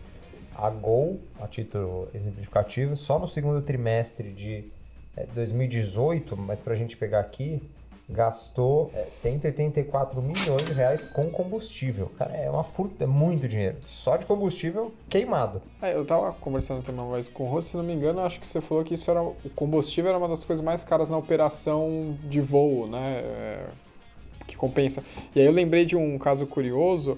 a 0.55 0.69
Gol, 0.69 1.19
a 1.41 1.47
título 1.47 2.07
exemplificativo, 2.13 2.95
só 2.95 3.17
no 3.17 3.25
segundo 3.25 3.59
trimestre 3.63 4.31
de 4.31 4.65
é, 5.17 5.25
2018, 5.33 6.37
mas 6.37 6.59
pra 6.59 6.75
gente 6.75 6.95
pegar 6.95 7.21
aqui, 7.21 7.59
gastou 8.07 8.91
é, 8.93 9.07
184 9.09 10.21
milhões 10.21 10.63
de 10.63 10.73
reais 10.73 11.03
com 11.13 11.27
combustível. 11.31 12.11
Cara, 12.19 12.35
é 12.35 12.47
uma 12.51 12.63
furta, 12.63 13.05
é 13.05 13.07
muito 13.07 13.47
dinheiro. 13.47 13.77
Só 13.87 14.15
de 14.15 14.27
combustível 14.27 14.93
queimado. 15.09 15.63
É, 15.81 15.95
eu 15.95 16.05
tava 16.05 16.33
conversando 16.33 16.83
também 16.83 17.03
uma 17.03 17.15
vez 17.15 17.27
com 17.27 17.45
o 17.45 17.47
Rossi, 17.47 17.69
se 17.69 17.77
não 17.77 17.83
me 17.83 17.95
engano, 17.95 18.19
acho 18.19 18.39
que 18.39 18.45
você 18.45 18.61
falou 18.61 18.83
que 18.83 18.93
isso 18.93 19.09
era. 19.09 19.23
O 19.23 19.35
combustível 19.55 20.09
era 20.09 20.19
uma 20.19 20.27
das 20.27 20.45
coisas 20.45 20.63
mais 20.63 20.83
caras 20.83 21.09
na 21.09 21.17
operação 21.17 22.15
de 22.25 22.39
voo, 22.41 22.85
né? 22.85 23.21
É, 23.23 23.65
que 24.47 24.55
compensa. 24.55 25.03
E 25.35 25.39
aí 25.39 25.45
eu 25.45 25.51
lembrei 25.51 25.85
de 25.85 25.95
um 25.95 26.17
caso 26.17 26.45
curioso, 26.45 27.17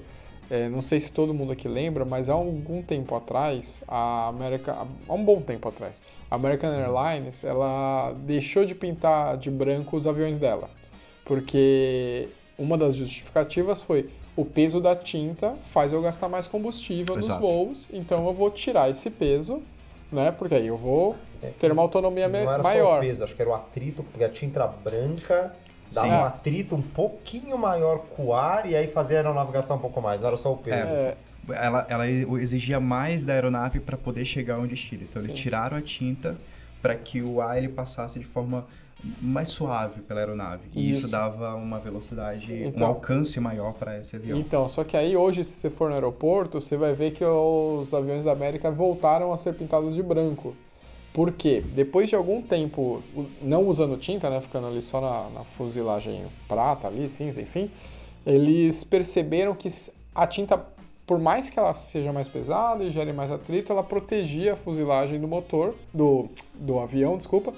é, 0.50 0.70
não 0.70 0.82
sei 0.82 1.00
se 1.00 1.12
todo 1.12 1.34
mundo 1.34 1.52
aqui 1.52 1.68
lembra, 1.68 2.06
mas 2.06 2.30
há 2.30 2.34
algum 2.34 2.82
tempo 2.82 3.16
atrás, 3.16 3.82
a 3.88 4.28
América. 4.28 4.78
Há 5.08 5.14
um 5.14 5.24
bom 5.24 5.42
tempo 5.42 5.68
atrás, 5.68 6.02
a 6.32 6.36
American 6.36 6.72
Airlines 6.72 7.44
ela 7.44 8.14
deixou 8.26 8.64
de 8.66 8.74
pintar 8.74 9.38
de 9.38 9.50
branco 9.52 9.98
os 9.98 10.08
aviões 10.08 10.38
dela. 10.38 10.70
Porque 11.26 12.30
uma 12.58 12.78
das 12.78 12.96
justificativas 12.96 13.82
foi 13.82 14.10
o 14.36 14.46
peso 14.46 14.80
da 14.80 14.96
tinta 14.96 15.56
faz 15.72 15.92
eu 15.92 16.02
gastar 16.02 16.30
mais 16.30 16.48
combustível 16.48 17.18
Exato. 17.18 17.42
nos 17.42 17.50
voos, 17.52 17.88
então 17.92 18.26
eu 18.26 18.34
vou 18.34 18.50
tirar 18.50 18.90
esse 18.90 19.10
peso, 19.10 19.62
né? 20.12 20.32
Porque 20.32 20.56
aí 20.56 20.68
eu 20.68 20.78
vou 20.78 21.16
ter 21.60 21.72
uma 21.72 21.82
autonomia 21.82 22.28
me- 22.30 22.44
Não 22.46 22.52
era 22.54 22.64
só 22.64 22.70
maior. 22.70 22.98
o 23.00 23.02
peso, 23.02 23.24
acho 23.24 23.36
que 23.36 23.42
era 23.42 23.52
o 23.52 23.54
atrito, 23.56 24.04
porque 24.04 24.24
a 24.24 24.30
tinta 24.30 24.66
branca 24.66 25.54
dava 25.94 26.08
Sim. 26.08 26.14
um 26.14 26.24
atrito 26.26 26.76
um 26.76 26.82
pouquinho 26.82 27.58
maior 27.58 28.00
com 28.16 28.26
o 28.28 28.34
ar 28.34 28.70
e 28.70 28.76
aí 28.76 28.88
fazia 28.88 29.18
a 29.18 29.20
aeronave 29.22 29.52
gastar 29.52 29.76
um 29.76 29.80
pouco 29.80 30.02
mais. 30.02 30.20
Não 30.20 30.28
era 30.28 30.38
só 30.38 30.52
o 30.54 30.58
peso. 30.58 30.76
É, 30.88 31.16
Ela, 31.50 31.86
ela 31.90 32.08
exigia 32.10 32.80
mais 32.80 33.24
da 33.26 33.34
aeronave 33.34 33.80
para 33.80 33.96
poder 33.98 34.26
chegar 34.26 34.56
ao 34.56 34.68
destino. 34.68 35.04
Então 35.10 35.22
eles 35.22 35.32
Sim. 35.32 35.38
tiraram 35.38 35.78
a 35.78 35.82
tinta 35.82 36.36
para 36.82 36.94
que 36.96 37.22
o 37.22 37.42
ar 37.42 37.58
ele 37.58 37.70
passasse 37.70 38.20
de 38.20 38.26
forma 38.26 38.66
mais 39.22 39.50
suave 39.50 40.02
pela 40.02 40.20
aeronave. 40.20 40.64
E 40.74 40.90
isso, 40.90 41.02
Isso. 41.02 41.12
dava 41.12 41.54
uma 41.56 41.80
velocidade, 41.80 42.52
um 42.52 42.68
Então- 42.68 42.88
alcance 42.88 43.40
maior 43.40 43.74
para 43.74 43.98
esse 44.00 44.16
avião. 44.16 44.38
Então, 44.38 44.68
só 44.68 44.84
que 44.84 44.98
aí 44.98 45.16
hoje, 45.16 45.44
se 45.44 45.52
você 45.52 45.70
for 45.70 45.88
no 45.88 45.94
aeroporto, 45.96 46.60
você 46.60 46.76
vai 46.76 46.94
ver 46.94 47.12
que 47.12 47.24
os 47.24 47.94
aviões 47.94 48.24
da 48.24 48.32
América 48.32 48.72
voltaram 48.72 49.32
a 49.32 49.38
ser 49.38 49.54
pintados 49.54 49.94
de 49.96 50.02
branco. 50.04 50.56
Por 51.14 51.32
quê? 51.32 51.64
Depois 51.76 52.10
de 52.10 52.16
algum 52.16 52.42
tempo 52.42 53.02
não 53.42 53.68
usando 53.68 53.98
tinta, 53.98 54.30
né, 54.30 54.40
ficando 54.40 54.68
ali 54.68 54.82
só 54.82 55.02
na, 55.02 55.30
na 55.30 55.44
fuselagem 55.44 56.26
prata, 56.48 56.88
ali, 56.88 57.10
cinza, 57.10 57.42
enfim, 57.42 57.72
eles 58.26 58.84
perceberam 58.84 59.56
que 59.56 59.72
a 60.14 60.28
tinta, 60.28 60.64
por 61.06 61.18
mais 61.20 61.50
que 61.50 61.58
ela 61.58 61.74
seja 61.74 62.14
mais 62.14 62.28
pesada 62.28 62.84
e 62.84 62.92
gere 62.92 63.14
mais 63.14 63.32
atrito, 63.32 63.72
ela 63.72 63.84
protegia 63.84 64.54
a 64.54 64.56
fuselagem 64.56 65.20
do 65.20 65.28
motor, 65.28 65.74
do, 65.94 66.30
do 66.54 66.80
avião, 66.80 67.18
desculpa, 67.18 67.54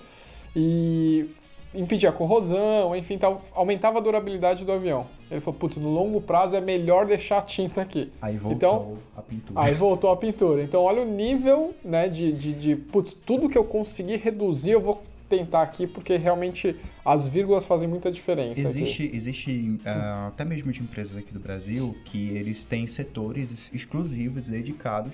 e 0.56 1.30
impedia 1.74 2.09
a 2.09 2.11
corrosão, 2.11 2.95
enfim, 2.95 3.17
tal, 3.17 3.43
aumentava 3.53 3.99
a 3.99 4.01
durabilidade 4.01 4.65
do 4.65 4.72
avião. 4.72 5.05
Ele 5.30 5.39
falou, 5.39 5.59
putz, 5.59 5.76
no 5.78 5.89
longo 5.93 6.20
prazo 6.20 6.55
é 6.55 6.61
melhor 6.61 7.05
deixar 7.05 7.38
a 7.38 7.41
tinta 7.41 7.82
aqui. 7.82 8.11
Aí 8.22 8.38
voltou 8.38 8.55
Então, 8.55 8.97
a 9.15 9.22
pintura. 9.22 9.61
Aí 9.61 9.74
voltou 9.76 10.11
a 10.11 10.17
pintura. 10.17 10.63
Então, 10.63 10.82
olha 10.82 11.03
o 11.03 11.05
nível, 11.05 11.76
né, 11.86 12.07
de, 12.09 12.32
de, 12.32 12.53
de, 12.53 12.76
putz, 12.76 13.13
tudo 13.13 13.47
que 13.47 13.57
eu 13.57 13.63
conseguir 13.63 14.17
reduzir, 14.17 14.72
eu 14.72 14.82
vou 14.82 15.03
tentar 15.30 15.61
aqui, 15.61 15.86
porque 15.86 16.17
realmente 16.17 16.76
as 17.05 17.28
vírgulas 17.28 17.63
fazem 17.67 17.88
muita 17.88 18.11
diferença. 18.11 18.53
aqui. 18.59 18.61
Existe, 18.61 19.11
existe 19.13 19.80
ah, 19.86 20.30
até 20.30 20.43
mesmo 20.43 20.72
de 20.72 20.82
empresas 20.82 21.15
aqui 21.15 21.32
do 21.32 21.39
Brasil 21.39 21.95
que 22.05 22.30
eles 22.30 22.63
têm 22.63 22.88
setores 22.88 23.51
ex- 23.51 23.72
exclusivos 23.72 24.47
dedicados 24.47 25.13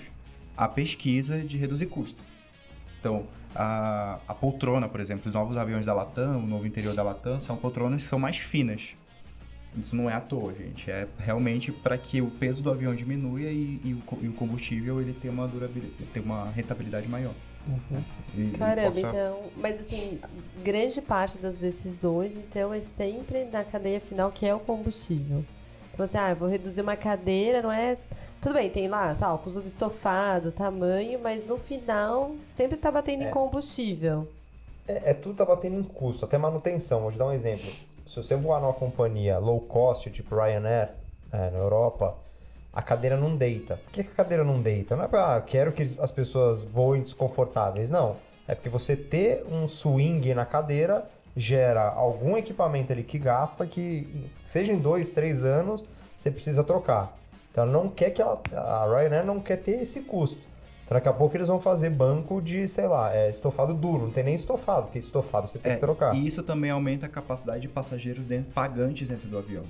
à 0.56 0.70
pesquisa 0.70 1.39
de 1.39 1.58
reduzir 1.58 1.88
custo. 1.88 2.22
Então, 2.97 3.24
a, 3.56 4.20
a 4.28 4.34
poltrona, 4.34 4.88
por 4.89 4.99
exemplo, 4.99 5.24
os 5.28 5.34
novos 5.34 5.56
aviões 5.58 5.86
da 5.86 5.93
Latam, 5.93 6.39
o 6.43 6.45
novo 6.45 6.68
interior 6.68 6.93
da 6.93 7.01
Latam, 7.03 7.39
são 7.39 7.56
poltronas 7.56 8.03
que 8.03 8.08
são 8.08 8.20
mais 8.20 8.38
finas. 8.38 8.89
Isso 9.78 9.95
não 9.95 10.10
é 10.10 10.14
à 10.14 10.22
toa, 10.22 10.53
gente. 10.53 10.89
É 10.89 11.06
realmente 11.20 11.72
para 11.72 11.97
que 11.97 12.22
o 12.22 12.30
peso 12.30 12.64
do 12.64 12.72
avião 12.72 12.95
diminua 12.95 13.41
e, 13.41 13.80
e 13.84 13.93
o, 13.93 14.18
e 14.24 14.28
o 14.30 14.34
combustível 14.34 15.01
ele 15.01 15.14
tenha 15.14 15.34
uma 15.34 15.47
durabilidade, 15.47 16.03
tenha 16.14 16.26
uma 16.26 16.49
rentabilidade 16.51 17.08
maior. 17.10 17.34
E- 18.38 18.41
e 18.41 18.58
Caramba, 18.58 18.88
possa- 18.88 19.08
então. 19.10 19.39
Mas 19.58 19.80
assim, 19.82 20.20
grande 20.64 21.01
parte 21.01 21.38
das 21.39 21.58
decisões, 21.58 22.32
então, 22.38 22.74
é 22.74 22.80
sempre 22.80 23.45
na 23.45 23.64
cadeia 23.64 23.99
final 23.99 24.32
que 24.32 24.45
é 24.45 24.53
o 24.56 24.60
combustível. 24.60 25.43
Então, 25.93 26.03
assim, 26.06 26.18
ah, 26.18 26.30
eu 26.30 26.36
vou 26.36 26.47
reduzir 26.47 26.82
uma 26.82 26.95
cadeira, 26.95 27.62
não 27.62 27.72
é. 27.72 27.97
Tudo 28.46 28.54
bem, 28.54 28.70
tem 28.70 28.88
lá, 28.88 29.16
sabe, 29.16 29.34
o 29.34 29.38
custo 29.39 29.60
do 29.60 29.68
estofado, 29.68 30.52
tamanho, 30.52 31.20
mas 31.20 31.43
no 31.43 31.58
final 31.58 32.30
sempre 32.48 32.78
tá 32.78 32.91
batendo 32.91 33.24
em 33.24 33.32
combustível. 33.32 34.28
É, 34.88 35.10
é 35.10 35.14
tudo 35.16 35.38
tá 35.38 35.46
batendo 35.46 35.80
em 35.80 35.82
custo, 35.82 36.26
até 36.26 36.38
manutenção. 36.38 37.02
Vou 37.02 37.12
te 37.12 37.18
dar 37.18 37.26
um 37.26 37.32
exemplo. 37.32 37.68
Se 38.06 38.16
você 38.18 38.36
voar 38.36 38.62
numa 38.62 38.72
companhia 38.72 39.39
low 39.39 39.60
cost, 39.62 40.12
tipo 40.12 40.36
Ryanair, 40.36 40.91
é, 41.34 41.50
na 41.50 41.58
Europa, 41.58 42.16
a 42.72 42.84
cadeira 42.84 43.18
não 43.18 43.36
deita. 43.36 43.78
Por 43.78 43.91
que, 43.91 44.04
que 44.04 44.12
a 44.12 44.16
cadeira 44.16 44.43
não 44.43 44.62
deita? 44.62 44.96
Não 44.96 45.06
é 45.06 45.08
pra, 45.08 45.38
ah, 45.38 45.41
quero 45.41 45.72
que 45.72 45.82
as 45.82 46.12
pessoas 46.12 46.62
voem 46.62 47.02
desconfortáveis, 47.02 47.89
não. 47.89 48.16
É 48.48 48.54
porque 48.54 48.70
você 48.70 48.96
ter 48.96 49.43
um 49.52 49.68
swing 49.68 50.36
na 50.36 50.46
cadeira 50.46 51.04
gera 51.36 51.82
algum 51.82 52.38
equipamento 52.38 52.93
ali 52.93 53.02
que 53.02 53.18
gasta 53.18 53.66
que, 53.66 54.30
seja 54.46 54.72
em 54.72 54.78
dois, 54.78 55.10
três 55.10 55.43
anos, 55.43 55.84
você 56.16 56.30
precisa 56.30 56.64
trocar. 56.64 57.18
Então 57.56 57.64
ela 57.64 57.72
não 57.72 57.88
quer 57.88 58.10
que 58.10 58.22
ela, 58.22 58.41
a 58.53 58.86
Ryanair 58.86 59.26
não 59.26 59.39
quer 59.39 59.56
ter 59.56 59.82
esse 59.82 60.01
custo. 60.01 60.38
Então, 60.84 60.97
daqui 60.97 61.08
a 61.08 61.14
pouco 61.14 61.38
eles 61.38 61.47
vão 61.47 61.58
fazer 61.58 61.89
banco 61.89 62.41
de, 62.41 62.68
sei 62.68 62.86
lá, 62.86 63.16
é, 63.16 63.30
estofado 63.30 63.74
duro. 63.74 64.03
Não 64.03 64.12
tem 64.12 64.26
nem 64.26 64.36
estofado, 64.36 64.84
porque 64.88 64.99
estofado 64.99 65.47
você 65.47 65.58
tem 65.58 65.72
É, 65.72 65.76
que 65.76 65.82
trocar. 65.82 66.14
E 66.14 66.28
isso 66.28 66.43
também 66.43 66.70
aumenta 66.70 67.06
a 67.06 67.10
capacidade 67.10 67.62
de 67.62 67.70
passageiros 67.70 68.26
dentro, 68.26 68.51
pagantes 68.51 69.08
dentro 69.08 69.30
do 69.30 69.38
avião. 69.38 69.64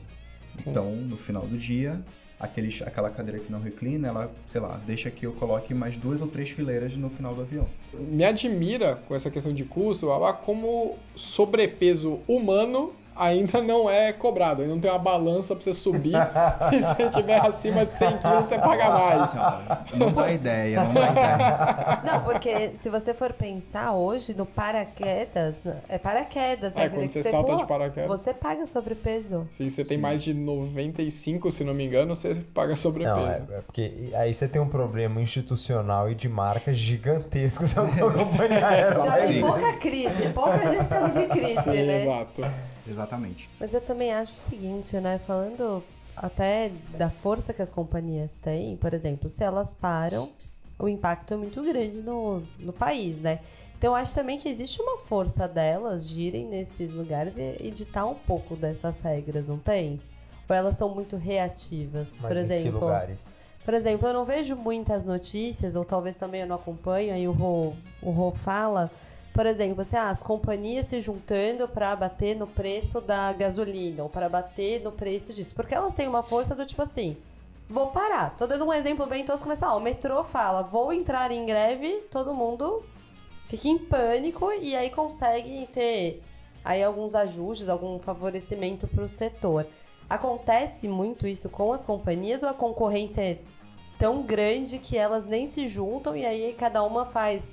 Então, 0.65 0.89
no 0.95 1.15
final 1.15 1.43
do 1.43 1.55
dia, 1.59 2.01
aquele, 2.39 2.75
aquela 2.83 3.11
cadeira 3.11 3.39
que 3.39 3.51
não 3.51 3.61
reclina, 3.61 4.07
ela, 4.07 4.31
sei 4.47 4.61
lá, 4.61 4.79
deixa 4.87 5.11
que 5.11 5.27
eu 5.27 5.33
coloque 5.33 5.71
mais 5.71 5.95
duas 5.95 6.21
ou 6.21 6.27
três 6.27 6.49
fileiras 6.49 6.97
no 6.97 7.11
final 7.11 7.35
do 7.35 7.41
avião. 7.41 7.67
Me 7.93 8.25
admira 8.25 8.95
com 9.07 9.13
essa 9.13 9.29
questão 9.29 9.53
de 9.53 9.63
custo, 9.63 10.07
como 10.43 10.97
sobrepeso 11.15 12.19
humano 12.27 12.93
ainda 13.15 13.61
não 13.61 13.89
é 13.89 14.11
cobrado. 14.11 14.61
Ainda 14.61 14.73
não 14.73 14.81
tem 14.81 14.91
uma 14.91 14.99
balança 14.99 15.55
pra 15.55 15.63
você 15.63 15.73
subir 15.73 16.13
e 16.73 16.83
se 16.83 16.95
você 16.95 17.09
tiver 17.09 17.45
acima 17.45 17.85
de 17.85 17.93
100 17.93 18.17
quilos, 18.17 18.45
você 18.45 18.57
paga 18.59 18.89
mais. 18.89 19.29
Senhora, 19.29 19.85
não 19.93 20.11
dá 20.11 20.31
ideia, 20.31 20.83
não 20.83 20.93
dá 20.93 21.11
ideia. 21.11 22.01
Não, 22.03 22.23
porque 22.23 22.71
se 22.79 22.89
você 22.89 23.13
for 23.13 23.33
pensar 23.33 23.93
hoje 23.93 24.33
no 24.33 24.45
paraquedas, 24.45 25.61
é 25.87 25.97
paraquedas, 25.97 26.73
né? 26.73 26.85
É, 26.85 26.89
quando 26.89 27.01
Que 27.01 27.07
você 27.07 27.23
salta 27.23 27.47
pula, 27.47 27.61
de 27.61 27.67
paraquedas. 27.67 28.07
Você 28.09 28.33
paga 28.33 28.65
sobrepeso. 28.65 29.47
Se 29.51 29.69
você 29.69 29.83
tem 29.83 29.97
mais 29.97 30.23
de 30.23 30.33
95, 30.33 31.51
se 31.51 31.63
não 31.63 31.73
me 31.73 31.85
engano, 31.85 32.15
você 32.15 32.35
paga 32.53 32.75
sobrepeso. 32.75 33.19
Não, 33.19 33.55
é, 33.55 33.59
é 33.59 33.61
porque 33.61 34.11
aí 34.13 34.33
você 34.33 34.47
tem 34.47 34.61
um 34.61 34.67
problema 34.67 35.21
institucional 35.21 36.09
e 36.09 36.15
de 36.15 36.27
marca 36.27 36.73
gigantesco 36.73 37.67
se 37.67 37.77
é 37.77 37.81
uma 37.81 38.13
companhia 38.13 38.67
aérea. 38.67 38.99
Já 38.99 39.27
tem 39.27 39.41
pouca 39.41 39.73
crise, 39.73 40.29
pouca 40.33 40.67
gestão 40.67 41.07
de 41.07 41.25
crise, 41.27 41.61
Sim, 41.61 41.85
né? 41.85 42.01
exato. 42.01 42.41
Exatamente. 42.87 43.49
Mas 43.59 43.73
eu 43.73 43.81
também 43.81 44.13
acho 44.13 44.33
o 44.33 44.37
seguinte, 44.37 44.97
né? 44.99 45.17
Falando 45.17 45.83
até 46.15 46.71
da 46.97 47.09
força 47.09 47.53
que 47.53 47.61
as 47.61 47.69
companhias 47.69 48.37
têm, 48.37 48.77
por 48.77 48.93
exemplo, 48.93 49.27
se 49.27 49.43
elas 49.43 49.75
param, 49.75 50.29
o 50.79 50.87
impacto 50.87 51.33
é 51.33 51.37
muito 51.37 51.61
grande 51.61 52.01
no, 52.01 52.41
no 52.59 52.71
país, 52.71 53.19
né? 53.21 53.39
Então 53.77 53.91
eu 53.91 53.95
acho 53.95 54.15
também 54.15 54.37
que 54.37 54.47
existe 54.47 54.81
uma 54.81 54.97
força 54.99 55.47
delas 55.47 56.07
de 56.07 56.21
irem 56.21 56.45
nesses 56.45 56.93
lugares 56.93 57.37
e 57.37 57.57
editar 57.59 58.05
um 58.05 58.15
pouco 58.15 58.55
dessas 58.55 59.01
regras, 59.01 59.47
não 59.49 59.57
tem? 59.57 59.99
Ou 60.47 60.55
elas 60.55 60.75
são 60.75 60.89
muito 60.89 61.17
reativas? 61.17 62.19
Mas 62.21 62.31
por 62.31 62.31
em 62.31 62.33
que 62.33 62.39
exemplo, 62.39 62.79
lugares? 62.79 63.35
por 63.65 63.73
exemplo, 63.73 64.07
eu 64.07 64.13
não 64.13 64.23
vejo 64.23 64.55
muitas 64.55 65.03
notícias, 65.03 65.75
ou 65.75 65.83
talvez 65.83 66.17
também 66.17 66.41
eu 66.41 66.47
não 66.47 66.55
acompanho, 66.55 67.13
aí 67.13 67.27
o 67.27 67.31
Rô, 67.31 67.73
o 68.01 68.11
Rô 68.11 68.31
fala, 68.31 68.89
por 69.35 69.45
exemplo, 69.45 69.81
assim, 69.81 69.97
ah, 69.97 70.09
as 70.09 70.23
companhias 70.23 70.85
se 70.85 71.01
juntando 71.01 71.67
para 71.67 71.93
bater 71.93 72.37
no 72.37 72.47
preço 72.47 73.01
da 73.01 73.33
gasolina, 73.33 74.03
ou 74.03 74.09
para 74.09 74.29
bater 74.29 74.81
no 74.81 74.93
preço 74.93 75.33
disso. 75.33 75.53
Porque 75.53 75.75
elas 75.75 75.93
têm 75.93 76.07
uma 76.07 76.23
força 76.23 76.55
do 76.55 76.65
tipo 76.65 76.81
assim, 76.81 77.17
vou 77.69 77.87
parar. 77.87 78.33
Tô 78.37 78.47
dando 78.47 78.63
um 78.63 78.71
exemplo 78.71 79.05
bem 79.05 79.25
tosco, 79.25 79.45
mas 79.45 79.61
ah, 79.61 79.75
o 79.75 79.81
metrô 79.81 80.23
fala, 80.23 80.63
vou 80.63 80.93
entrar 80.93 81.31
em 81.31 81.45
greve, 81.45 82.05
todo 82.09 82.33
mundo 82.33 82.81
fica 83.49 83.67
em 83.67 83.77
pânico 83.77 84.53
e 84.53 84.73
aí 84.73 84.89
consegue 84.89 85.67
ter 85.73 86.23
aí 86.63 86.81
alguns 86.81 87.13
ajustes, 87.13 87.67
algum 87.67 87.99
favorecimento 87.99 88.87
para 88.87 89.03
o 89.03 89.07
setor. 89.07 89.67
Acontece 90.09 90.87
muito 90.87 91.27
isso 91.27 91.49
com 91.49 91.73
as 91.73 91.83
companhias 91.83 92.41
ou 92.41 92.47
a 92.47 92.53
concorrência 92.53 93.21
é 93.21 93.37
tão 93.99 94.21
grande 94.21 94.79
que 94.79 94.95
elas 94.95 95.25
nem 95.25 95.45
se 95.45 95.67
juntam 95.67 96.15
e 96.15 96.25
aí 96.25 96.53
cada 96.53 96.81
uma 96.83 97.05
faz 97.05 97.51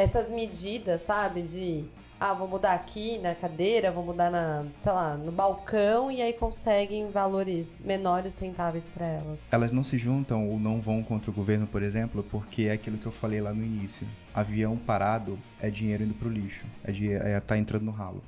essas 0.00 0.30
medidas, 0.30 1.02
sabe? 1.02 1.42
De 1.42 1.84
ah, 2.18 2.32
vou 2.32 2.48
mudar 2.48 2.72
aqui 2.72 3.18
na 3.18 3.34
cadeira, 3.34 3.92
vou 3.92 4.04
mudar 4.04 4.30
na, 4.30 4.64
sei 4.80 4.92
lá, 4.92 5.16
no 5.16 5.30
balcão 5.30 6.10
e 6.10 6.22
aí 6.22 6.32
conseguem 6.32 7.10
valores 7.10 7.78
menores 7.84 8.38
rentáveis 8.38 8.88
para 8.88 9.06
elas. 9.06 9.40
Elas 9.50 9.72
não 9.72 9.84
se 9.84 9.98
juntam 9.98 10.48
ou 10.48 10.58
não 10.58 10.80
vão 10.80 11.02
contra 11.02 11.30
o 11.30 11.34
governo, 11.34 11.66
por 11.66 11.82
exemplo, 11.82 12.22
porque 12.30 12.62
é 12.62 12.72
aquilo 12.72 12.96
que 12.96 13.06
eu 13.06 13.12
falei 13.12 13.40
lá 13.40 13.52
no 13.52 13.62
início. 13.62 14.06
Avião 14.34 14.76
parado 14.76 15.38
é 15.60 15.68
dinheiro 15.68 16.04
indo 16.04 16.14
pro 16.14 16.30
lixo, 16.30 16.64
é, 16.84 17.32
é 17.32 17.40
tá 17.40 17.58
entrando 17.58 17.84
no 17.84 17.92
ralo. 17.92 18.22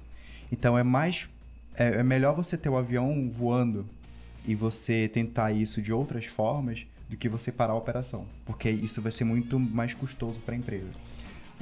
Então 0.50 0.76
é 0.76 0.82
mais 0.82 1.28
é, 1.74 2.00
é 2.00 2.02
melhor 2.02 2.34
você 2.34 2.56
ter 2.56 2.68
o 2.68 2.76
avião 2.76 3.30
voando 3.30 3.86
e 4.46 4.54
você 4.54 5.08
tentar 5.08 5.52
isso 5.52 5.80
de 5.80 5.92
outras 5.92 6.26
formas 6.26 6.86
do 7.08 7.16
que 7.16 7.28
você 7.28 7.52
parar 7.52 7.74
a 7.74 7.76
operação, 7.76 8.26
porque 8.44 8.70
isso 8.70 9.00
vai 9.00 9.12
ser 9.12 9.24
muito 9.24 9.58
mais 9.58 9.94
custoso 9.94 10.40
para 10.40 10.54
a 10.54 10.58
empresa. 10.58 10.88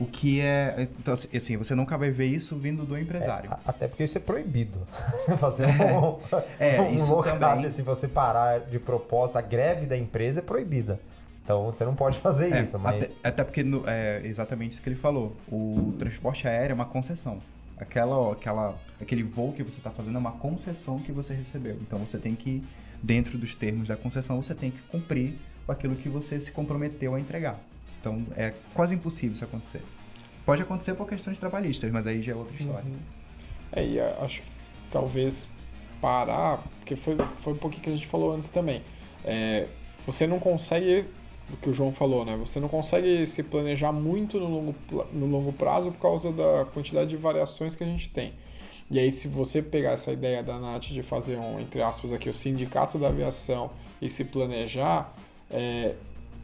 O 0.00 0.06
que 0.06 0.40
é, 0.40 0.88
então, 0.98 1.12
assim, 1.12 1.56
você 1.58 1.74
nunca 1.74 1.98
vai 1.98 2.10
ver 2.10 2.24
isso 2.26 2.56
vindo 2.56 2.84
do 2.86 2.96
empresário. 2.98 3.50
A- 3.52 3.60
Até 3.66 3.86
porque 3.86 4.02
isso 4.04 4.16
é 4.16 4.20
proibido. 4.20 4.78
Fazer 5.36 5.66
um, 5.66 6.18
É, 6.58 6.80
um 6.80 6.94
isso 6.94 7.14
local, 7.14 7.38
também. 7.38 7.70
se 7.70 7.82
você 7.82 8.08
parar 8.08 8.60
de 8.60 8.78
propósito, 8.78 9.36
a 9.36 9.42
greve 9.42 9.84
da 9.84 9.96
empresa 9.98 10.38
é 10.38 10.42
proibida. 10.42 10.98
Então 11.44 11.66
você 11.66 11.84
não 11.84 11.94
pode 11.94 12.18
fazer 12.18 12.52
É, 12.52 12.62
isso, 12.62 12.78
mas. 12.78 13.18
até, 13.18 13.28
até 13.28 13.44
porque 13.44 13.62
no- 13.62 13.82
é 13.86 14.22
exatamente 14.24 14.72
isso 14.72 14.82
que 14.82 14.88
ele 14.88 14.96
falou. 14.96 15.36
O 15.50 15.94
transporte 15.98 16.48
aéreo 16.48 16.72
é 16.72 16.74
uma 16.74 16.86
concessão. 16.86 17.38
Aquela, 17.76 18.32
aquela, 18.32 18.74
aquele 19.00 19.22
voo 19.22 19.52
que 19.52 19.62
você 19.62 19.78
está 19.78 19.90
fazendo 19.90 20.16
é 20.16 20.18
uma 20.18 20.32
concessão 20.32 20.98
que 20.98 21.12
você 21.12 21.34
recebeu. 21.34 21.76
Então 21.82 21.98
você 21.98 22.18
tem 22.18 22.34
que, 22.34 22.62
dentro 23.02 23.36
dos 23.36 23.54
termos 23.54 23.88
da 23.88 23.96
concessão, 23.96 24.40
você 24.40 24.54
tem 24.54 24.70
que 24.70 24.78
cumprir 24.90 25.34
com 25.66 25.72
aquilo 25.72 25.94
que 25.96 26.08
você 26.08 26.38
se 26.40 26.52
comprometeu 26.52 27.14
a 27.14 27.20
entregar. 27.20 27.58
Então 28.00 28.24
é 28.36 28.54
quase 28.74 28.94
impossível 28.94 29.34
isso 29.34 29.44
acontecer. 29.44 29.82
Pode 30.46 30.62
acontecer 30.62 30.94
por 30.94 31.08
questões 31.08 31.38
trabalhistas, 31.38 31.90
mas 31.92 32.06
aí 32.06 32.22
já 32.22 32.32
é 32.32 32.34
outra 32.34 32.54
história. 32.56 32.84
É, 33.72 33.86
e 33.86 34.00
a- 34.00 34.16
acho 34.22 34.40
que 34.42 34.48
talvez 34.90 35.48
parar, 36.00 36.62
porque 36.78 36.96
foi, 36.96 37.16
foi 37.36 37.52
um 37.52 37.56
pouquinho 37.56 37.82
que 37.82 37.90
a 37.90 37.94
gente 37.94 38.06
falou 38.06 38.34
antes 38.34 38.48
também. 38.48 38.82
É, 39.24 39.66
você 40.06 40.26
não 40.26 40.38
consegue, 40.40 41.04
o 41.52 41.56
que 41.58 41.68
o 41.68 41.72
João 41.74 41.92
falou, 41.92 42.24
né? 42.24 42.36
Você 42.38 42.58
não 42.58 42.68
consegue 42.68 43.26
se 43.26 43.42
planejar 43.42 43.92
muito 43.92 44.40
no 44.40 44.48
longo, 44.48 44.74
no 45.12 45.26
longo 45.26 45.52
prazo 45.52 45.92
por 45.92 46.00
causa 46.00 46.32
da 46.32 46.64
quantidade 46.72 47.10
de 47.10 47.16
variações 47.16 47.74
que 47.74 47.84
a 47.84 47.86
gente 47.86 48.08
tem. 48.08 48.32
E 48.90 48.98
aí, 48.98 49.12
se 49.12 49.28
você 49.28 49.62
pegar 49.62 49.90
essa 49.92 50.10
ideia 50.10 50.42
da 50.42 50.58
Nath 50.58 50.86
de 50.86 51.02
fazer 51.02 51.36
um, 51.36 51.60
entre 51.60 51.80
aspas, 51.80 52.12
aqui, 52.12 52.28
o 52.28 52.34
sindicato 52.34 52.98
da 52.98 53.08
aviação 53.08 53.70
e 54.02 54.10
se 54.10 54.24
planejar, 54.24 55.14
é, 55.48 55.94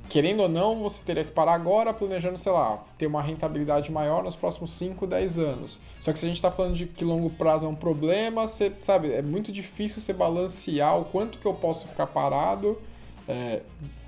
querendo 0.09 0.41
ou 0.41 0.49
não, 0.49 0.83
você 0.83 1.03
teria 1.05 1.25
que 1.25 1.33
parar 1.33 1.55
agora 1.55 1.93
planejando, 1.93 2.39
sei 2.39 2.53
lá, 2.53 2.83
ter 2.97 3.07
uma 3.07 3.23
rentabilidade 3.23 3.91
maior 3.91 4.23
nos 4.23 4.37
próximos 4.37 4.71
5, 4.73 5.07
10 5.07 5.39
anos. 5.39 5.79
Só 6.01 6.13
que 6.13 6.19
se 6.19 6.25
a 6.25 6.29
gente 6.29 6.37
está 6.37 6.51
falando 6.51 6.75
de 6.75 6.87
que 6.87 7.05
longo 7.05 7.31
prazo 7.31 7.67
é 7.67 7.69
um 7.69 7.75
problema, 7.75 8.47
você 8.47 8.73
sabe, 8.81 9.13
é 9.13 9.23
muito 9.23 9.51
difícil 9.51 10.01
você 10.01 10.13
balancear 10.13 10.99
o 10.99 11.05
quanto 11.07 11.39
que 11.39 11.47
eu 11.47 11.55
posso 11.55 11.89
ficar 11.89 12.07
parado, 12.07 12.81
é, 13.29 13.63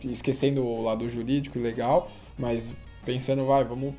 esquecendo 0.04 0.64
o 0.64 0.82
lado 0.82 1.08
jurídico 1.08 1.58
e 1.58 1.62
legal, 1.62 2.10
mas 2.38 2.72
pensando, 3.04 3.44
vai, 3.46 3.64
vamos 3.64 3.94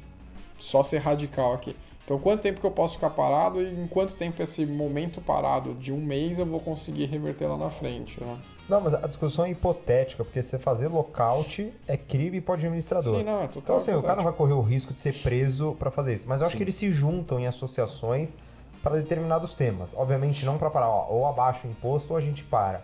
só 0.58 0.84
ser 0.84 1.00
radical 1.00 1.54
aqui. 1.54 1.76
Então, 2.06 2.18
quanto 2.18 2.42
tempo 2.42 2.60
que 2.60 2.66
eu 2.66 2.72
posso 2.72 2.96
ficar 2.96 3.12
parado 3.12 3.62
e 3.62 3.72
em 3.72 3.88
quanto 3.88 4.16
tempo 4.16 4.42
esse 4.42 4.66
momento 4.66 5.22
parado 5.22 5.76
de 5.76 5.92
um 5.92 6.02
mês 6.02 6.40
eu 6.40 6.46
vou 6.46 6.60
conseguir 6.60 7.06
reverter 7.06 7.48
lá 7.48 7.58
na 7.58 7.70
frente, 7.70 8.20
né? 8.20 8.38
Não, 8.70 8.80
mas 8.80 8.94
a 8.94 9.08
discussão 9.08 9.46
é 9.46 9.50
hipotética, 9.50 10.24
porque 10.24 10.44
você 10.44 10.60
fazer 10.60 10.88
lockout 10.88 11.74
é 11.88 11.98
crime 11.98 12.40
para 12.40 12.52
o 12.52 12.56
administrador. 12.56 13.18
Sim, 13.18 13.24
não, 13.24 13.42
é 13.42 13.48
total 13.48 13.62
Então, 13.64 13.76
assim, 13.78 13.94
o 13.96 14.04
cara 14.04 14.18
não 14.18 14.24
vai 14.24 14.34
correr 14.34 14.54
o 14.54 14.62
risco 14.62 14.94
de 14.94 15.02
ser 15.02 15.16
preso 15.22 15.76
para 15.80 15.90
fazer 15.90 16.14
isso. 16.14 16.26
Mas 16.28 16.40
eu 16.40 16.46
acho 16.46 16.52
Sim. 16.52 16.58
que 16.58 16.64
eles 16.64 16.76
se 16.76 16.92
juntam 16.92 17.40
em 17.40 17.48
associações 17.48 18.36
para 18.84 18.98
determinados 18.98 19.54
temas. 19.54 19.94
Obviamente, 19.96 20.46
não 20.46 20.58
para 20.58 20.70
parar, 20.70 20.88
ó, 20.88 21.08
ou 21.10 21.26
abaixa 21.26 21.68
o 21.68 21.72
imposto 21.72 22.12
ou 22.12 22.18
a 22.18 22.22
gente 22.22 22.44
para. 22.44 22.82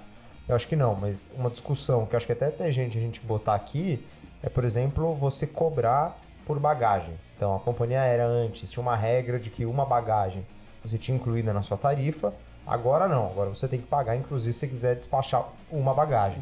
Eu 0.47 0.55
acho 0.55 0.67
que 0.67 0.75
não, 0.75 0.95
mas 0.95 1.29
uma 1.35 1.49
discussão 1.49 2.05
que 2.05 2.15
eu 2.15 2.17
acho 2.17 2.25
que 2.25 2.31
até 2.31 2.49
tem 2.49 2.71
gente 2.71 2.97
a 2.97 3.01
gente 3.01 3.21
botar 3.21 3.55
aqui 3.55 4.03
é, 4.43 4.49
por 4.49 4.63
exemplo, 4.63 5.13
você 5.15 5.47
cobrar 5.47 6.19
por 6.45 6.59
bagagem. 6.59 7.13
Então, 7.35 7.55
a 7.55 7.59
companhia 7.59 8.01
aérea 8.01 8.25
antes 8.25 8.71
tinha 8.71 8.81
uma 8.81 8.95
regra 8.95 9.39
de 9.39 9.49
que 9.49 9.65
uma 9.65 9.85
bagagem 9.85 10.45
você 10.83 10.97
tinha 10.97 11.15
incluída 11.15 11.51
na 11.51 11.63
sua 11.63 11.77
tarifa. 11.77 12.33
Agora 12.65 13.07
não, 13.07 13.27
agora 13.27 13.49
você 13.49 13.67
tem 13.67 13.79
que 13.79 13.87
pagar, 13.87 14.15
inclusive, 14.15 14.51
se 14.53 14.59
você 14.59 14.67
quiser 14.67 14.95
despachar 14.95 15.47
uma 15.71 15.93
bagagem. 15.93 16.41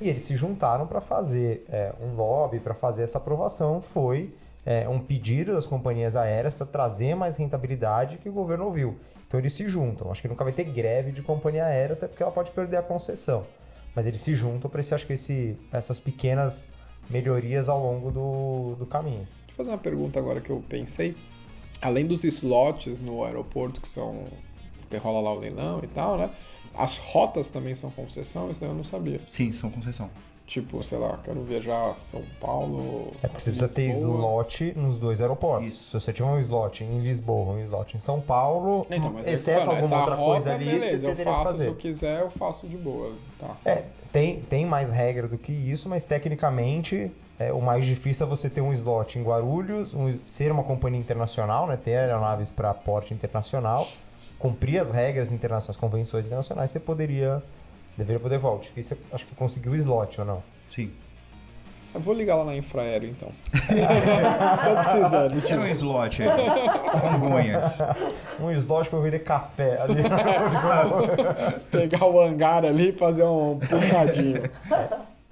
E 0.00 0.08
eles 0.08 0.22
se 0.22 0.36
juntaram 0.36 0.86
para 0.86 1.00
fazer 1.00 1.64
é, 1.70 1.92
um 2.00 2.14
lobby, 2.14 2.60
para 2.60 2.74
fazer 2.74 3.04
essa 3.04 3.18
aprovação. 3.18 3.80
Foi 3.80 4.34
é, 4.66 4.88
um 4.88 4.98
pedido 4.98 5.54
das 5.54 5.66
companhias 5.66 6.14
aéreas 6.16 6.54
para 6.54 6.66
trazer 6.66 7.14
mais 7.14 7.36
rentabilidade 7.36 8.18
que 8.18 8.28
o 8.28 8.32
governo 8.32 8.66
ouviu. 8.66 8.98
Então 9.26 9.40
eles 9.40 9.54
se 9.54 9.68
juntam. 9.68 10.10
Acho 10.10 10.20
que 10.20 10.28
nunca 10.28 10.44
vai 10.44 10.52
ter 10.52 10.64
greve 10.64 11.10
de 11.10 11.22
companhia 11.22 11.64
aérea, 11.64 11.94
até 11.94 12.06
porque 12.06 12.22
ela 12.22 12.32
pode 12.32 12.50
perder 12.50 12.76
a 12.76 12.82
concessão. 12.82 13.46
Mas 13.94 14.06
eles 14.06 14.20
se 14.20 14.34
juntam 14.34 14.70
para 14.70 14.80
esse, 14.80 14.94
acho 14.94 15.06
que 15.06 15.14
esse, 15.14 15.58
essas 15.72 15.98
pequenas 15.98 16.68
melhorias 17.08 17.68
ao 17.68 17.80
longo 17.80 18.10
do, 18.10 18.74
do 18.76 18.86
caminho. 18.86 19.26
Deixa 19.46 19.52
eu 19.52 19.56
fazer 19.56 19.70
uma 19.70 19.78
pergunta 19.78 20.18
agora 20.18 20.40
que 20.40 20.50
eu 20.50 20.62
pensei. 20.68 21.16
Além 21.80 22.06
dos 22.06 22.24
slots 22.24 23.00
no 23.00 23.24
aeroporto, 23.24 23.80
que 23.80 23.88
são. 23.88 24.24
Que 24.92 24.96
rola 25.04 25.20
lá 25.20 25.32
o 25.32 25.38
leilão 25.38 25.80
e 25.82 25.86
tal, 25.86 26.16
né? 26.18 26.30
As 26.74 26.96
rotas 26.98 27.50
também 27.50 27.74
são 27.74 27.90
concessão, 27.90 28.50
isso 28.50 28.60
daí 28.60 28.68
eu 28.70 28.74
não 28.74 28.84
sabia. 28.84 29.20
Sim, 29.26 29.52
são 29.52 29.70
concessão. 29.70 30.08
Tipo, 30.46 30.82
sei 30.82 30.98
lá, 30.98 31.18
quero 31.24 31.40
viajar 31.42 31.90
a 31.90 31.94
São 31.94 32.22
Paulo. 32.40 33.12
É 33.22 33.28
porque 33.28 33.40
você 33.40 33.50
precisa 33.50 33.68
ter 33.68 33.88
slot 33.90 34.72
nos 34.76 34.98
dois 34.98 35.20
aeroportos. 35.20 35.66
Isso. 35.68 35.84
Se 35.88 35.92
você 36.00 36.12
tiver 36.12 36.28
um 36.28 36.38
slot 36.38 36.82
em 36.84 36.98
Lisboa, 37.00 37.54
um 37.54 37.60
slot 37.64 37.96
em 37.96 38.00
São 38.00 38.20
Paulo, 38.20 38.86
Então, 38.90 39.12
mas 39.12 39.26
aí, 39.26 39.32
exceto 39.32 39.70
alguma 39.70 39.98
outra 40.00 40.14
rota, 40.14 40.32
coisa 40.32 40.52
ali, 40.54 40.64
beleza, 40.66 40.98
você 40.98 41.06
eu 41.06 41.16
teria 41.16 41.24
que 41.24 41.30
faço, 41.38 41.44
fazer. 41.44 41.62
se 41.62 41.68
eu 41.70 41.74
quiser, 41.76 42.20
eu 42.22 42.30
faço 42.30 42.66
de 42.66 42.76
boa. 42.76 43.12
Tá. 43.38 43.56
É, 43.64 43.84
tem, 44.12 44.40
tem 44.42 44.66
mais 44.66 44.90
regra 44.90 45.26
do 45.28 45.38
que 45.38 45.52
isso, 45.52 45.88
mas 45.88 46.04
tecnicamente 46.04 47.10
é, 47.38 47.52
o 47.52 47.60
mais 47.60 47.86
difícil 47.86 48.26
é 48.26 48.28
você 48.28 48.50
ter 48.50 48.60
um 48.60 48.72
slot 48.72 49.18
em 49.18 49.22
Guarulhos, 49.22 49.94
um- 49.94 50.18
ser 50.24 50.50
uma 50.52 50.64
companhia 50.64 51.00
internacional, 51.00 51.66
né, 51.66 51.76
ter 51.82 51.96
aeronaves 51.96 52.50
para 52.50 52.74
porte 52.74 53.14
internacional, 53.14 53.88
cumprir 54.42 54.80
as 54.80 54.90
regras 54.90 55.30
internacionais, 55.30 55.70
as 55.70 55.76
convenções 55.76 56.26
internacionais, 56.26 56.68
você 56.72 56.80
poderia, 56.80 57.40
deveria 57.96 58.18
poder 58.18 58.38
voar. 58.38 58.56
O 58.56 58.58
difícil 58.58 58.98
é, 59.00 59.14
acho 59.14 59.24
que 59.24 59.36
conseguir 59.36 59.68
o 59.68 59.76
slot 59.76 60.20
ou 60.20 60.26
não. 60.26 60.42
Sim. 60.68 60.90
Eu 61.94 62.00
vou 62.00 62.12
ligar 62.12 62.36
lá 62.36 62.44
na 62.46 62.56
Infraero, 62.56 63.06
então. 63.06 63.28
Tô 63.52 64.74
precisando. 64.74 65.40
Tira 65.42 65.62
um 65.62 65.68
slot 65.68 66.22
aí. 66.22 66.28
Congonhas. 67.20 67.78
Um 68.40 68.50
slot 68.50 68.88
para 68.88 68.98
eu 68.98 69.02
vender 69.02 69.20
café 69.20 69.80
ali. 69.80 70.02
Pegar 71.70 72.06
o 72.06 72.20
hangar 72.20 72.64
ali 72.64 72.88
e 72.88 72.92
fazer 72.92 73.24
um 73.24 73.58
puxadinho. 73.58 74.50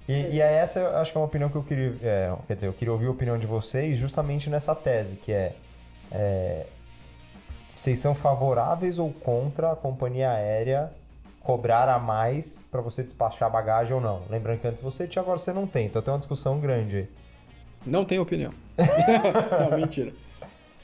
E, 0.07 0.37
e 0.37 0.41
é 0.41 0.53
essa, 0.53 0.81
eu 0.81 0.99
acho 0.99 1.11
que 1.11 1.19
é 1.19 1.21
uma 1.21 1.27
opinião 1.27 1.49
que 1.49 1.57
eu 1.57 1.63
queria. 1.63 1.95
é, 2.03 2.33
quer 2.47 2.55
dizer, 2.55 2.67
eu 2.67 2.73
queria 2.75 2.93
ouvir 2.93 3.07
a 3.07 3.11
opinião 3.11 3.39
de 3.39 3.47
vocês 3.47 3.99
justamente 3.99 4.51
nessa 4.51 4.75
tese, 4.75 5.17
que 5.17 5.33
é, 5.33 5.55
é, 6.13 6.67
vocês 7.81 7.99
são 7.99 8.15
favoráveis 8.15 8.99
ou 8.99 9.11
contra 9.11 9.73
a 9.73 9.77
companhia 9.77 10.31
aérea 10.31 10.93
cobrar 11.43 11.89
a 11.89 11.99
mais 11.99 12.63
para 12.71 12.83
você 12.83 13.03
despachar 13.03 13.49
a 13.49 13.51
bagagem 13.51 13.95
ou 13.95 14.03
não? 14.03 14.21
Lembrando 14.29 14.61
que 14.61 14.69
antes 14.69 14.83
você 14.83 15.07
tinha, 15.07 15.23
agora 15.23 15.39
você 15.39 15.51
não 15.51 15.67
tem. 15.67 15.87
Então 15.87 16.03
tem 16.03 16.13
uma 16.13 16.19
discussão 16.19 16.61
grande 16.61 16.97
aí. 16.99 17.09
Não 17.87 18.05
tenho 18.05 18.21
opinião. 18.21 18.53
não, 19.71 19.79
mentira. 19.79 20.13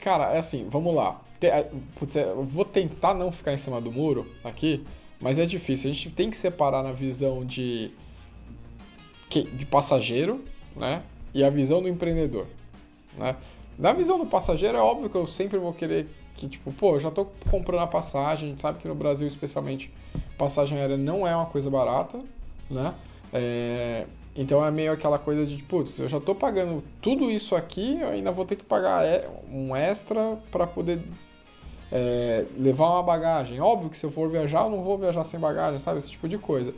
Cara, 0.01 0.33
é 0.33 0.39
assim, 0.39 0.67
vamos 0.71 0.95
lá. 0.95 1.21
É, 1.39 1.69
putz, 1.99 2.15
é, 2.15 2.23
eu 2.23 2.43
vou 2.43 2.65
tentar 2.65 3.13
não 3.13 3.31
ficar 3.31 3.53
em 3.53 3.59
cima 3.59 3.79
do 3.79 3.91
muro 3.91 4.25
aqui, 4.43 4.83
mas 5.21 5.37
é 5.37 5.45
difícil. 5.45 5.91
A 5.91 5.93
gente 5.93 6.09
tem 6.09 6.31
que 6.31 6.37
separar 6.37 6.81
na 6.81 6.93
visão 6.93 7.45
de, 7.45 7.91
de 9.29 9.65
passageiro, 9.67 10.43
né? 10.75 11.03
E 11.31 11.43
a 11.43 11.49
visão 11.51 11.79
do 11.79 11.87
empreendedor, 11.87 12.47
né? 13.15 13.35
Na 13.77 13.93
visão 13.93 14.17
do 14.17 14.25
passageiro, 14.25 14.75
é 14.75 14.81
óbvio 14.81 15.11
que 15.11 15.15
eu 15.15 15.27
sempre 15.27 15.59
vou 15.59 15.71
querer 15.71 16.09
que, 16.37 16.47
tipo, 16.47 16.71
pô, 16.71 16.95
eu 16.95 16.99
já 16.99 17.11
tô 17.11 17.27
comprando 17.49 17.81
a 17.81 17.87
passagem, 17.87 18.47
a 18.47 18.51
gente 18.51 18.61
sabe 18.61 18.79
que 18.79 18.87
no 18.87 18.95
Brasil, 18.95 19.27
especialmente, 19.27 19.91
passagem 20.37 20.77
aérea 20.77 20.95
não 20.95 21.27
é 21.27 21.35
uma 21.35 21.47
coisa 21.47 21.69
barata, 21.69 22.19
né? 22.69 22.93
É, 23.33 24.05
então 24.35 24.63
é 24.63 24.69
meio 24.69 24.91
aquela 24.91 25.17
coisa 25.17 25.45
de, 25.45 25.61
putz, 25.63 25.97
eu 25.97 26.07
já 26.07 26.19
tô 26.19 26.35
pagando 26.35 26.83
tudo 27.01 27.29
isso 27.31 27.55
aqui, 27.55 27.99
eu 27.99 28.09
ainda 28.09 28.31
vou 28.31 28.45
ter 28.45 28.55
que 28.55 28.63
pagar 28.63 29.03
é, 29.03 29.27
um 29.51 29.75
extra 29.75 30.37
para 30.51 30.67
poder 30.67 31.01
é, 31.91 32.45
levar 32.55 32.91
uma 32.91 33.03
bagagem. 33.03 33.59
Óbvio 33.59 33.89
que 33.89 33.97
se 33.97 34.05
eu 34.05 34.11
for 34.11 34.29
viajar, 34.29 34.65
eu 34.65 34.69
não 34.69 34.83
vou 34.83 34.97
viajar 34.97 35.23
sem 35.23 35.39
bagagem, 35.39 35.79
sabe? 35.79 35.97
Esse 35.97 36.11
tipo 36.11 36.29
de 36.29 36.37
coisa. 36.37 36.73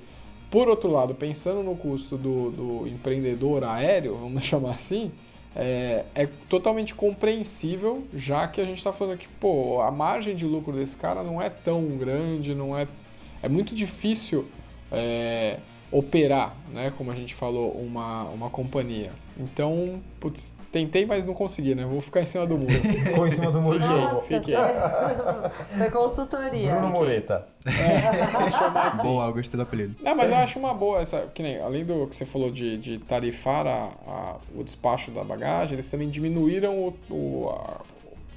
Por 0.50 0.68
outro 0.68 0.90
lado, 0.90 1.14
pensando 1.14 1.62
no 1.62 1.76
custo 1.76 2.18
do, 2.18 2.50
do 2.50 2.88
empreendedor 2.88 3.64
aéreo, 3.66 4.16
vamos 4.16 4.42
chamar 4.46 4.72
assim, 4.72 5.12
é, 5.56 6.06
é 6.14 6.28
totalmente 6.48 6.94
compreensível, 6.94 8.08
já 8.14 8.48
que 8.48 8.62
a 8.62 8.66
gente 8.66 8.78
está 8.78 8.94
falando 8.94 9.18
que, 9.18 9.28
pô, 9.40 9.82
a 9.82 9.92
margem 9.92 10.36
de 10.36 10.46
lucro 10.46 10.74
desse 10.74 10.96
cara 10.96 11.24
não 11.24 11.42
é 11.42 11.50
tão 11.50 11.98
grande, 11.98 12.54
não 12.54 12.78
é. 12.78 12.88
É 13.42 13.48
muito 13.48 13.74
difícil 13.74 14.48
é, 14.92 15.60
operar, 15.92 16.56
né? 16.72 16.92
Como 16.98 17.12
a 17.12 17.16
gente 17.16 17.34
falou, 17.34 17.72
uma, 17.72 18.24
uma 18.26 18.50
companhia. 18.50 19.12
Então, 19.38 20.02
putz, 20.20 20.54
tentei, 20.72 21.06
mas 21.06 21.26
não 21.26 21.34
consegui, 21.34 21.74
né? 21.76 21.86
Vou 21.86 22.02
ficar 22.02 22.22
em 22.22 22.26
cima 22.26 22.46
do 22.46 22.58
muro. 22.58 22.66
Ficou 22.68 23.26
em 23.28 23.30
cima 23.30 23.52
do 23.52 23.62
muro 23.62 23.80
de 23.80 23.88
novo. 23.88 24.22
Fiquei. 24.22 24.56
Foi 25.78 25.90
consultoria. 25.90 26.72
Bruno 26.76 26.90
Moreta. 26.90 27.48
Vamos 28.32 28.54
chamar 28.56 28.88
assim. 28.88 29.04
Boa, 29.04 29.26
eu 29.28 29.34
gostei 29.34 29.58
do 29.58 29.64
apelido. 29.64 29.96
Não, 30.04 30.16
mas 30.16 30.30
eu 30.32 30.38
acho 30.38 30.60
uma 30.60 30.74
boa 30.74 31.00
essa. 31.02 31.28
Que 31.34 31.42
nem, 31.44 31.60
além 31.60 31.84
do 31.86 32.08
que 32.08 32.16
você 32.16 32.26
falou 32.26 32.52
de, 32.52 32.78
de 32.78 32.98
tarifar 33.00 33.66
a- 33.68 33.90
a- 34.08 34.36
o 34.56 34.64
despacho 34.64 35.12
da 35.12 35.24
bagagem, 35.24 35.74
eles 35.76 35.90
também 35.90 36.10
diminuíram 36.10 36.78
o- 36.78 36.94
o- 37.14 37.50
a- 37.50 37.82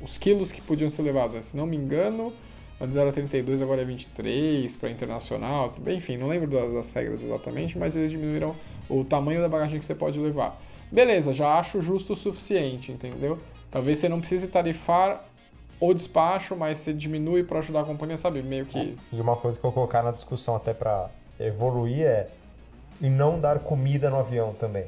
os 0.03 0.19
quilos 0.19 0.51
que 0.53 0.61
podiam 0.61 0.91
ser 0.91 1.03
levados. 1.03 1.35
né? 1.35 1.41
Se 1.41 1.57
não 1.57 1.67
me 1.67 1.77
engano, 1.77 2.33
antes 2.81 2.97
era 2.97 3.13
32, 3.13 3.63
agora 3.63 3.83
é 3.83 3.85
23 3.85 4.75
para 4.77 4.91
internacional. 4.91 5.75
Enfim, 5.87 6.17
não 6.17 6.27
lembro 6.29 6.49
das, 6.51 6.73
das 6.73 6.93
regras 6.93 7.23
exatamente, 7.23 7.79
mas 7.79 7.95
eles 7.95 8.11
diminuíram 8.11 8.55
o 8.89 9.05
tamanho 9.05 9.41
da 9.41 9.49
bagagem 9.49 9.79
que 9.79 9.85
você 9.85 9.95
pode 9.95 10.19
levar. 10.19 10.61
Beleza, 10.93 11.33
já 11.33 11.59
acho 11.59 11.81
justo 11.81 12.13
o 12.13 12.17
suficiente, 12.17 12.93
entendeu? 12.93 13.39
Talvez 13.71 13.97
você 13.97 14.11
não 14.11 14.21
precise 14.21 14.47
tarifar 14.47 15.25
o 15.81 15.95
despacho, 15.95 16.55
mas 16.55 16.79
você 16.79 16.93
diminui 16.93 17.43
para 17.43 17.61
ajudar 17.61 17.81
a 17.81 17.85
companhia, 17.85 18.19
sabe? 18.19 18.43
Meio 18.43 18.67
que. 18.67 18.99
E 19.11 19.21
uma 19.21 19.35
coisa 19.35 19.59
que 19.59 19.65
eu 19.65 19.71
vou 19.71 19.73
colocar 19.73 20.03
na 20.03 20.11
discussão 20.11 20.55
até 20.55 20.75
para 20.75 21.09
evoluir 21.41 22.03
é 22.03 22.29
e 23.01 23.09
não 23.09 23.41
dar 23.41 23.59
comida 23.61 24.11
no 24.11 24.19
avião 24.19 24.53
também. 24.53 24.85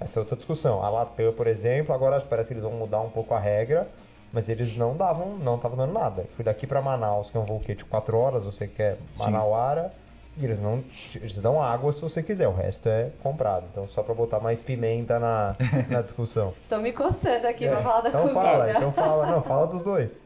Essa 0.00 0.18
é 0.18 0.20
outra 0.20 0.34
discussão. 0.34 0.82
A 0.82 0.88
Latam, 0.88 1.32
por 1.34 1.46
exemplo, 1.46 1.94
agora 1.94 2.20
parece 2.22 2.48
que 2.48 2.54
eles 2.54 2.64
vão 2.64 2.72
mudar 2.72 3.00
um 3.02 3.10
pouco 3.10 3.34
a 3.34 3.38
regra, 3.38 3.86
mas 4.32 4.48
eles 4.48 4.74
não 4.74 4.96
davam, 4.96 5.36
não 5.36 5.56
estavam 5.56 5.76
dando 5.76 5.92
nada. 5.92 6.24
Fui 6.32 6.44
daqui 6.44 6.66
para 6.66 6.80
Manaus, 6.80 7.30
que 7.30 7.36
é 7.36 7.40
um 7.40 7.44
voo 7.44 7.60
que 7.60 7.74
de 7.74 7.84
4 7.84 8.16
horas, 8.16 8.44
você 8.44 8.66
quer 8.66 8.96
Sim. 9.14 9.24
Manauara, 9.24 9.92
e 10.36 10.44
eles 10.44 10.58
não 10.58 10.82
eles 11.14 11.38
dão 11.38 11.62
água 11.62 11.92
se 11.92 12.00
você 12.02 12.22
quiser, 12.22 12.48
o 12.48 12.52
resto 12.54 12.88
é 12.88 13.10
comprado. 13.22 13.64
Então 13.70 13.88
só 13.88 14.02
para 14.02 14.14
botar 14.14 14.40
mais 14.40 14.60
pimenta 14.60 15.18
na, 15.18 15.54
na 15.88 16.02
discussão. 16.02 16.52
Tô 16.68 16.78
me 16.78 16.92
coçando 16.92 17.46
aqui 17.46 17.66
pra 17.68 17.80
falar 17.82 18.00
da 18.02 18.08
então 18.08 18.20
comida. 18.22 18.40
fala, 18.40 18.70
então 18.70 18.92
fala, 18.92 19.26
não, 19.30 19.42
fala 19.42 19.66
dos 19.66 19.82
dois. 19.82 20.24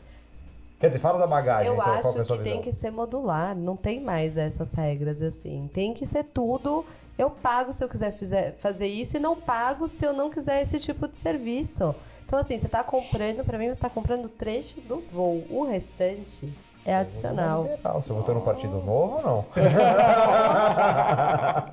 Quer 0.80 0.88
dizer, 0.88 1.00
fala 1.00 1.18
da 1.18 1.26
bagagem, 1.26 1.66
Eu 1.66 1.74
então, 1.74 1.86
é 1.86 1.90
a 1.90 1.98
acho 1.98 2.02
sua 2.12 2.12
que 2.12 2.18
visão? 2.20 2.38
tem 2.42 2.62
que 2.62 2.72
ser 2.72 2.90
modular, 2.92 3.54
não 3.56 3.76
tem 3.76 4.00
mais 4.00 4.36
essas 4.36 4.72
regras 4.72 5.20
assim. 5.20 5.68
Tem 5.74 5.92
que 5.92 6.06
ser 6.06 6.22
tudo. 6.24 6.84
Eu 7.18 7.30
pago 7.30 7.72
se 7.72 7.82
eu 7.82 7.88
quiser 7.88 8.12
fizer- 8.12 8.54
fazer 8.61 8.86
isso 8.86 9.16
e 9.16 9.18
não 9.20 9.34
pago 9.34 9.88
se 9.88 10.04
eu 10.04 10.12
não 10.12 10.30
quiser 10.30 10.62
esse 10.62 10.78
tipo 10.78 11.09
de 11.09 11.18
serviço. 11.18 11.92
Então, 12.24 12.38
assim, 12.38 12.56
você 12.56 12.68
tá 12.68 12.84
comprando, 12.84 13.44
pra 13.44 13.59
mim, 13.59 13.66
você 13.74 13.80
tá 13.80 13.90
comprando 13.90 14.26
o 14.26 14.28
trecho 14.28 14.80
do 14.82 15.02
voo. 15.12 15.44
O 15.50 15.64
restante 15.64 16.48
é 16.91 16.95
adicional. 16.97 17.64
Liberal. 17.64 18.01
Você 18.03 18.12
votou 18.12 18.34
no 18.34 18.41
Partido 18.41 18.78
Novo 18.82 19.16
ou 19.16 19.22
não? 19.22 19.45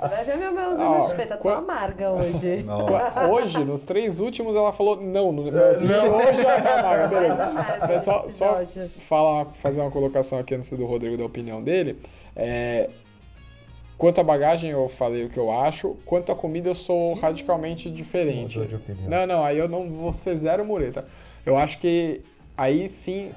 Você 0.02 0.10
vai 0.10 0.26
ver 0.26 0.38
minha 0.38 0.52
mãozinha 0.52 0.90
na 0.90 1.02
chupeta, 1.02 1.38
tô 1.38 1.44
qua- 1.44 1.58
amarga 1.58 2.12
hoje. 2.12 2.64
Nossa. 2.64 3.28
Hoje, 3.32 3.64
nos 3.64 3.82
três 3.82 4.20
últimos, 4.20 4.56
ela 4.56 4.72
falou 4.74 5.00
não. 5.02 5.32
No 5.32 5.44
Brasil, 5.50 5.88
hoje 5.90 6.42
ela 6.46 6.62
tá 6.62 6.80
amarga, 6.80 7.08
Mais 7.08 7.10
beleza. 7.10 7.44
amarga 7.46 7.94
É 7.94 8.00
só, 8.00 8.28
só 8.30 8.60
falar, 9.08 9.46
fazer 9.56 9.82
uma 9.82 9.92
colocação 9.92 10.38
aqui 10.40 10.54
antes 10.56 10.72
do 10.74 10.86
Rodrigo 10.86 11.18
da 11.18 11.26
opinião 11.26 11.62
dele. 11.64 11.98
É, 12.36 12.90
quanto 13.98 14.20
à 14.20 14.24
bagagem, 14.24 14.72
eu 14.72 14.88
falei 14.90 15.26
o 15.26 15.30
que 15.30 15.38
eu 15.40 15.52
acho. 15.52 15.96
Quanto 16.06 16.32
à 16.32 16.36
comida, 16.36 16.70
eu 16.70 16.76
sou 16.76 17.14
radicalmente 17.14 17.90
diferente. 17.90 18.58
Mudou 18.60 18.70
de 18.70 18.76
opinião. 18.76 19.10
Não, 19.10 19.26
não, 19.28 19.44
aí 19.46 19.58
eu 19.58 19.68
não 19.70 19.90
vou 19.90 20.12
ser 20.14 20.36
zero 20.38 20.66
mureta. 20.66 21.06
Eu 21.46 21.58
acho 21.58 21.78
que 21.80 22.22
aí 22.58 22.88
sim, 22.90 23.32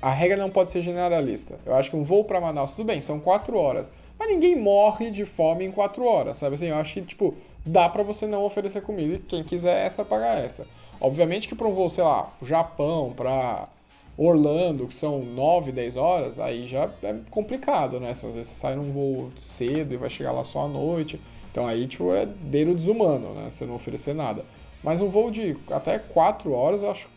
a 0.00 0.10
regra 0.10 0.36
não 0.36 0.50
pode 0.50 0.70
ser 0.70 0.82
generalista. 0.82 1.58
Eu 1.64 1.74
acho 1.74 1.90
que 1.90 1.96
um 1.96 2.02
voo 2.02 2.24
para 2.24 2.40
Manaus, 2.40 2.74
tudo 2.74 2.86
bem, 2.86 3.00
são 3.00 3.20
quatro 3.20 3.58
horas, 3.58 3.92
mas 4.18 4.28
ninguém 4.28 4.56
morre 4.56 5.10
de 5.10 5.24
fome 5.24 5.64
em 5.64 5.70
quatro 5.70 6.04
horas, 6.04 6.38
sabe 6.38 6.54
assim? 6.54 6.66
Eu 6.66 6.76
acho 6.76 6.94
que, 6.94 7.02
tipo, 7.02 7.34
dá 7.64 7.88
para 7.88 8.02
você 8.02 8.26
não 8.26 8.44
oferecer 8.44 8.82
comida 8.82 9.14
e 9.14 9.18
quem 9.18 9.42
quiser 9.42 9.86
essa, 9.86 10.04
pagar 10.04 10.38
essa. 10.38 10.66
Obviamente 11.00 11.48
que 11.48 11.54
para 11.54 11.68
um 11.68 11.74
voo, 11.74 11.88
sei 11.88 12.04
lá, 12.04 12.32
Japão, 12.42 13.12
para 13.14 13.68
Orlando, 14.16 14.86
que 14.86 14.94
são 14.94 15.22
9, 15.22 15.72
10 15.72 15.96
horas, 15.96 16.38
aí 16.38 16.66
já 16.66 16.88
é 17.02 17.14
complicado, 17.30 18.00
né? 18.00 18.10
Às 18.10 18.22
vezes 18.22 18.46
você 18.46 18.54
sai 18.54 18.74
num 18.74 18.90
voo 18.90 19.30
cedo 19.36 19.92
e 19.92 19.96
vai 19.96 20.08
chegar 20.08 20.32
lá 20.32 20.42
só 20.42 20.64
à 20.64 20.68
noite. 20.68 21.20
Então 21.50 21.66
aí, 21.66 21.86
tipo, 21.86 22.14
é 22.14 22.24
beiro 22.24 22.74
desumano, 22.74 23.34
né? 23.34 23.48
Você 23.50 23.66
não 23.66 23.74
oferecer 23.74 24.14
nada. 24.14 24.44
Mas 24.82 25.00
um 25.00 25.08
voo 25.08 25.30
de 25.30 25.56
até 25.70 25.98
4 25.98 26.52
horas 26.52 26.82
eu 26.82 26.90
acho 26.90 27.08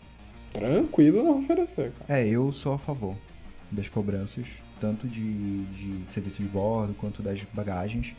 tranquilo 0.54 1.24
não 1.24 1.40
oferecer, 1.40 1.92
cara. 1.92 2.20
É, 2.20 2.28
eu 2.28 2.52
sou 2.52 2.74
a 2.74 2.78
favor 2.78 3.16
das 3.72 3.88
cobranças, 3.90 4.46
tanto 4.80 5.08
de, 5.08 5.64
de 5.66 6.12
serviço 6.12 6.42
de 6.42 6.48
bordo 6.50 6.94
quanto 6.96 7.22
das 7.22 7.42
bagagens, 7.54 8.16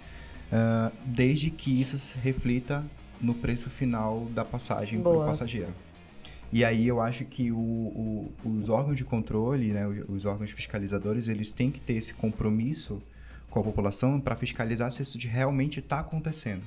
ah, 0.53 0.91
desde 1.05 1.51
que 1.51 1.81
isso 1.81 1.99
se 1.99 2.19
reflita 2.19 2.85
no 3.21 3.35
preço 3.35 3.69
final 3.71 4.27
da 4.35 4.45
passagem 4.45 5.01
para 5.01 5.11
o 5.11 5.15
Boa. 5.15 5.27
passageiro. 5.27 5.73
E 6.53 6.65
aí 6.65 6.87
eu 6.89 7.01
acho 7.01 7.25
que 7.25 7.53
o- 7.53 7.57
o- 7.57 8.33
os 8.45 8.69
órgãos 8.69 8.97
de 8.97 9.05
controle, 9.05 9.69
né, 9.73 9.87
os 9.87 10.09
os 10.09 10.25
órgãos 10.27 10.51
fiscalizadores, 10.51 11.29
eles 11.29 11.53
têm 11.53 11.71
que 11.71 11.81
ter 11.81 11.95
esse 11.95 12.13
compromisso 12.15 13.01
com 13.49 13.61
a 13.61 13.63
população 13.63 14.19
para 14.21 14.35
fiscalizar 14.37 14.91
se 14.91 15.03
isso 15.03 15.17
de 15.19 15.29
realmente 15.29 15.79
está 15.81 16.01
acontecendo. 16.01 16.63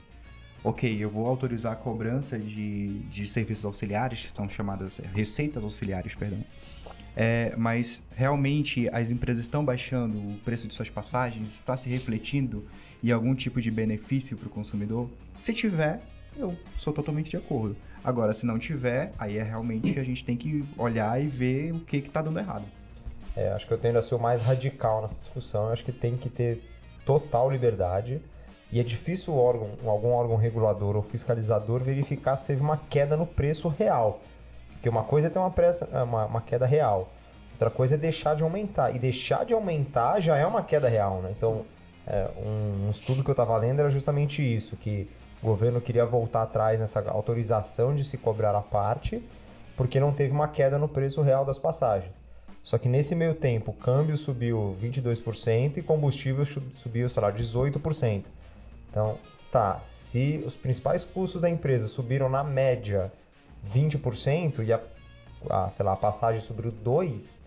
Ok, 0.64 0.98
eu 0.98 1.10
vou 1.10 1.28
autorizar 1.28 1.74
a 1.74 1.76
cobrança 1.76 2.40
de, 2.40 3.00
de 3.10 3.28
serviços 3.28 3.66
auxiliares, 3.66 4.26
que 4.26 4.36
são 4.36 4.48
chamadas 4.48 5.00
é, 5.00 5.08
receitas 5.14 5.64
auxiliares, 5.64 6.16
perdão. 6.16 6.40
É, 7.16 7.54
mas 7.58 8.02
realmente 8.16 8.90
as 8.90 9.12
empresas 9.12 9.44
estão 9.44 9.64
baixando 9.64 10.18
o 10.18 10.38
preço 10.46 10.68
de 10.68 10.74
suas 10.74 10.90
passagens, 10.90 11.54
está 11.56 11.76
se 11.76 11.90
refletindo 11.90 12.66
em 13.04 13.12
algum 13.12 13.36
tipo 13.36 13.62
de 13.62 13.70
benefício 13.70 14.38
para 14.38 14.48
o 14.48 14.50
consumidor? 14.50 15.10
Se 15.40 15.54
tiver, 15.54 16.02
eu 16.38 16.58
sou 16.78 16.94
totalmente 16.94 17.30
de 17.30 17.38
acordo. 17.38 17.76
Agora, 18.04 18.34
se 18.34 18.46
não 18.46 18.58
tiver, 18.58 19.14
aí 19.20 19.38
é 19.38 19.44
realmente 19.44 20.00
a 20.00 20.04
gente 20.04 20.24
tem 20.24 20.36
que 20.38 20.64
olhar 20.78 21.22
e 21.22 21.28
ver 21.28 21.74
o 21.74 21.80
que 21.82 21.98
está 21.98 22.22
dando 22.22 22.40
errado. 22.40 22.66
É, 23.36 23.50
acho 23.52 23.68
que 23.68 23.74
eu 23.74 23.78
tendo 23.78 23.98
a 23.98 24.02
ser 24.02 24.16
o 24.16 24.20
mais 24.20 24.42
radical 24.42 25.02
nessa 25.02 25.20
discussão. 25.20 25.66
Eu 25.66 25.74
acho 25.74 25.84
que 25.84 25.92
tem 25.92 26.16
que 26.16 26.30
ter 26.30 26.62
total 27.06 27.52
liberdade. 27.52 28.22
E 28.74 28.80
é 28.80 28.84
difícil 28.84 29.36
o 29.36 29.38
órgão, 29.38 29.70
algum 29.86 30.14
órgão 30.14 30.36
regulador 30.36 30.96
ou 30.96 31.04
fiscalizador 31.04 31.84
verificar 31.84 32.36
se 32.38 32.48
teve 32.48 32.60
uma 32.60 32.76
queda 32.90 33.16
no 33.16 33.28
preço 33.28 33.68
real. 33.68 34.20
Porque 34.72 34.90
uma 34.90 35.04
coisa 35.04 35.28
é 35.28 35.30
ter 35.30 35.38
uma, 35.38 35.52
pressa, 35.52 35.88
é, 35.94 36.02
uma, 36.02 36.26
uma 36.26 36.42
queda 36.42 36.66
real, 36.66 37.08
outra 37.52 37.70
coisa 37.70 37.94
é 37.94 37.98
deixar 38.00 38.36
de 38.36 38.42
aumentar. 38.42 38.90
E 38.96 38.98
deixar 38.98 39.46
de 39.46 39.54
aumentar 39.54 40.20
já 40.22 40.38
é 40.38 40.48
uma 40.48 40.64
queda 40.64 40.90
real, 40.90 41.22
né? 41.22 41.32
Então, 41.38 41.64
é, 42.08 42.28
um, 42.36 42.88
um 42.88 42.90
estudo 42.90 43.24
que 43.24 43.30
eu 43.30 43.34
estava 43.34 43.56
lendo 43.58 43.80
era 43.80 43.92
justamente 43.92 44.42
isso, 44.42 44.76
que 44.76 45.08
o 45.44 45.46
governo 45.46 45.80
queria 45.80 46.04
voltar 46.04 46.42
atrás 46.42 46.80
nessa 46.80 47.00
autorização 47.12 47.94
de 47.94 48.04
se 48.04 48.18
cobrar 48.18 48.56
a 48.56 48.62
parte, 48.62 49.24
porque 49.78 50.00
não 50.00 50.12
teve 50.12 50.34
uma 50.34 50.48
queda 50.48 50.80
no 50.80 50.88
preço 50.88 51.22
real 51.22 51.46
das 51.46 51.60
passagens. 51.60 52.16
Só 52.64 52.80
que 52.80 52.90
nesse 52.90 53.14
meio 53.14 53.36
tempo, 53.36 53.70
o 53.70 53.76
câmbio 53.76 54.18
subiu 54.18 54.76
22% 54.82 55.78
e 55.78 55.84
combustível 55.84 56.44
subiu, 56.44 57.08
sei 57.08 57.22
lá, 57.22 57.32
18%. 57.32 58.24
Então, 58.94 59.18
tá, 59.52 59.80
se 59.82 60.44
os 60.46 60.56
principais 60.56 61.04
custos 61.04 61.42
da 61.42 61.50
empresa 61.50 61.88
subiram 61.88 62.30
na 62.30 62.44
média 62.44 63.12
20% 63.76 64.64
e 64.64 64.72
a, 64.72 64.80
a, 65.50 65.68
sei 65.72 65.84
lá, 65.84 65.94
a 65.94 65.96
passagem 65.96 66.42
subiu 66.42 66.72
2%, 66.86 67.42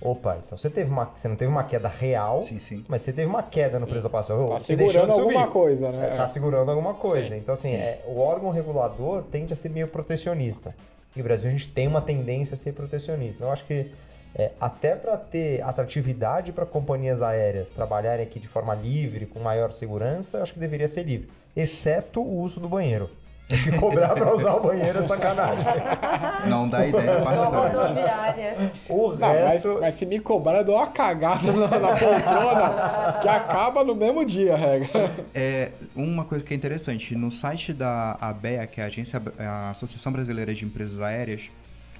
opa, 0.00 0.40
então 0.44 0.58
você, 0.58 0.68
teve 0.68 0.90
uma, 0.90 1.04
você 1.14 1.28
não 1.28 1.36
teve 1.36 1.50
uma 1.50 1.62
queda 1.62 1.86
real, 1.86 2.42
Sim, 2.42 2.58
sim. 2.58 2.84
mas 2.88 3.02
você 3.02 3.12
teve 3.12 3.28
uma 3.28 3.44
queda 3.44 3.78
no 3.78 3.86
preço 3.86 4.02
da 4.02 4.10
passagem. 4.10 4.44
Tá 4.48 4.58
Você 4.58 4.74
deixou 4.74 5.02
segurando 5.02 5.10
de 5.10 5.22
subir. 5.22 5.36
alguma 5.36 5.52
coisa, 5.52 5.92
né? 5.92 6.16
Tá 6.16 6.26
segurando 6.26 6.70
alguma 6.72 6.94
coisa. 6.94 7.28
Sim, 7.28 7.36
então, 7.36 7.52
assim, 7.52 7.74
é, 7.74 8.02
o 8.08 8.18
órgão 8.18 8.50
regulador 8.50 9.22
tende 9.22 9.52
a 9.52 9.56
ser 9.56 9.68
meio 9.68 9.86
protecionista. 9.86 10.74
E 11.14 11.18
no 11.20 11.24
Brasil 11.24 11.48
a 11.48 11.52
gente 11.52 11.68
tem 11.68 11.86
uma 11.86 12.00
tendência 12.00 12.54
a 12.54 12.58
ser 12.58 12.72
protecionista. 12.72 13.44
Eu 13.44 13.52
acho 13.52 13.64
que 13.64 13.92
é, 14.34 14.52
até 14.60 14.94
para 14.94 15.16
ter 15.16 15.62
atratividade 15.62 16.52
para 16.52 16.66
companhias 16.66 17.22
aéreas 17.22 17.70
trabalharem 17.70 18.24
aqui 18.24 18.38
de 18.38 18.48
forma 18.48 18.74
livre, 18.74 19.26
com 19.26 19.40
maior 19.40 19.72
segurança, 19.72 20.38
eu 20.38 20.42
acho 20.42 20.52
que 20.54 20.60
deveria 20.60 20.88
ser 20.88 21.02
livre. 21.02 21.28
Exceto 21.56 22.20
o 22.20 22.40
uso 22.40 22.60
do 22.60 22.68
banheiro. 22.68 23.10
Acho 23.50 23.64
que 23.64 23.78
cobrar 23.78 24.10
para 24.10 24.34
usar 24.34 24.54
o 24.56 24.60
banheiro 24.60 24.98
é 24.98 25.02
sacanagem. 25.02 25.64
Não 26.46 26.68
dá 26.68 26.86
ideia 26.86 27.22
parte 27.22 27.40
Uma 27.40 27.68
rodoviária. 27.68 28.72
O 28.86 29.08
Não, 29.12 29.18
mas, 29.18 29.54
resto. 29.54 29.78
mas 29.80 29.94
se 29.94 30.04
me 30.04 30.20
cobrar, 30.20 30.58
eu 30.58 30.64
dou 30.64 30.76
uma 30.76 30.86
cagada 30.88 31.50
na, 31.50 31.66
na 31.66 31.88
poltrona 31.96 33.18
que 33.22 33.28
acaba 33.28 33.82
no 33.82 33.94
mesmo 33.94 34.24
dia, 34.26 34.52
a 34.52 34.56
regra. 34.56 35.10
É, 35.34 35.70
uma 35.96 36.26
coisa 36.26 36.44
que 36.44 36.52
é 36.52 36.56
interessante, 36.56 37.14
no 37.14 37.30
site 37.30 37.72
da 37.72 38.18
ABEA, 38.20 38.66
que 38.66 38.82
é 38.82 38.84
a, 38.84 38.86
agência, 38.86 39.22
a 39.38 39.70
Associação 39.70 40.12
Brasileira 40.12 40.52
de 40.52 40.66
Empresas 40.66 41.00
Aéreas, 41.00 41.50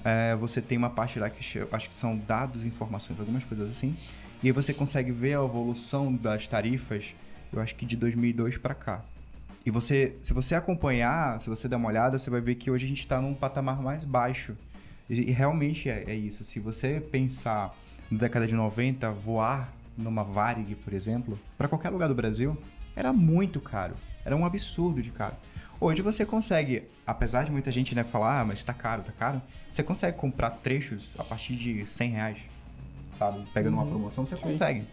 é, 0.03 0.35
você 0.35 0.61
tem 0.61 0.77
uma 0.77 0.89
parte 0.89 1.19
lá 1.19 1.29
que 1.29 1.39
acho 1.71 1.87
que 1.87 1.93
são 1.93 2.17
dados, 2.17 2.65
informações, 2.65 3.19
algumas 3.19 3.43
coisas 3.43 3.69
assim, 3.69 3.95
e 4.41 4.47
aí 4.47 4.51
você 4.51 4.73
consegue 4.73 5.11
ver 5.11 5.37
a 5.37 5.43
evolução 5.43 6.13
das 6.13 6.47
tarifas, 6.47 7.13
eu 7.51 7.61
acho 7.61 7.75
que 7.75 7.85
de 7.85 7.97
2002 7.97 8.57
para 8.57 8.73
cá. 8.73 9.01
E 9.65 9.71
você, 9.71 10.15
se 10.21 10.33
você 10.33 10.55
acompanhar, 10.55 11.41
se 11.41 11.49
você 11.49 11.67
der 11.67 11.75
uma 11.75 11.89
olhada, 11.89 12.17
você 12.17 12.29
vai 12.29 12.39
ver 12.39 12.55
que 12.55 12.71
hoje 12.71 12.85
a 12.85 12.87
gente 12.87 13.01
está 13.01 13.21
num 13.21 13.33
patamar 13.33 13.81
mais 13.81 14.05
baixo. 14.05 14.55
E, 15.09 15.29
e 15.29 15.31
realmente 15.31 15.89
é, 15.89 16.05
é 16.07 16.15
isso. 16.15 16.43
Se 16.45 16.59
você 16.59 17.01
pensar 17.01 17.75
na 18.09 18.17
década 18.17 18.47
de 18.47 18.55
90, 18.55 19.11
voar 19.11 19.73
numa 19.97 20.23
Varig, 20.23 20.75
por 20.75 20.93
exemplo, 20.93 21.37
para 21.57 21.67
qualquer 21.67 21.89
lugar 21.89 22.07
do 22.07 22.15
Brasil, 22.15 22.57
era 22.95 23.11
muito 23.11 23.59
caro. 23.59 23.95
Era 24.23 24.35
um 24.35 24.45
absurdo 24.45 25.01
de 25.01 25.11
caro. 25.11 25.35
Hoje 25.81 26.01
você 26.01 26.25
consegue, 26.25 26.83
apesar 27.07 27.45
de 27.45 27.51
muita 27.51 27.71
gente 27.71 27.95
né, 27.95 28.03
falar, 28.03 28.41
ah, 28.41 28.45
mas 28.45 28.63
tá 28.63 28.73
caro, 28.73 29.01
tá 29.03 29.13
caro, 29.17 29.41
você 29.71 29.81
consegue 29.81 30.17
comprar 30.17 30.49
trechos 30.49 31.13
a 31.17 31.23
partir 31.23 31.55
de 31.55 31.85
100 31.85 32.11
reais, 32.11 32.37
sabe? 33.17 33.45
Pegando 33.53 33.75
uma 33.75 33.85
promoção, 33.85 34.25
você 34.25 34.35
consegue. 34.35 34.85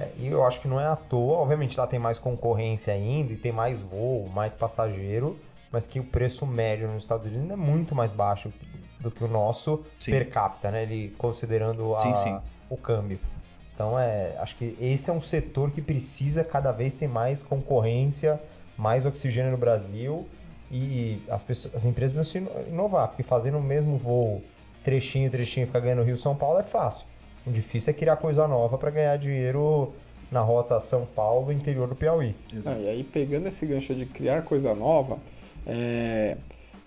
É, 0.00 0.10
e 0.18 0.26
eu 0.26 0.44
acho 0.44 0.60
que 0.60 0.66
não 0.66 0.80
é 0.80 0.86
à 0.86 0.96
toa, 0.96 1.38
obviamente 1.38 1.78
lá 1.78 1.86
tem 1.86 2.00
mais 2.00 2.18
concorrência 2.18 2.92
ainda 2.92 3.32
e 3.32 3.36
tem 3.36 3.52
mais 3.52 3.80
voo, 3.80 4.28
mais 4.28 4.54
passageiro, 4.54 5.38
mas 5.70 5.86
que 5.86 6.00
o 6.00 6.04
preço 6.04 6.44
médio 6.46 6.88
nos 6.88 7.04
Estados 7.04 7.26
Unidos 7.26 7.50
é 7.50 7.56
muito 7.56 7.94
mais 7.94 8.12
baixo 8.12 8.52
do 8.98 9.10
que 9.10 9.22
o 9.22 9.28
nosso 9.28 9.84
Sim. 10.00 10.10
per 10.10 10.30
capita, 10.30 10.70
né? 10.72 10.82
Ele 10.82 11.14
considerando 11.16 11.94
a- 11.94 12.00
Sim, 12.00 12.14
sim. 12.16 12.40
o 12.68 12.76
câmbio. 12.76 13.20
Então 13.74 13.96
é, 13.98 14.36
acho 14.38 14.56
que 14.56 14.76
esse 14.80 15.08
é 15.10 15.12
um 15.12 15.20
setor 15.22 15.70
que 15.70 15.80
precisa 15.80 16.42
cada 16.42 16.72
vez 16.72 16.92
ter 16.92 17.08
mais 17.08 17.42
concorrência, 17.42 18.40
mais 18.76 19.06
oxigênio 19.06 19.50
no 19.50 19.58
Brasil 19.58 20.26
e 20.70 21.22
as, 21.28 21.42
pessoas, 21.42 21.74
as 21.74 21.84
empresas 21.84 22.14
precisam 22.14 22.50
inovar, 22.68 23.08
porque 23.08 23.22
fazendo 23.22 23.58
o 23.58 23.62
mesmo 23.62 23.96
voo, 23.96 24.42
trechinho, 24.82 25.30
trechinho, 25.30 25.66
ficar 25.66 25.80
ganhando 25.80 26.02
Rio 26.02 26.16
São 26.16 26.34
Paulo 26.34 26.58
é 26.58 26.62
fácil. 26.62 27.06
O 27.46 27.50
difícil 27.50 27.90
é 27.90 27.94
criar 27.94 28.16
coisa 28.16 28.46
nova 28.48 28.78
para 28.78 28.90
ganhar 28.90 29.16
dinheiro 29.18 29.92
na 30.30 30.40
rota 30.40 30.80
São 30.80 31.04
Paulo, 31.04 31.52
interior 31.52 31.86
do 31.86 31.94
Piauí. 31.94 32.34
Não, 32.64 32.80
e 32.80 32.88
aí, 32.88 33.04
pegando 33.04 33.48
esse 33.48 33.66
gancho 33.66 33.94
de 33.94 34.06
criar 34.06 34.42
coisa 34.42 34.74
nova, 34.74 35.18
é, 35.66 36.38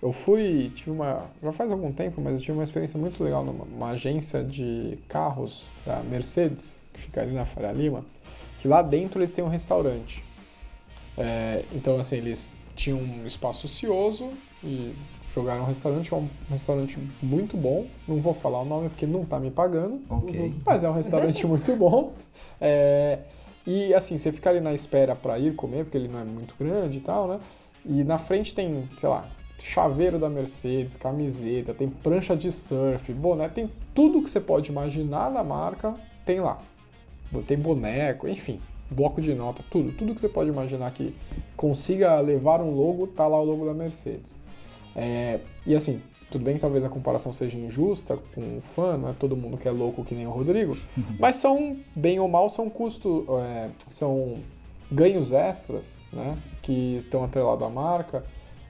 eu 0.02 0.12
fui, 0.12 0.72
tive 0.74 0.90
uma, 0.90 1.24
já 1.42 1.52
faz 1.52 1.70
algum 1.70 1.92
tempo, 1.92 2.20
mas 2.20 2.34
eu 2.34 2.40
tive 2.40 2.52
uma 2.52 2.64
experiência 2.64 2.98
muito 2.98 3.22
legal 3.22 3.44
numa 3.44 3.64
uma 3.64 3.90
agência 3.90 4.42
de 4.42 4.98
carros 5.08 5.64
da 5.84 6.00
Mercedes, 6.00 6.76
que 6.92 7.00
fica 7.00 7.20
ali 7.20 7.32
na 7.32 7.44
Faria 7.44 7.72
Lima, 7.72 8.04
que 8.60 8.66
lá 8.66 8.82
dentro 8.82 9.20
eles 9.20 9.30
têm 9.30 9.44
um 9.44 9.48
restaurante. 9.48 10.25
É, 11.16 11.64
então, 11.72 11.98
assim, 11.98 12.16
eles 12.16 12.50
tinham 12.74 12.98
um 12.98 13.26
espaço 13.26 13.66
ocioso 13.66 14.30
e 14.62 14.94
jogaram 15.34 15.62
um 15.62 15.66
restaurante, 15.66 16.12
é 16.12 16.16
um 16.16 16.28
restaurante 16.50 16.98
muito 17.22 17.56
bom. 17.56 17.86
Não 18.06 18.20
vou 18.20 18.34
falar 18.34 18.62
o 18.62 18.64
nome 18.64 18.88
porque 18.88 19.06
não 19.06 19.24
tá 19.24 19.38
me 19.38 19.50
pagando. 19.50 20.00
Ok. 20.08 20.54
Mas 20.64 20.84
é 20.84 20.88
um 20.88 20.94
restaurante 20.94 21.44
muito 21.46 21.74
bom. 21.76 22.12
É, 22.60 23.18
e 23.66 23.92
assim, 23.92 24.16
você 24.16 24.32
fica 24.32 24.50
ali 24.50 24.60
na 24.60 24.72
espera 24.72 25.14
para 25.14 25.38
ir 25.38 25.54
comer, 25.54 25.84
porque 25.84 25.98
ele 25.98 26.08
não 26.08 26.20
é 26.20 26.24
muito 26.24 26.54
grande 26.58 26.98
e 26.98 27.00
tal, 27.00 27.28
né? 27.28 27.40
E 27.84 28.04
na 28.04 28.18
frente 28.18 28.54
tem, 28.54 28.88
sei 28.98 29.08
lá, 29.08 29.28
chaveiro 29.60 30.18
da 30.18 30.28
Mercedes, 30.28 30.96
camiseta, 30.96 31.74
tem 31.74 31.88
prancha 31.88 32.36
de 32.36 32.52
surf, 32.52 33.12
boné, 33.12 33.48
tem 33.48 33.70
tudo 33.94 34.22
que 34.22 34.30
você 34.30 34.40
pode 34.40 34.70
imaginar 34.70 35.30
da 35.30 35.42
marca, 35.42 35.94
tem 36.24 36.40
lá. 36.40 36.60
Tem 37.46 37.58
boneco, 37.58 38.28
enfim, 38.28 38.60
bloco 38.90 39.20
de 39.20 39.34
nota, 39.34 39.64
tudo. 39.70 39.92
Tudo 39.92 40.14
que 40.14 40.20
você 40.20 40.28
pode 40.28 40.50
imaginar 40.50 40.90
que 40.92 41.14
consiga 41.56 42.20
levar 42.20 42.60
um 42.60 42.70
logo, 42.70 43.06
tá 43.06 43.26
lá 43.26 43.40
o 43.40 43.44
logo 43.44 43.66
da 43.66 43.74
Mercedes. 43.74 44.36
É, 44.94 45.40
e 45.66 45.74
assim, 45.74 46.00
tudo 46.30 46.44
bem 46.44 46.54
que 46.54 46.60
talvez 46.60 46.84
a 46.84 46.88
comparação 46.88 47.32
seja 47.32 47.58
injusta 47.58 48.18
com 48.34 48.58
o 48.58 48.60
fã, 48.60 48.96
não 48.96 49.10
é 49.10 49.12
todo 49.12 49.36
mundo 49.36 49.56
que 49.56 49.68
é 49.68 49.70
louco 49.70 50.04
que 50.04 50.14
nem 50.14 50.26
o 50.26 50.30
Rodrigo, 50.30 50.76
mas 51.18 51.36
são, 51.36 51.76
bem 51.94 52.18
ou 52.18 52.28
mal, 52.28 52.48
são 52.48 52.68
custo, 52.70 53.26
é, 53.40 53.70
são 53.88 54.38
ganhos 54.90 55.32
extras, 55.32 56.00
né, 56.12 56.36
que 56.62 56.96
estão 56.96 57.22
atrelados 57.22 57.66
à 57.66 57.68
marca 57.68 58.24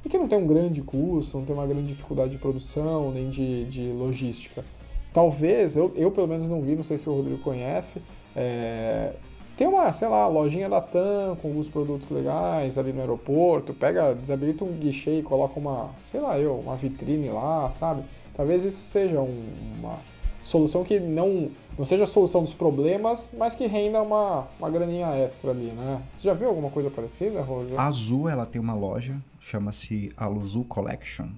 e 0.04 0.08
que 0.08 0.18
não 0.18 0.28
tem 0.28 0.38
um 0.38 0.46
grande 0.46 0.82
custo, 0.82 1.38
não 1.38 1.44
tem 1.44 1.54
uma 1.54 1.66
grande 1.66 1.88
dificuldade 1.88 2.32
de 2.32 2.38
produção, 2.38 3.10
nem 3.10 3.30
de, 3.30 3.64
de 3.66 3.92
logística. 3.92 4.64
talvez, 5.12 5.76
eu, 5.76 5.92
eu 5.96 6.10
pelo 6.10 6.26
menos 6.26 6.48
não 6.48 6.60
vi, 6.60 6.74
não 6.76 6.84
sei 6.84 6.98
se 6.98 7.08
o 7.08 7.14
Rodrigo 7.14 7.38
conhece, 7.38 8.02
é, 8.34 9.14
tem 9.56 9.66
uma, 9.66 9.92
sei 9.92 10.08
lá, 10.08 10.26
lojinha 10.26 10.68
da 10.68 10.80
TAM 10.80 11.36
com 11.40 11.48
alguns 11.48 11.68
produtos 11.68 12.10
legais 12.10 12.76
ali 12.76 12.92
no 12.92 13.00
aeroporto, 13.00 13.72
pega, 13.72 14.14
desabilita 14.14 14.64
um 14.64 14.72
guichê 14.72 15.18
e 15.18 15.22
coloca 15.22 15.58
uma, 15.58 15.90
sei 16.10 16.20
lá 16.20 16.38
eu, 16.38 16.54
uma 16.56 16.76
vitrine 16.76 17.28
lá, 17.30 17.70
sabe? 17.70 18.02
Talvez 18.36 18.64
isso 18.64 18.84
seja 18.84 19.20
um- 19.20 19.44
uma 19.78 19.98
solução 20.44 20.84
que 20.84 21.00
não, 21.00 21.50
não 21.78 21.84
seja 21.84 22.04
a 22.04 22.06
solução 22.06 22.42
dos 22.42 22.52
problemas, 22.52 23.30
mas 23.36 23.54
que 23.54 23.66
renda 23.66 24.02
uma, 24.02 24.46
uma 24.58 24.70
graninha 24.70 25.08
extra 25.16 25.50
ali, 25.52 25.72
né? 25.72 26.02
Você 26.12 26.28
já 26.28 26.34
viu 26.34 26.48
alguma 26.48 26.70
coisa 26.70 26.90
parecida, 26.90 27.40
Roger? 27.42 27.80
A 27.80 27.86
Azul, 27.86 28.28
ela 28.28 28.44
tem 28.44 28.60
uma 28.60 28.74
loja, 28.74 29.16
chama-se 29.40 30.10
Aluzu 30.16 30.64
Collection. 30.64 31.28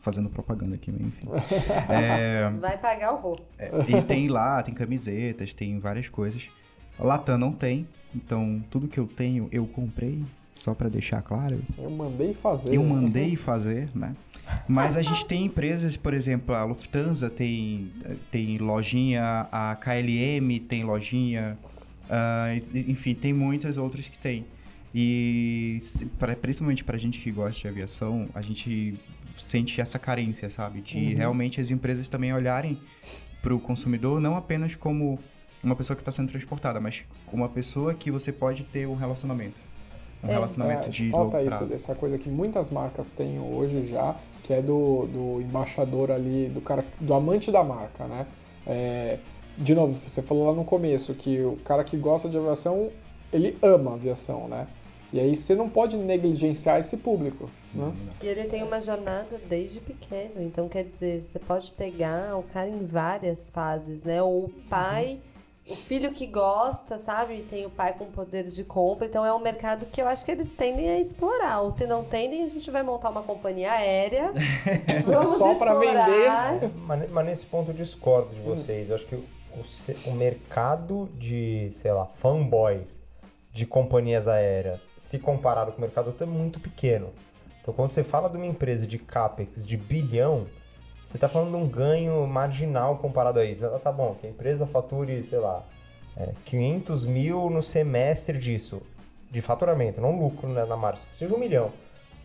Fazendo 0.00 0.28
propaganda 0.28 0.76
aqui, 0.76 0.92
mas 0.92 1.00
enfim. 1.00 1.26
É, 1.90 2.48
Vai 2.60 2.78
pagar 2.78 3.14
o 3.14 3.16
roubo. 3.16 3.42
é, 3.58 3.70
e 3.88 4.00
tem 4.02 4.28
lá, 4.28 4.62
tem 4.62 4.72
camisetas, 4.72 5.52
tem 5.52 5.80
várias 5.80 6.08
coisas. 6.08 6.48
A 6.98 7.04
Latam 7.04 7.36
não 7.38 7.52
tem, 7.52 7.86
então 8.14 8.62
tudo 8.70 8.88
que 8.88 8.98
eu 8.98 9.06
tenho 9.06 9.48
eu 9.52 9.66
comprei, 9.66 10.16
só 10.54 10.74
pra 10.74 10.88
deixar 10.88 11.20
claro. 11.22 11.60
Eu 11.78 11.90
mandei 11.90 12.32
fazer. 12.34 12.74
Eu 12.74 12.82
mandei 12.84 13.36
fazer, 13.36 13.88
né? 13.94 14.14
Mas 14.68 14.96
a 14.96 15.02
gente 15.02 15.26
tem 15.26 15.44
empresas, 15.46 15.96
por 15.96 16.14
exemplo, 16.14 16.54
a 16.54 16.64
Lufthansa 16.64 17.28
tem, 17.28 17.90
tem 18.30 18.58
lojinha, 18.58 19.46
a 19.50 19.76
KLM 19.76 20.60
tem 20.60 20.84
lojinha, 20.84 21.58
ah, 22.08 22.46
enfim, 22.74 23.14
tem 23.14 23.32
muitas 23.32 23.76
outras 23.76 24.08
que 24.08 24.16
tem. 24.18 24.44
E 24.94 25.78
se- 25.82 26.06
pra- 26.06 26.34
principalmente 26.36 26.82
pra 26.84 26.96
gente 26.96 27.18
que 27.18 27.30
gosta 27.30 27.60
de 27.60 27.68
aviação, 27.68 28.28
a 28.34 28.40
gente 28.40 28.94
sente 29.36 29.80
essa 29.80 29.98
carência, 29.98 30.48
sabe? 30.48 30.80
De 30.80 31.12
realmente 31.14 31.60
as 31.60 31.70
empresas 31.70 32.08
também 32.08 32.32
olharem 32.32 32.78
pro 33.42 33.58
consumidor 33.58 34.20
não 34.20 34.36
apenas 34.36 34.74
como 34.74 35.18
uma 35.66 35.74
pessoa 35.76 35.96
que 35.96 36.00
está 36.00 36.12
sendo 36.12 36.30
transportada, 36.30 36.80
mas 36.80 37.04
uma 37.32 37.48
pessoa 37.48 37.92
que 37.92 38.10
você 38.10 38.32
pode 38.32 38.62
ter 38.64 38.86
um 38.86 38.94
relacionamento. 38.94 39.60
Um 40.22 40.28
É, 40.28 40.32
relacionamento 40.32 40.86
É, 40.86 40.88
de 40.88 41.10
falta 41.10 41.42
isso, 41.42 41.58
prazo. 41.58 41.74
essa 41.74 41.94
coisa 41.94 42.16
que 42.16 42.30
muitas 42.30 42.70
marcas 42.70 43.10
têm 43.12 43.38
hoje 43.40 43.86
já, 43.86 44.16
que 44.42 44.52
é 44.54 44.62
do, 44.62 45.06
do 45.06 45.40
embaixador 45.42 46.10
ali, 46.10 46.48
do 46.48 46.60
cara, 46.60 46.84
do 47.00 47.12
amante 47.12 47.50
da 47.50 47.62
marca, 47.64 48.06
né? 48.06 48.26
É, 48.66 49.18
de 49.58 49.74
novo, 49.74 49.92
você 49.92 50.22
falou 50.22 50.46
lá 50.46 50.54
no 50.54 50.64
começo 50.64 51.14
que 51.14 51.40
o 51.42 51.56
cara 51.64 51.82
que 51.82 51.96
gosta 51.96 52.28
de 52.28 52.36
aviação, 52.36 52.90
ele 53.32 53.56
ama 53.60 53.94
aviação, 53.94 54.48
né? 54.48 54.68
E 55.12 55.20
aí 55.20 55.34
você 55.36 55.54
não 55.54 55.68
pode 55.68 55.96
negligenciar 55.96 56.78
esse 56.80 56.96
público, 56.96 57.48
né? 57.74 57.92
E 58.22 58.26
ele 58.26 58.44
tem 58.44 58.62
uma 58.62 58.80
jornada 58.80 59.40
desde 59.48 59.80
pequeno, 59.80 60.42
então 60.42 60.68
quer 60.68 60.84
dizer, 60.84 61.22
você 61.22 61.38
pode 61.38 61.70
pegar 61.72 62.36
o 62.36 62.42
cara 62.42 62.68
em 62.68 62.84
várias 62.84 63.50
fases, 63.50 64.02
né? 64.02 64.20
Ou 64.22 64.44
o 64.46 64.48
pai, 64.68 65.20
o 65.68 65.74
filho 65.74 66.12
que 66.12 66.26
gosta, 66.26 66.98
sabe? 66.98 67.36
E 67.36 67.42
tem 67.42 67.66
o 67.66 67.70
pai 67.70 67.94
com 67.94 68.06
poder 68.06 68.44
de 68.44 68.64
compra, 68.64 69.06
então 69.06 69.24
é 69.24 69.32
um 69.34 69.38
mercado 69.38 69.86
que 69.86 70.00
eu 70.00 70.06
acho 70.06 70.24
que 70.24 70.30
eles 70.30 70.52
tendem 70.52 70.88
a 70.88 70.98
explorar. 70.98 71.60
Ou 71.60 71.70
se 71.70 71.86
não 71.86 72.04
tendem, 72.04 72.44
a 72.44 72.48
gente 72.48 72.70
vai 72.70 72.82
montar 72.82 73.10
uma 73.10 73.22
companhia 73.22 73.72
aérea. 73.72 74.32
Vamos 75.04 75.36
Só 75.36 75.54
pra 75.54 75.72
explorar. 75.72 76.60
Mas, 76.74 77.10
mas 77.10 77.26
nesse 77.26 77.46
ponto 77.46 77.70
eu 77.70 77.74
discordo 77.74 78.34
de 78.34 78.40
vocês. 78.40 78.88
Eu 78.88 78.94
acho 78.94 79.06
que 79.06 79.16
o, 79.16 79.24
o 79.54 80.10
o 80.10 80.12
mercado 80.12 81.08
de, 81.18 81.70
sei 81.72 81.92
lá, 81.92 82.06
fanboys 82.06 83.00
de 83.52 83.64
companhias 83.64 84.28
aéreas, 84.28 84.86
se 84.98 85.18
comparado 85.18 85.72
com 85.72 85.78
o 85.78 85.80
mercado 85.80 86.14
é 86.20 86.26
muito 86.26 86.60
pequeno. 86.60 87.10
Então, 87.62 87.72
quando 87.72 87.90
você 87.90 88.04
fala 88.04 88.28
de 88.28 88.36
uma 88.36 88.46
empresa 88.46 88.86
de 88.86 88.98
capex 88.98 89.64
de 89.64 89.76
bilhão, 89.78 90.46
você 91.06 91.16
está 91.16 91.28
falando 91.28 91.50
de 91.50 91.56
um 91.56 91.68
ganho 91.68 92.26
marginal 92.26 92.98
comparado 92.98 93.38
a 93.38 93.44
isso. 93.44 93.64
Ah, 93.64 93.78
tá 93.78 93.92
bom, 93.92 94.16
que 94.20 94.26
a 94.26 94.30
empresa 94.30 94.66
fature, 94.66 95.22
sei 95.22 95.38
lá, 95.38 95.62
é, 96.16 96.32
500 96.44 97.06
mil 97.06 97.48
no 97.48 97.62
semestre 97.62 98.36
disso, 98.36 98.82
de 99.30 99.40
faturamento, 99.40 100.00
não 100.00 100.18
lucro 100.18 100.48
né, 100.48 100.64
na 100.64 100.76
margem, 100.76 101.04
seja 101.12 101.32
um 101.32 101.38
milhão. 101.38 101.70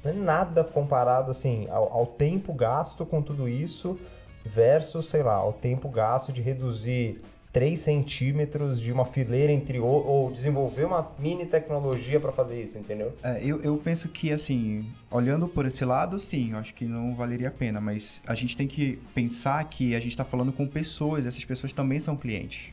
Não 0.03 0.11
é 0.11 0.15
nada 0.15 0.63
comparado 0.63 1.29
assim 1.29 1.67
ao, 1.69 1.93
ao 1.93 2.07
tempo 2.07 2.51
gasto 2.53 3.05
com 3.05 3.21
tudo 3.21 3.47
isso 3.47 3.99
versus, 4.43 5.07
sei 5.07 5.21
lá, 5.21 5.35
ao 5.35 5.53
tempo 5.53 5.87
gasto 5.87 6.33
de 6.33 6.41
reduzir 6.41 7.21
3 7.51 7.77
centímetros 7.79 8.79
de 8.79 8.93
uma 8.93 9.03
fileira 9.05 9.51
entre 9.51 9.77
o, 9.79 9.85
ou 9.85 10.31
desenvolver 10.31 10.85
uma 10.85 11.11
mini 11.19 11.45
tecnologia 11.45 12.17
para 12.19 12.31
fazer 12.31 12.61
isso, 12.61 12.77
entendeu? 12.77 13.13
É, 13.21 13.39
eu, 13.43 13.61
eu 13.61 13.75
penso 13.77 14.07
que, 14.07 14.31
assim, 14.31 14.85
olhando 15.09 15.47
por 15.49 15.65
esse 15.65 15.83
lado, 15.83 16.17
sim, 16.17 16.51
eu 16.51 16.57
acho 16.57 16.73
que 16.73 16.85
não 16.85 17.13
valeria 17.13 17.49
a 17.49 17.51
pena, 17.51 17.81
mas 17.81 18.21
a 18.25 18.33
gente 18.35 18.55
tem 18.55 18.67
que 18.67 18.99
pensar 19.13 19.61
que 19.65 19.93
a 19.93 19.99
gente 19.99 20.11
está 20.11 20.23
falando 20.23 20.53
com 20.53 20.65
pessoas, 20.65 21.25
essas 21.25 21.43
pessoas 21.43 21.73
também 21.73 21.99
são 21.99 22.15
clientes. 22.15 22.71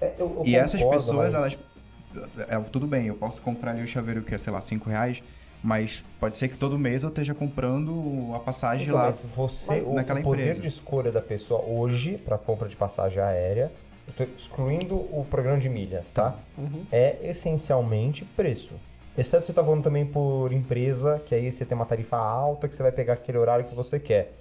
É, 0.00 0.14
eu- 0.18 0.36
eu 0.38 0.42
e 0.46 0.54
essas 0.56 0.80
concordo, 0.82 1.04
pessoas, 1.04 1.34
mas- 1.34 1.68
elas. 2.14 2.48
É, 2.48 2.58
tudo 2.72 2.86
bem, 2.86 3.06
eu 3.06 3.14
posso 3.14 3.40
comprar 3.42 3.72
ali 3.72 3.82
o 3.82 3.86
chaveiro 3.86 4.22
que 4.22 4.34
é, 4.34 4.38
sei 4.38 4.52
lá, 4.52 4.60
5 4.62 4.88
reais, 4.88 5.22
mas 5.62 6.02
pode 6.18 6.38
ser 6.38 6.48
que 6.48 6.56
todo 6.56 6.78
mês 6.78 7.02
eu 7.02 7.10
esteja 7.10 7.34
comprando 7.34 8.32
a 8.34 8.40
passagem 8.40 8.86
Então, 8.86 8.96
lá. 8.96 9.06
mas 9.08 9.24
você, 9.36 9.82
o, 9.82 9.92
naquela 9.94 10.18
o 10.20 10.22
poder 10.22 10.40
empresa. 10.42 10.60
de 10.62 10.66
escolha 10.68 11.12
da 11.12 11.20
pessoa 11.20 11.62
hoje 11.64 12.16
para 12.16 12.38
compra 12.38 12.66
de 12.66 12.74
passagem 12.74 13.22
aérea, 13.22 13.70
eu 14.18 14.26
tô 14.26 14.32
excluindo 14.36 14.96
o 14.96 15.24
programa 15.28 15.58
de 15.58 15.68
milhas, 15.68 16.10
tá? 16.12 16.36
Uhum. 16.58 16.84
É 16.90 17.16
essencialmente 17.22 18.24
preço. 18.24 18.74
Exceto 19.16 19.46
você 19.46 19.52
tá 19.52 19.62
falando 19.64 19.82
também 19.82 20.06
por 20.06 20.52
empresa, 20.52 21.20
que 21.26 21.34
aí 21.34 21.50
você 21.50 21.64
tem 21.64 21.74
uma 21.76 21.86
tarifa 21.86 22.16
alta, 22.16 22.68
que 22.68 22.74
você 22.74 22.82
vai 22.82 22.92
pegar 22.92 23.14
aquele 23.14 23.38
horário 23.38 23.64
que 23.66 23.74
você 23.74 23.98
quer. 23.98 24.32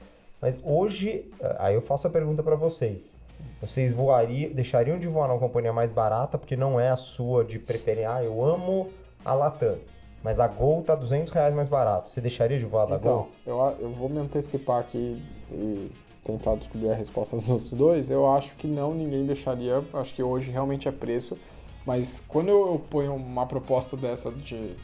Mas 0.41 0.57
hoje, 0.63 1.25
eh, 1.39 1.55
aí 1.59 1.75
eu 1.75 1.81
faço 1.81 2.07
a 2.07 2.09
pergunta 2.09 2.41
para 2.41 2.55
vocês. 2.55 3.15
Vocês 3.61 3.93
voariam, 3.93 4.51
deixariam 4.53 4.97
de 4.97 5.07
voar 5.07 5.27
numa 5.27 5.39
companhia 5.39 5.73
mais 5.73 5.91
barata, 5.91 6.37
porque 6.37 6.55
não 6.55 6.79
é 6.79 6.89
a 6.89 6.95
sua 6.95 7.43
de 7.43 7.59
preferir, 7.59 8.09
ah, 8.09 8.23
eu 8.23 8.43
amo 8.43 8.89
a 9.25 9.33
Latam, 9.33 9.75
mas 10.23 10.39
a 10.39 10.47
Gol 10.47 10.81
tá 10.83 10.95
200 10.95 11.33
reais 11.33 11.53
mais 11.53 11.67
barato. 11.67 12.09
Você 12.09 12.21
deixaria 12.21 12.57
de 12.57 12.65
voar 12.65 12.85
da 12.85 12.95
Então, 12.95 13.11
Gol? 13.11 13.29
eu, 13.45 13.61
a- 13.61 13.73
eu 13.79 13.89
vou 13.91 14.07
me 14.07 14.19
antecipar 14.19 14.79
aqui 14.79 15.21
e 15.51 15.91
tentar 16.23 16.55
descobrir 16.55 16.89
a 16.89 16.95
resposta 16.95 17.35
dos 17.35 17.49
outros 17.49 17.71
dois. 17.71 18.09
Eu 18.09 18.29
acho 18.31 18.55
que 18.55 18.67
não, 18.67 18.93
ninguém 18.93 19.25
deixaria. 19.25 19.83
Acho 19.93 20.13
que 20.13 20.23
hoje 20.23 20.51
realmente 20.51 20.87
é 20.87 20.91
preço. 20.91 21.37
Mas 21.85 22.23
quando 22.27 22.49
eu 22.49 22.81
ponho 22.89 23.15
uma 23.15 23.45
proposta 23.45 23.95
dessa 23.97 24.31
de 24.31 24.75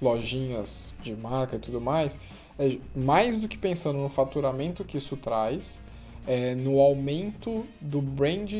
lojinhas 0.00 0.92
de 1.00 1.14
marca 1.14 1.56
e 1.56 1.58
tudo 1.58 1.80
mais, 1.80 2.18
é 2.58 2.78
mais 2.94 3.38
do 3.38 3.48
que 3.48 3.56
pensando 3.56 3.98
no 3.98 4.08
faturamento 4.08 4.84
que 4.84 4.98
isso 4.98 5.16
traz, 5.16 5.80
é 6.26 6.54
no 6.54 6.78
aumento 6.80 7.64
do 7.80 8.00
brand 8.00 8.50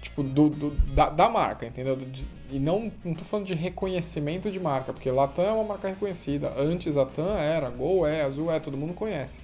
tipo, 0.00 0.22
do, 0.22 0.48
do- 0.48 0.70
da, 0.94 1.10
da 1.10 1.28
marca, 1.28 1.66
entendeu? 1.66 1.96
De- 1.96 2.26
e 2.50 2.58
não, 2.60 2.92
não 3.04 3.12
tô 3.12 3.24
falando 3.24 3.46
de 3.46 3.54
reconhecimento 3.54 4.50
de 4.50 4.60
marca, 4.60 4.92
porque 4.92 5.10
Latam 5.10 5.44
é 5.44 5.50
uma 5.52 5.64
marca 5.64 5.88
reconhecida. 5.88 6.52
Antes 6.56 6.96
a 6.96 7.04
TAM 7.04 7.36
era, 7.36 7.68
Gol 7.70 8.06
é, 8.06 8.22
Azul 8.22 8.52
é, 8.52 8.60
todo 8.60 8.76
mundo 8.76 8.94
conhece. 8.94 9.38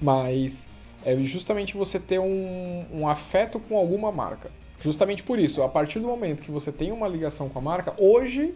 Mas 0.00 0.66
é 1.04 1.16
justamente 1.20 1.76
você 1.76 1.98
ter 1.98 2.18
um, 2.18 2.84
um 2.92 3.08
afeto 3.08 3.58
com 3.60 3.76
alguma 3.76 4.10
marca. 4.10 4.50
Justamente 4.80 5.22
por 5.22 5.38
isso, 5.38 5.62
a 5.62 5.68
partir 5.68 5.98
do 5.98 6.06
momento 6.06 6.42
que 6.42 6.50
você 6.50 6.70
tem 6.70 6.92
uma 6.92 7.08
ligação 7.08 7.48
com 7.48 7.58
a 7.58 7.62
marca, 7.62 7.94
hoje 7.96 8.54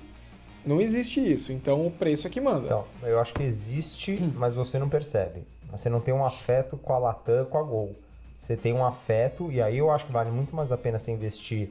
não 0.64 0.80
existe 0.80 1.20
isso. 1.20 1.52
Então 1.52 1.86
o 1.86 1.90
preço 1.90 2.26
é 2.26 2.30
que 2.30 2.40
manda. 2.40 2.66
Então, 2.66 2.84
eu 3.02 3.18
acho 3.18 3.32
que 3.32 3.42
existe, 3.42 4.18
mas 4.34 4.54
você 4.54 4.78
não 4.78 4.88
percebe. 4.88 5.44
Você 5.70 5.88
não 5.88 6.00
tem 6.00 6.12
um 6.12 6.24
afeto 6.24 6.76
com 6.76 6.92
a 6.92 6.98
Latam, 6.98 7.44
com 7.46 7.58
a 7.58 7.62
Gol. 7.62 7.94
Você 8.38 8.56
tem 8.56 8.72
um 8.72 8.84
afeto, 8.84 9.50
e 9.50 9.60
aí 9.60 9.78
eu 9.78 9.90
acho 9.90 10.06
que 10.06 10.12
vale 10.12 10.30
muito 10.30 10.54
mais 10.54 10.70
a 10.70 10.78
pena 10.78 10.98
você 10.98 11.10
investir 11.10 11.70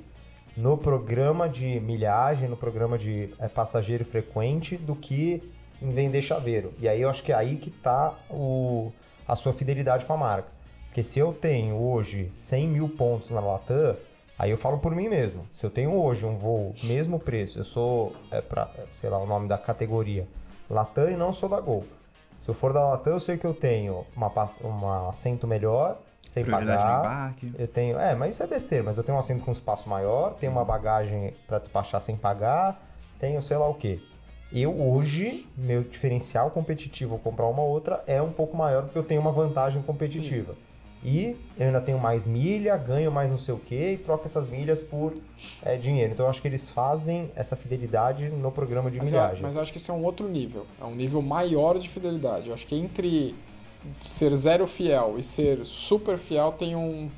no 0.55 0.77
programa 0.77 1.47
de 1.47 1.79
milhagem, 1.79 2.49
no 2.49 2.57
programa 2.57 2.97
de 2.97 3.29
é, 3.39 3.47
passageiro 3.47 4.03
frequente, 4.03 4.75
do 4.75 4.95
que 4.95 5.41
em 5.81 5.91
vender 5.91 6.21
chaveiro. 6.21 6.73
E 6.79 6.89
aí 6.89 7.01
eu 7.01 7.09
acho 7.09 7.23
que 7.23 7.31
é 7.31 7.35
aí 7.35 7.57
que 7.57 7.69
tá 7.69 8.15
o, 8.29 8.91
a 9.27 9.35
sua 9.35 9.53
fidelidade 9.53 10.05
com 10.05 10.13
a 10.13 10.17
marca. 10.17 10.56
Porque 10.87 11.03
se 11.03 11.19
eu 11.19 11.33
tenho 11.33 11.75
hoje 11.75 12.31
100 12.33 12.67
mil 12.67 12.89
pontos 12.89 13.29
na 13.29 13.39
Latam, 13.39 13.95
aí 14.37 14.51
eu 14.51 14.57
falo 14.57 14.79
por 14.79 14.95
mim 14.95 15.07
mesmo. 15.07 15.45
Se 15.51 15.65
eu 15.65 15.69
tenho 15.69 15.93
hoje 15.93 16.25
um 16.25 16.35
voo, 16.35 16.73
mesmo 16.83 17.19
preço, 17.19 17.59
eu 17.59 17.63
sou, 17.63 18.13
é 18.31 18.41
pra, 18.41 18.69
sei 18.91 19.09
lá, 19.09 19.19
o 19.19 19.27
nome 19.27 19.47
da 19.47 19.57
categoria, 19.57 20.27
Latam 20.69 21.09
e 21.09 21.15
não 21.15 21.31
sou 21.31 21.47
da 21.47 21.59
Gol. 21.59 21.85
Se 22.37 22.49
eu 22.49 22.53
for 22.53 22.73
da 22.73 22.83
Latam, 22.83 23.13
eu 23.13 23.19
sei 23.19 23.37
que 23.37 23.45
eu 23.45 23.53
tenho 23.53 24.05
uma, 24.15 24.31
uma 24.63 25.09
assento 25.09 25.47
melhor, 25.47 25.99
sem 26.27 26.43
Prioridade 26.43 26.83
pagar. 26.83 27.35
Eu 27.57 27.67
tenho, 27.67 27.97
é, 27.97 28.13
mas 28.13 28.35
isso 28.35 28.43
é 28.43 28.47
besteira, 28.47 28.83
mas 28.83 28.97
eu 28.97 29.03
tenho 29.03 29.15
um 29.15 29.19
assento 29.19 29.43
com 29.43 29.51
espaço 29.51 29.89
maior, 29.89 30.35
tenho 30.35 30.51
uma 30.51 30.65
bagagem 30.65 31.33
para 31.47 31.57
despachar 31.57 32.01
sem 32.01 32.17
pagar, 32.17 32.81
tenho 33.19 33.41
sei 33.41 33.57
lá 33.57 33.67
o 33.67 33.73
quê. 33.73 33.99
Eu 34.51 34.79
hoje, 34.79 35.45
meu 35.57 35.83
diferencial 35.83 36.51
competitivo 36.51 37.13
ao 37.13 37.19
comprar 37.19 37.47
uma 37.47 37.63
outra 37.63 38.03
é 38.07 38.21
um 38.21 38.31
pouco 38.31 38.55
maior 38.55 38.83
porque 38.83 38.97
eu 38.97 39.03
tenho 39.03 39.19
uma 39.19 39.31
vantagem 39.31 39.81
competitiva. 39.81 40.55
E 41.03 41.35
eu 41.57 41.67
ainda 41.67 41.79
tenho 41.79 41.99
mais 41.99 42.25
milha, 42.25 42.75
ganho 42.75 43.11
mais 43.11 43.29
não 43.29 43.37
sei 43.37 43.53
o 43.53 43.59
quê 43.59 43.93
e 43.93 43.97
troco 43.97 44.25
essas 44.25 44.47
milhas 44.47 44.81
por 44.81 45.13
é, 45.63 45.77
dinheiro. 45.77 46.13
Então 46.13 46.25
eu 46.25 46.29
acho 46.29 46.41
que 46.41 46.47
eles 46.47 46.67
fazem 46.67 47.31
essa 47.35 47.55
fidelidade 47.55 48.29
no 48.29 48.51
programa 48.51 48.89
de 48.89 48.97
Mas 48.97 49.11
eu, 49.11 49.19
milhagem. 49.19 49.43
mas 49.43 49.55
eu 49.55 49.61
acho 49.61 49.71
que 49.71 49.77
isso 49.77 49.91
é 49.91 49.93
um 49.93 50.03
outro 50.03 50.27
nível. 50.27 50.65
É 50.81 50.83
um 50.85 50.95
nível 50.95 51.21
maior 51.21 51.77
de 51.77 51.87
fidelidade. 51.87 52.47
Eu 52.47 52.53
acho 52.53 52.65
que 52.65 52.75
entre 52.75 53.35
ser 54.01 54.35
zero 54.35 54.65
fiel 54.67 55.15
e 55.17 55.23
ser 55.23 55.63
super 55.65 56.17
fiel 56.17 56.51
tem 56.51 56.75
um 56.75 57.09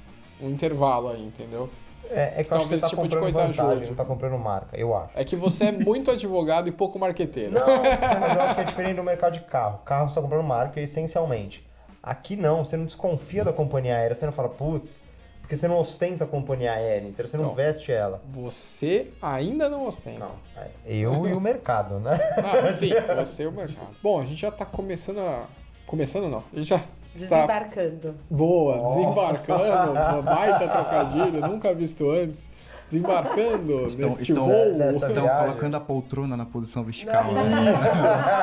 um 0.41 0.49
intervalo 0.49 1.09
aí, 1.09 1.21
entendeu? 1.21 1.69
É, 2.09 2.41
é 2.41 2.43
que 2.43 2.51
eu 2.51 2.57
acho 2.57 2.69
que 2.69 2.69
Talvez 2.69 2.69
você 2.69 2.79
tá 2.79 2.89
tipo 2.89 3.01
de 3.03 3.07
comprando 3.09 3.21
coisa 3.21 3.47
vantagem, 3.47 3.71
ajude. 3.71 3.89
não 3.89 3.95
tá 3.95 4.05
comprando 4.05 4.37
marca, 4.39 4.77
eu 4.77 4.95
acho. 4.95 5.11
É 5.15 5.23
que 5.23 5.35
você 5.35 5.65
é 5.65 5.71
muito 5.71 6.09
advogado 6.09 6.67
e 6.67 6.71
pouco 6.71 6.97
marqueteiro. 6.97 7.51
Não, 7.51 7.65
mas 7.67 8.35
eu 8.35 8.41
acho 8.41 8.55
que 8.55 8.61
é 8.61 8.63
diferente 8.65 8.95
do 8.95 9.03
mercado 9.03 9.33
de 9.33 9.41
carro. 9.41 9.79
Carro 9.85 10.09
você 10.09 10.15
tá 10.15 10.21
comprando 10.21 10.43
marca 10.43 10.79
essencialmente. 10.81 11.67
Aqui 12.09 12.35
não, 12.35 12.65
você 12.65 12.75
não 12.75 12.85
desconfia 12.85 13.43
da 13.43 13.53
companhia 13.53 13.95
aérea, 13.95 14.15
você 14.15 14.25
não 14.25 14.33
fala, 14.33 14.49
putz, 14.49 14.99
porque 15.41 15.55
você 15.55 15.67
não 15.67 15.77
ostenta 15.77 16.23
a 16.23 16.27
companhia 16.27 16.71
aérea, 16.71 17.07
então 17.07 17.23
você 17.23 17.37
não, 17.37 17.45
Não. 17.45 17.53
veste 17.53 17.91
ela. 17.91 18.19
Você 18.33 19.09
ainda 19.21 19.69
não 19.69 19.85
ostenta. 19.85 20.17
Não, 20.17 20.31
é 20.57 20.69
eu 20.87 21.27
e 21.27 21.33
o 21.33 21.39
mercado, 21.39 21.99
né? 21.99 22.17
Ah, 22.37 22.73
sim, 22.73 22.89
você 23.15 23.43
e 23.43 23.47
o 23.47 23.51
mercado. 23.51 23.95
Bom, 24.01 24.19
a 24.19 24.25
gente 24.25 24.41
já 24.41 24.49
tá 24.49 24.65
começando 24.65 25.19
a. 25.19 25.45
Começando 25.85 26.27
não. 26.27 26.43
A 26.51 26.55
gente 26.57 26.67
já 26.69 26.77
está. 27.15 27.37
Desembarcando. 27.37 28.15
Boa, 28.27 28.87
desembarcando. 28.87 30.23
baita 30.23 30.67
trocadilho, 30.67 31.41
nunca 31.47 31.75
visto 31.75 32.09
antes. 32.09 32.49
Desembarcando 32.89 33.87
Estão, 33.87 34.09
neste 34.09 34.23
estão, 34.23 34.45
voo. 34.45 34.89
estão 34.91 35.23
viagem. 35.23 35.45
colocando 35.47 35.75
a 35.75 35.79
poltrona 35.79 36.35
na 36.35 36.45
posição 36.45 36.83
vertical. 36.83 37.31
né? 37.33 37.73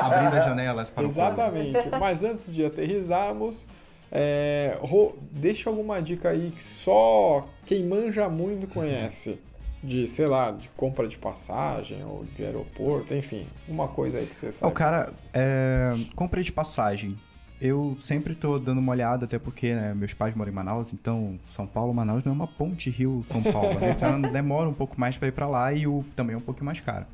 Abrindo 0.03 0.34
as 0.36 0.44
janelas 0.44 0.90
para 0.90 1.03
o 1.03 1.05
pouso. 1.12 1.20
Exatamente. 1.20 1.88
Mas 2.01 2.22
antes 2.24 2.53
de 2.55 2.64
aterrissarmos, 2.64 3.66
é, 4.11 4.78
Rô, 4.80 5.14
deixa 5.32 5.68
alguma 5.68 6.01
dica 6.01 6.28
aí 6.30 6.53
que 6.55 6.62
só 6.62 7.44
quem 7.64 7.84
manja 7.84 8.28
muito 8.28 8.66
conhece. 8.66 9.38
De, 9.82 10.07
sei 10.07 10.26
lá, 10.26 10.51
de 10.51 10.68
compra 10.70 11.07
de 11.07 11.16
passagem 11.18 12.03
ou 12.05 12.24
de 12.24 12.42
aeroporto, 12.44 13.14
enfim, 13.14 13.47
uma 13.68 13.86
coisa 13.86 14.18
aí 14.18 14.26
que 14.26 14.34
você 14.34 14.51
sabe. 14.51 14.72
cara, 14.72 15.12
é, 15.32 15.92
compra 16.16 16.42
de 16.42 16.51
passagem. 16.51 17.16
Eu 17.61 17.96
sempre 17.98 18.34
tô 18.34 18.59
dando 18.59 18.78
uma 18.78 18.92
olhada, 18.92 19.24
até 19.24 19.38
porque 19.38 19.74
né, 19.74 19.94
meus 19.94 20.12
pais 20.12 20.34
moram 20.34 20.50
em 20.52 20.54
Manaus, 20.54 20.92
então 20.92 21.38
São 21.48 21.66
Paulo, 21.66 21.92
Manaus 21.94 22.22
não 22.22 22.32
é 22.32 22.34
uma 22.34 22.46
ponte 22.46 22.90
Rio-São 22.90 23.42
Paulo, 23.42 23.78
né? 23.80 23.92
Então 23.96 24.20
demora 24.20 24.68
um 24.68 24.74
pouco 24.74 24.98
mais 25.00 25.16
para 25.16 25.28
ir 25.28 25.32
para 25.32 25.46
lá 25.48 25.72
e 25.72 25.86
o 25.86 26.04
também 26.14 26.34
é 26.34 26.36
um 26.36 26.42
pouquinho 26.42 26.66
mais 26.66 26.80
caro. 26.80 27.07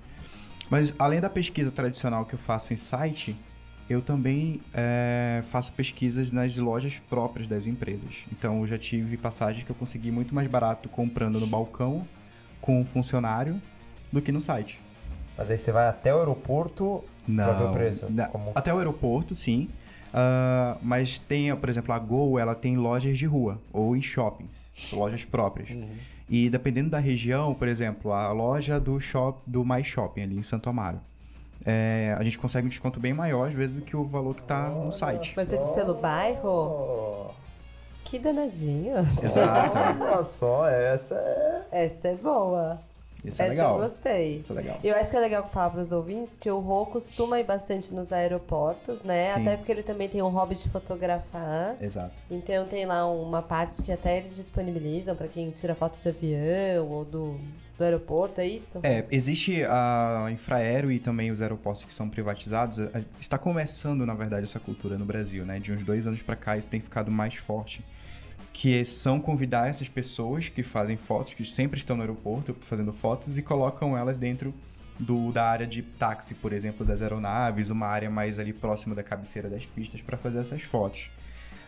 Mas 0.69 0.93
além 0.99 1.21
da 1.21 1.31
pesquisa 1.31 1.71
tradicional 1.71 2.25
que 2.25 2.35
eu 2.35 2.39
faço 2.41 2.73
em 2.73 2.77
site, 2.77 3.37
eu 3.89 4.03
também 4.03 4.61
é, 4.75 5.45
faço 5.51 5.73
pesquisas 5.75 6.33
nas 6.33 6.57
lojas 6.57 6.99
próprias 7.09 7.47
das 7.47 7.67
empresas. 7.67 8.13
Então 8.33 8.61
eu 8.63 8.67
já 8.67 8.79
tive 8.79 9.17
passagens 9.17 9.65
que 9.65 9.71
eu 9.71 9.77
consegui 9.77 10.11
muito 10.11 10.35
mais 10.35 10.49
barato 10.49 10.89
comprando 10.89 11.39
no 11.39 11.47
balcão 11.47 12.05
com 12.61 12.81
um 12.81 12.85
funcionário 12.85 13.61
do 14.11 14.21
que 14.21 14.33
no 14.33 14.41
site. 14.41 14.81
Mas 15.39 15.51
aí 15.51 15.57
você 15.59 15.71
vai 15.71 15.87
até 15.89 16.13
o 16.13 16.19
aeroporto 16.19 17.05
Não. 17.29 17.45
pra 17.45 17.53
ver 17.55 17.65
o 17.65 17.73
preço. 17.73 18.07
na- 18.11 18.27
Como- 18.27 18.51
Até 18.57 18.75
o 18.75 18.79
aeroporto, 18.79 19.35
sim. 19.37 19.69
Ah, 20.13 20.77
mas 20.83 21.19
tem, 21.19 21.55
por 21.57 21.69
exemplo, 21.69 21.93
a 21.93 21.99
Gol, 21.99 22.39
ela 22.39 22.55
tem 22.55 22.77
lojas 22.77 23.19
de 23.19 23.27
rua 23.27 23.59
ou 23.73 23.97
em 23.97 24.03
shoppings, 24.03 24.71
lojas 24.93 25.25
próprias. 25.25 25.71
Uhum. 25.71 25.89
E 26.29 26.49
dependendo 26.51 26.91
da 26.91 26.99
região, 26.99 27.55
por 27.55 27.69
exemplo, 27.69 28.13
a 28.13 28.31
loja 28.33 28.79
do 28.81 28.99
shop 29.01 29.41
do 29.47 29.65
Mais 29.65 29.87
Shopping 29.87 30.23
ali 30.23 30.37
em 30.39 30.43
Santo 30.43 30.69
Amaro. 30.71 31.01
é, 31.65 32.15
a 32.19 32.23
gente 32.25 32.39
consegue 32.39 32.67
um 32.67 32.69
desconto 32.69 32.99
bem 32.99 33.13
maior, 33.13 33.49
às 33.49 33.55
vezes, 33.55 33.77
do 33.77 33.83
que 33.83 33.97
o 33.97 34.05
valor 34.05 34.35
que 34.35 34.43
tá 34.43 34.69
no 34.69 34.91
site. 34.93 35.33
Mas 35.37 35.49
você 35.49 35.59
diz 35.59 35.71
pelo 35.73 35.95
bairro? 35.95 37.31
Que 38.05 38.19
danadinho. 38.19 38.97
Exato. 39.23 39.79
Olha 40.03 40.25
só, 40.25 40.69
essa 40.69 41.15
é. 41.15 41.85
Essa 41.85 42.09
é 42.09 42.15
boa. 42.17 42.79
Isso 43.25 43.41
é 43.41 43.47
Essa 43.47 43.55
legal. 43.55 43.77
eu 43.77 43.83
gostei. 43.83 44.37
Isso 44.39 44.53
é 44.53 44.57
legal. 44.57 44.81
Eu 44.83 44.97
acho 44.97 45.11
que 45.11 45.17
é 45.17 45.21
legal 45.21 45.49
falar 45.49 45.71
para 45.71 45.81
os 45.81 45.93
ouvintes, 45.93 46.35
porque 46.35 46.51
o 46.51 46.59
Rô 46.59 46.87
costuma 46.87 47.39
ir 47.39 47.45
bastante 47.45 47.95
nos 47.95 48.13
aeroportos, 48.13 49.03
né? 49.03 49.29
Sim. 49.35 49.43
Até 49.43 49.57
porque 49.57 49.71
ele 49.71 49.83
também 49.83 50.09
tem 50.09 50.21
um 50.23 50.29
hobby 50.29 50.57
de 50.57 50.69
fotografar. 50.69 51.77
Exato. 51.81 52.15
Então 52.31 52.67
tem 52.67 52.85
lá 52.85 53.09
uma 53.09 53.41
parte 53.41 53.83
que 53.83 53.93
até 53.93 54.19
eles 54.19 54.35
disponibilizam 54.37 55.15
para 55.15 55.29
quem 55.29 55.51
tira 55.51 55.75
foto 55.75 55.99
de 56.01 56.09
avião 56.09 56.89
ou 56.89 57.05
do, 57.05 57.41
do 57.79 57.85
aeroporto, 57.85 58.41
é 58.41 58.47
isso? 58.47 58.81
É, 58.83 59.05
existe 59.11 59.63
a 59.65 60.29
Infraero 60.33 60.91
e 60.91 60.99
também 60.99 61.31
os 61.31 61.41
aeroportos 61.41 61.85
que 61.85 61.95
são 61.95 62.09
privatizados. 62.09 62.81
Está 63.21 63.39
começando, 63.39 64.05
na 64.05 64.15
verdade, 64.15 64.45
essa 64.45 64.59
cultura 64.59 64.99
no 64.99 65.05
Brasil, 65.05 65.45
né? 65.45 65.61
De 65.61 65.73
uns 65.73 65.85
dois 65.85 66.07
anos 66.09 66.23
pra 66.23 66.35
cá, 66.35 66.57
isso 66.57 66.69
tem 66.69 66.81
ficado 66.81 67.11
mais 67.11 67.35
forte. 67.37 67.85
Que 68.53 68.85
são 68.85 69.19
convidar 69.19 69.69
essas 69.69 69.89
pessoas 69.89 70.49
que 70.49 70.63
fazem 70.63 70.97
fotos, 70.97 71.35
que 71.35 71.45
sempre 71.45 71.79
estão 71.79 71.97
no 71.97 72.03
aeroporto 72.03 72.55
fazendo 72.61 72.93
fotos 72.93 73.39
e 73.39 73.43
colocam 73.43 73.97
elas 73.97 74.19
dentro 74.19 74.55
do, 74.99 75.33
da 75.33 75.49
área 75.49 75.67
de 75.67 75.83
táxi, 75.83 76.35
por 76.35 76.53
exemplo, 76.53 76.85
das 76.85 77.01
aeronaves, 77.03 77.71
uma 77.71 77.87
área 77.87 78.11
mais 78.11 78.39
ali 78.39 78.53
próxima 78.53 78.95
da 78.95 79.03
cabeceira 79.03 79.49
das 79.49 79.65
pistas 79.67 80.01
para 80.01 80.17
fazer 80.19 80.39
essas 80.41 80.63
fotos. 80.63 81.11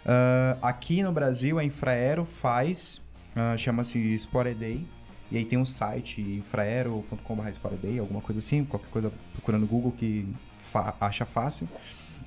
Ah, 0.05 0.57
aqui 0.61 1.03
no 1.03 1.11
Brasil, 1.11 1.59
a 1.59 1.64
Infraero 1.64 2.24
faz, 2.24 3.01
ah, 3.35 3.57
chama-se 3.57 3.99
Sport 4.14 4.49
a 4.49 4.53
Day, 4.53 4.87
e 5.32 5.39
aí 5.39 5.45
tem 5.45 5.59
um 5.59 5.64
site, 5.64 6.20
infraero.com.br 6.20 7.99
alguma 7.99 8.20
coisa 8.20 8.39
assim, 8.39 8.64
qualquer 8.64 8.91
coisa 8.91 9.12
procurando 9.32 9.62
no 9.62 9.66
Google 9.66 9.93
que 9.93 10.28
fa- 10.70 10.95
acha 11.01 11.24
fácil. 11.24 11.66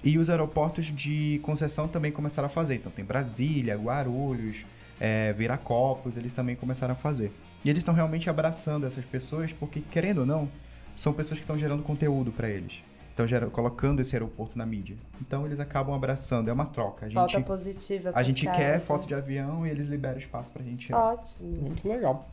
E 0.03 0.17
os 0.17 0.29
aeroportos 0.29 0.85
de 0.87 1.39
concessão 1.43 1.87
também 1.87 2.11
começaram 2.11 2.45
a 2.47 2.49
fazer. 2.49 2.75
Então 2.75 2.91
tem 2.91 3.03
Brasília, 3.03 3.75
Guarulhos, 3.75 4.65
é, 4.99 5.33
Viracopos, 5.33 6.15
eles 6.17 6.33
também 6.33 6.55
começaram 6.55 6.93
a 6.93 6.95
fazer. 6.95 7.31
E 7.65 7.69
eles 7.69 7.81
estão 7.81 7.93
realmente 7.93 8.29
abraçando 8.29 8.85
essas 8.85 9.03
pessoas, 9.03 9.51
porque, 9.51 9.81
querendo 9.91 10.19
ou 10.19 10.25
não, 10.25 10.47
são 10.95 11.11
pessoas 11.13 11.39
que 11.39 11.43
estão 11.43 11.57
gerando 11.57 11.83
conteúdo 11.83 12.31
para 12.31 12.49
eles. 12.49 12.73
Estão 13.09 13.25
gera- 13.27 13.47
colocando 13.47 13.99
esse 13.99 14.15
aeroporto 14.15 14.55
na 14.57 14.65
mídia. 14.65 14.95
Então 15.19 15.45
eles 15.45 15.59
acabam 15.59 15.95
abraçando, 15.95 16.49
é 16.49 16.53
uma 16.53 16.65
troca. 16.67 17.07
A 17.07 17.11
Falta 17.11 17.33
gente, 17.33 17.45
positiva 17.47 18.11
a 18.13 18.21
gente 18.23 18.45
caras, 18.45 18.59
quer 18.61 18.73
né? 18.73 18.79
foto 18.79 19.07
de 19.07 19.15
avião 19.15 19.65
e 19.65 19.71
eles 19.71 19.87
liberam 19.87 20.19
espaço 20.19 20.51
pra 20.51 20.63
gente. 20.63 20.93
Ótimo. 20.93 21.49
Muito 21.63 21.87
legal. 21.89 22.27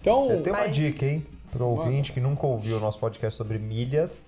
Então, 0.00 0.30
Eu 0.30 0.42
tenho 0.42 0.56
uma 0.56 0.64
Mas- 0.64 0.74
dica, 0.74 1.04
hein? 1.06 1.24
Pro 1.50 1.66
ouvinte 1.66 2.12
que 2.12 2.20
nunca 2.20 2.46
ouviu 2.46 2.78
o 2.78 2.80
nosso 2.80 2.98
podcast 2.98 3.36
sobre 3.36 3.58
milhas. 3.58 4.24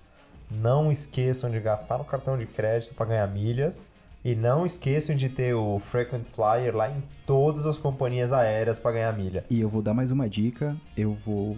Não 0.49 0.91
esqueçam 0.91 1.49
de 1.49 1.59
gastar 1.59 1.97
no 1.97 2.03
cartão 2.05 2.37
de 2.37 2.45
crédito 2.45 2.93
para 2.93 3.05
ganhar 3.07 3.27
milhas. 3.27 3.81
E 4.23 4.33
não 4.33 4.65
esqueçam 4.65 5.15
de 5.15 5.29
ter 5.29 5.53
o 5.53 5.77
Frequent 5.77 6.23
Flyer 6.33 6.75
lá 6.75 6.89
em 6.89 7.03
todas 7.27 7.67
as 7.67 7.77
companhias 7.77 8.33
aéreas 8.33 8.79
para 8.79 8.93
ganhar 8.93 9.13
milha. 9.13 9.45
E 9.51 9.61
eu 9.61 9.69
vou 9.69 9.83
dar 9.83 9.93
mais 9.93 10.11
uma 10.11 10.27
dica. 10.27 10.75
Eu 10.97 11.15
vou. 11.25 11.57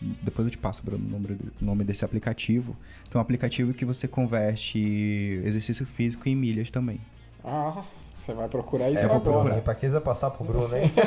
Depois 0.00 0.46
eu 0.46 0.50
te 0.50 0.58
passo 0.58 0.82
Bruno, 0.84 1.04
o 1.06 1.10
nome, 1.10 1.38
nome 1.60 1.84
desse 1.84 2.04
aplicativo. 2.04 2.76
Tem 3.10 3.18
um 3.18 3.22
aplicativo 3.22 3.72
que 3.72 3.84
você 3.84 4.08
converte 4.08 5.40
exercício 5.44 5.86
físico 5.86 6.28
em 6.28 6.34
milhas 6.34 6.70
também. 6.72 7.00
ah, 7.44 7.84
você 8.16 8.32
vai 8.34 8.48
procurar 8.48 8.90
isso 8.90 9.02
É, 9.02 9.04
eu 9.04 9.08
vou 9.10 9.16
agora. 9.18 9.32
procurar. 9.34 9.56
Hein? 9.56 9.62
Pra 9.62 9.74
que 9.76 9.88
você 9.88 10.00
passar 10.00 10.30
pro 10.32 10.44
Bruno, 10.44 10.76
hein? 10.76 10.90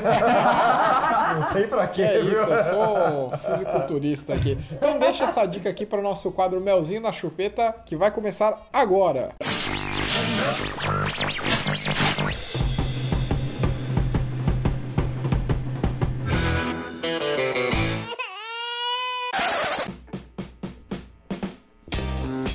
não 1.34 1.42
sei 1.42 1.68
pra 1.68 1.88
quê, 1.88 2.02
É 2.04 2.20
viu? 2.22 2.34
isso, 2.34 2.44
eu 2.50 2.64
sou 2.64 3.38
fisiculturista 3.38 4.34
aqui. 4.34 4.58
Então 4.72 5.00
deixa 5.00 5.26
essa 5.26 5.46
dica 5.46 5.70
aqui 5.70 5.86
para 5.86 6.00
o 6.00 6.04
nosso 6.04 6.32
quadro 6.32 6.60
Melzinho 6.62 7.02
na 7.02 7.12
Chupeta, 7.12 7.74
que 7.86 7.96
vai 7.96 8.12
começar 8.12 8.68
agora. 8.72 9.32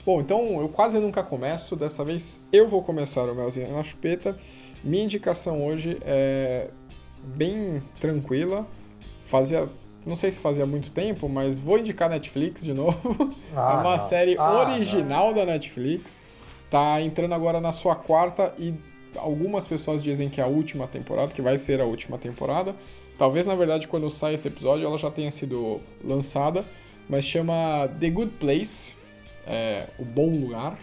Bom, 0.05 0.21
então 0.21 0.61
eu 0.61 0.69
quase 0.69 0.99
nunca 1.01 1.23
começo, 1.23 1.75
dessa 1.75 2.05
vez 2.05 2.41
eu 2.53 2.69
vou 2.69 2.83
começar 2.83 3.25
o 3.25 3.35
Melzinho 3.35 3.73
na 3.75 3.83
Chupeta. 3.83 4.37
Minha 4.85 5.05
indicação 5.05 5.67
hoje 5.67 5.99
é 6.03 6.69
bem 7.23 7.83
tranquila. 8.01 8.67
Fazia, 9.27 9.69
não 10.05 10.17
sei 10.17 10.31
se 10.31 10.39
fazia 10.39 10.67
muito 10.67 10.91
tempo, 10.93 11.29
mas 11.29 11.59
vou 11.59 11.79
indicar 11.79 12.09
Netflix 12.09 12.63
de 12.63 12.73
novo. 12.73 13.35
Ah, 13.55 13.73
é 13.73 13.81
uma 13.81 13.97
não. 13.97 14.05
série 14.05 14.37
Ah, 14.39 14.61
original 14.61 15.33
da 15.35 15.45
Netflix. 15.45 16.19
Tá 16.71 17.01
entrando 17.01 17.33
agora 17.33 17.61
na 17.61 17.73
sua 17.73 17.95
quarta 17.95 18.55
e 18.59 18.75
algumas 19.17 19.65
pessoas 19.65 20.03
dizem 20.03 20.29
que 20.29 20.41
é 20.41 20.45
a 20.45 20.49
última 20.49 20.87
temporada, 20.87 21.33
que 21.33 21.41
vai 21.43 21.57
ser 21.57 21.81
a 21.81 21.85
última 21.85 22.19
temporada. 22.19 22.75
Talvez, 23.19 23.47
na 23.47 23.55
verdade, 23.55 23.89
quando 23.89 24.11
sai 24.11 24.35
esse 24.35 24.47
episódio, 24.47 24.87
ela 24.87 24.99
já 24.99 25.11
tenha 25.11 25.31
sido 25.33 25.81
lançada, 26.05 26.65
mas 27.09 27.25
chama 27.25 27.89
The 27.99 28.11
Good 28.11 28.33
Place, 28.33 28.93
é, 29.47 29.87
o 29.99 30.05
bom 30.05 30.29
lugar. 30.29 30.79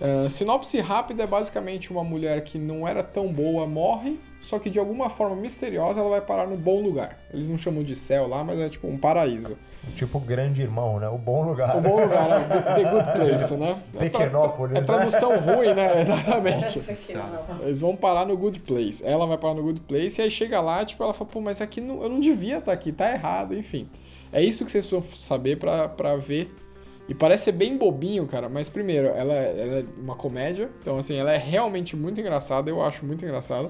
É, 0.00 0.28
sinopse 0.28 0.80
rápida 0.80 1.24
é 1.24 1.26
basicamente 1.26 1.90
uma 1.90 2.02
mulher 2.02 2.42
que 2.44 2.58
não 2.58 2.88
era 2.88 3.02
tão 3.02 3.32
boa 3.32 3.66
morre, 3.66 4.18
só 4.44 4.58
que 4.58 4.70
de 4.70 4.78
alguma 4.78 5.10
forma 5.10 5.34
misteriosa 5.34 5.98
ela 6.00 6.10
vai 6.10 6.20
parar 6.20 6.46
no 6.46 6.56
bom 6.56 6.80
lugar. 6.82 7.18
Eles 7.32 7.48
não 7.48 7.58
chamam 7.58 7.82
de 7.82 7.96
céu 7.96 8.28
lá, 8.28 8.44
mas 8.44 8.58
é 8.60 8.68
tipo 8.68 8.86
um 8.86 8.96
paraíso. 8.96 9.56
Tipo 9.96 10.18
grande 10.20 10.62
irmão, 10.62 10.98
né? 11.00 11.08
O 11.08 11.18
bom 11.18 11.42
lugar. 11.42 11.76
O 11.76 11.80
bom 11.80 12.00
lugar, 12.02 12.30
é 12.30 12.44
The- 12.44 12.74
The 12.82 12.90
Good 12.90 13.12
Place, 13.18 13.54
né? 13.56 13.76
É 13.94 14.08
tra- 14.08 14.20
Pequenópolis, 14.20 14.76
É 14.76 14.80
né? 14.80 14.86
tradução 14.86 15.38
ruim, 15.40 15.74
né? 15.74 16.00
Exatamente. 16.00 17.14
Não. 17.14 17.62
Eles 17.64 17.80
vão 17.80 17.94
parar 17.96 18.24
no 18.26 18.36
Good 18.36 18.60
Place. 18.60 19.04
Ela 19.04 19.26
vai 19.26 19.36
parar 19.36 19.54
no 19.54 19.62
Good 19.62 19.80
Place 19.80 20.20
e 20.20 20.24
aí 20.24 20.30
chega 20.30 20.60
lá, 20.60 20.84
tipo, 20.84 21.02
ela 21.02 21.12
fala, 21.12 21.28
pô, 21.30 21.40
mas 21.40 21.60
aqui 21.60 21.80
não, 21.80 22.02
eu 22.02 22.08
não 22.08 22.20
devia 22.20 22.58
estar 22.58 22.72
aqui, 22.72 22.92
tá 22.92 23.12
errado, 23.12 23.54
enfim. 23.56 23.88
É 24.32 24.42
isso 24.42 24.64
que 24.64 24.72
vocês 24.72 24.86
precisam 24.86 25.14
saber 25.14 25.56
pra, 25.58 25.88
pra 25.88 26.16
ver. 26.16 26.50
E 27.06 27.14
parece 27.14 27.44
ser 27.44 27.52
bem 27.52 27.76
bobinho, 27.76 28.26
cara, 28.26 28.48
mas 28.48 28.70
primeiro, 28.70 29.08
ela, 29.08 29.34
ela 29.34 29.80
é 29.80 29.84
uma 30.02 30.16
comédia, 30.16 30.70
então 30.80 30.96
assim, 30.96 31.16
ela 31.18 31.30
é 31.32 31.36
realmente 31.36 31.94
muito 31.94 32.18
engraçada, 32.18 32.70
eu 32.70 32.80
acho 32.82 33.04
muito 33.04 33.22
engraçada. 33.22 33.68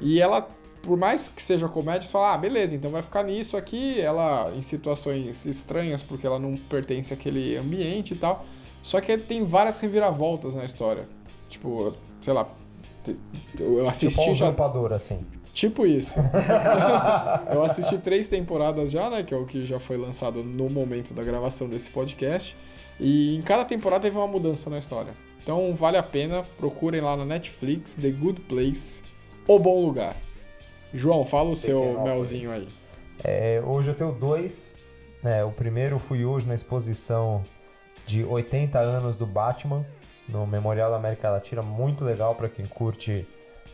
E 0.00 0.20
ela, 0.20 0.48
por 0.82 0.96
mais 0.96 1.28
que 1.28 1.40
seja 1.42 1.68
comédia, 1.68 2.02
você 2.02 2.12
fala, 2.12 2.34
ah, 2.34 2.38
beleza, 2.38 2.74
então 2.76 2.90
vai 2.90 3.02
ficar 3.02 3.22
nisso 3.22 3.56
aqui, 3.56 4.00
ela 4.00 4.52
em 4.54 4.62
situações 4.62 5.44
estranhas, 5.46 6.02
porque 6.02 6.26
ela 6.26 6.38
não 6.38 6.56
pertence 6.56 7.12
àquele 7.12 7.56
ambiente 7.56 8.14
e 8.14 8.16
tal. 8.16 8.44
Só 8.82 9.00
que 9.00 9.16
tem 9.18 9.44
várias 9.44 9.78
reviravoltas 9.80 10.54
na 10.54 10.64
história. 10.64 11.08
Tipo, 11.48 11.92
sei 12.20 12.32
lá. 12.32 12.48
Eu 13.58 13.76
Tipo 13.76 13.88
assisti 13.88 14.20
um 14.20 14.34
já. 14.34 14.46
usurpador, 14.46 14.92
assim. 14.92 15.24
Tipo 15.52 15.86
isso. 15.86 16.14
eu 17.52 17.62
assisti 17.62 17.98
três 17.98 18.28
temporadas 18.28 18.90
já, 18.90 19.08
né? 19.10 19.22
Que 19.22 19.32
é 19.34 19.36
o 19.36 19.46
que 19.46 19.64
já 19.64 19.80
foi 19.80 19.96
lançado 19.96 20.42
no 20.42 20.68
momento 20.68 21.14
da 21.14 21.22
gravação 21.22 21.68
desse 21.68 21.90
podcast. 21.90 22.56
E 23.00 23.36
em 23.36 23.42
cada 23.42 23.64
temporada 23.64 24.02
teve 24.02 24.16
uma 24.16 24.26
mudança 24.26 24.68
na 24.70 24.78
história. 24.78 25.14
Então 25.42 25.74
vale 25.74 25.96
a 25.96 26.02
pena, 26.02 26.44
procurem 26.58 27.00
lá 27.00 27.16
na 27.16 27.24
Netflix, 27.24 27.94
The 27.94 28.10
Good 28.10 28.40
Place, 28.42 29.02
O 29.48 29.60
Bom 29.60 29.86
Lugar. 29.86 30.16
João, 30.92 31.24
fala 31.24 31.50
o 31.50 31.56
seu 31.56 32.02
melzinho 32.02 32.50
aí. 32.50 32.68
É, 33.22 33.62
hoje 33.64 33.90
eu 33.90 33.94
tenho 33.94 34.10
dois. 34.10 34.74
né, 35.22 35.44
o 35.44 35.52
primeiro 35.52 36.00
fui 36.00 36.24
hoje 36.24 36.46
na 36.46 36.54
exposição 36.54 37.44
de 38.06 38.24
80 38.24 38.78
anos 38.78 39.16
do 39.16 39.24
Batman, 39.24 39.86
no 40.28 40.46
Memorial 40.48 40.90
da 40.90 40.96
América 40.96 41.30
Latina. 41.30 41.62
Muito 41.62 42.04
legal 42.04 42.34
para 42.34 42.48
quem 42.48 42.66
curte 42.66 43.24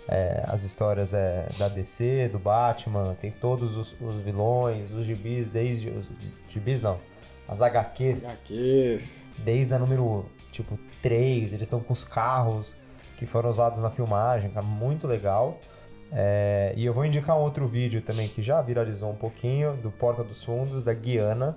é, 0.09 0.45
as 0.47 0.63
histórias 0.63 1.15
é, 1.15 1.49
da 1.59 1.69
DC, 1.69 2.29
do 2.29 2.39
Batman. 2.39 3.17
Tem 3.19 3.31
todos 3.31 3.75
os, 3.75 3.95
os 3.99 4.17
vilões, 4.17 4.93
os 4.93 5.07
gibis, 5.07 5.49
desde. 5.49 5.89
Os 5.89 6.11
gibis 6.51 6.83
não, 6.83 7.01
as 7.49 7.63
HQs. 7.63 8.29
HQs. 8.29 9.27
desde 9.39 9.73
a 9.73 9.79
número 9.79 10.27
tipo 10.51 10.79
3, 11.01 11.55
eles 11.55 11.63
estão 11.63 11.81
com 11.81 11.95
os 11.95 12.05
carros 12.05 12.77
que 13.23 13.27
foram 13.31 13.49
usados 13.51 13.79
na 13.81 13.89
filmagem, 13.89 14.51
tá 14.51 14.61
muito 14.61 15.07
legal. 15.07 15.59
É, 16.11 16.73
e 16.77 16.85
eu 16.85 16.93
vou 16.93 17.05
indicar 17.05 17.37
um 17.39 17.41
outro 17.41 17.67
vídeo 17.67 18.03
também 18.03 18.29
que 18.29 18.43
já 18.43 18.61
viralizou 18.61 19.11
um 19.11 19.15
pouquinho, 19.15 19.75
do 19.77 19.91
Porta 19.91 20.23
dos 20.25 20.43
Fundos, 20.45 20.83
da 20.83 20.93
Guiana. 20.93 21.57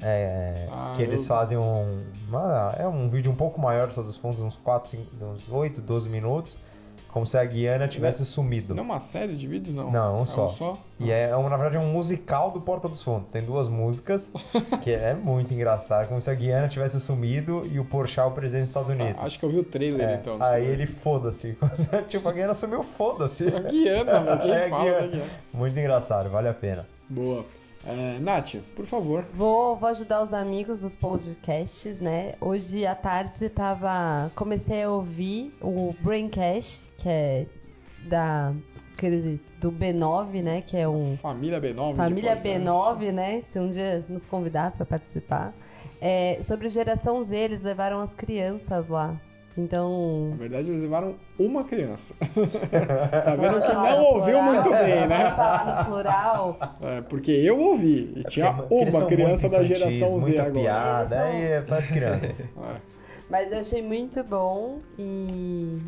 é, 0.00 0.68
Ah, 0.70 0.92
que 0.96 1.02
eles 1.02 1.22
eu- 1.22 1.28
fazem 1.28 1.58
um. 1.58 2.04
uma- 2.28 2.72
é 2.78 2.86
um 2.86 3.08
vídeo 3.10 3.32
um 3.32 3.34
pouco 3.34 3.60
maior, 3.60 3.86
Porta 3.88 4.04
dos 4.04 4.16
Fundos, 4.16 4.38
uns 4.38 4.56
4, 4.56 4.88
5, 4.88 5.04
uns 5.24 5.50
8, 5.50 5.80
12 5.80 6.08
minutos. 6.08 6.56
Como 7.08 7.26
se 7.26 7.38
a 7.38 7.44
Guiana 7.44 7.88
tivesse 7.88 8.24
sumido. 8.24 8.74
Não 8.74 8.82
é 8.82 8.86
uma 8.86 9.00
série 9.00 9.34
de 9.34 9.46
vídeos, 9.46 9.74
não? 9.74 9.90
Não, 9.90 10.18
um 10.18 10.22
é 10.22 10.26
só. 10.26 10.46
Um 10.46 10.50
só? 10.50 10.78
E 11.00 11.10
é, 11.10 11.30
na 11.30 11.56
verdade, 11.56 11.78
um 11.78 11.90
musical 11.90 12.50
do 12.50 12.60
Porta 12.60 12.88
dos 12.88 13.02
Fundos. 13.02 13.30
Tem 13.30 13.42
duas 13.42 13.66
músicas, 13.68 14.30
que 14.82 14.90
é 14.92 15.14
muito 15.14 15.52
engraçado. 15.54 16.06
Como 16.06 16.20
se 16.20 16.30
a 16.30 16.34
Guiana 16.34 16.68
tivesse 16.68 17.00
sumido 17.00 17.66
e 17.72 17.80
o 17.80 17.84
Porchat 17.84 18.28
o 18.28 18.32
presidente 18.32 18.64
dos 18.64 18.70
Estados 18.70 18.90
Unidos. 18.90 19.16
Ah, 19.18 19.24
acho 19.24 19.38
que 19.38 19.44
eu 19.44 19.50
vi 19.50 19.58
o 19.58 19.64
trailer, 19.64 20.08
É, 20.08 20.14
então. 20.16 20.36
aí 20.42 20.66
ele 20.66 20.86
foda-se. 20.86 21.56
tipo, 22.08 22.28
a 22.28 22.32
Guiana 22.32 22.52
sumiu, 22.54 22.82
foda-se. 22.82 23.48
A 23.48 23.58
Guiana, 23.60 24.20
velho. 24.20 24.40
Quem 24.40 24.52
É, 24.52 24.68
fala 24.68 24.82
Guiana. 24.84 25.00
da 25.00 25.06
Guiana? 25.06 25.30
Muito 25.52 25.78
engraçado, 25.78 26.28
vale 26.28 26.48
a 26.48 26.54
pena. 26.54 26.86
Boa. 27.08 27.44
É, 27.86 28.18
Nath, 28.18 28.56
por 28.74 28.86
favor. 28.86 29.24
Vou, 29.32 29.76
vou 29.76 29.88
ajudar 29.88 30.22
os 30.22 30.32
amigos 30.32 30.80
dos 30.80 30.94
podcasts, 30.96 32.00
né? 32.00 32.34
Hoje 32.40 32.86
à 32.86 32.94
tarde 32.94 33.48
tava. 33.48 34.30
Comecei 34.34 34.82
a 34.82 34.90
ouvir 34.90 35.54
o 35.60 35.94
Braincast, 36.00 36.90
que 36.98 37.08
é 37.08 37.46
da. 38.08 38.52
do 39.60 39.70
B9, 39.72 40.42
né? 40.42 40.60
Que 40.60 40.76
é 40.76 40.88
um. 40.88 41.16
Família 41.18 41.60
B9. 41.60 41.90
de 41.92 41.96
Família 41.96 42.36
podcast. 42.36 42.64
B9, 42.64 43.12
né? 43.12 43.40
Se 43.42 43.58
um 43.60 43.68
dia 43.70 44.04
nos 44.08 44.26
convidar 44.26 44.72
para 44.72 44.84
participar. 44.84 45.54
É, 46.00 46.38
sobre 46.42 46.68
geração 46.68 47.22
Z, 47.22 47.36
eles 47.36 47.62
levaram 47.62 48.00
as 48.00 48.14
crianças 48.14 48.88
lá. 48.88 49.20
Então. 49.58 50.28
Na 50.30 50.36
verdade, 50.36 50.70
eles 50.70 50.82
levaram 50.82 51.16
uma 51.36 51.64
criança. 51.64 52.14
tá 52.22 53.34
vendo 53.34 53.60
que 53.60 53.72
não 53.72 54.04
ouviu 54.04 54.38
plural? 54.38 54.42
muito 54.54 54.70
bem, 54.70 55.06
né? 55.08 55.30
falar 55.32 55.78
no 55.80 55.84
plural. 55.84 56.58
É, 56.80 57.00
porque 57.00 57.32
eu 57.32 57.58
ouvi. 57.60 58.12
E 58.16 58.24
tinha 58.24 58.52
Porque 58.52 58.74
eles 58.76 58.94
uma 58.94 59.00
são 59.00 59.08
criança 59.08 59.48
da 59.48 59.64
geração 59.64 60.20
Z 60.20 60.26
muita 60.28 60.42
agora. 60.42 60.60
piada, 60.62 61.22
aí 61.22 61.42
é 61.42 61.60
pras 61.60 61.88
crianças. 61.88 62.40
É. 62.58 62.80
Mas 63.30 63.52
eu 63.52 63.58
achei 63.58 63.82
muito 63.82 64.22
bom 64.24 64.78
e. 64.98 65.78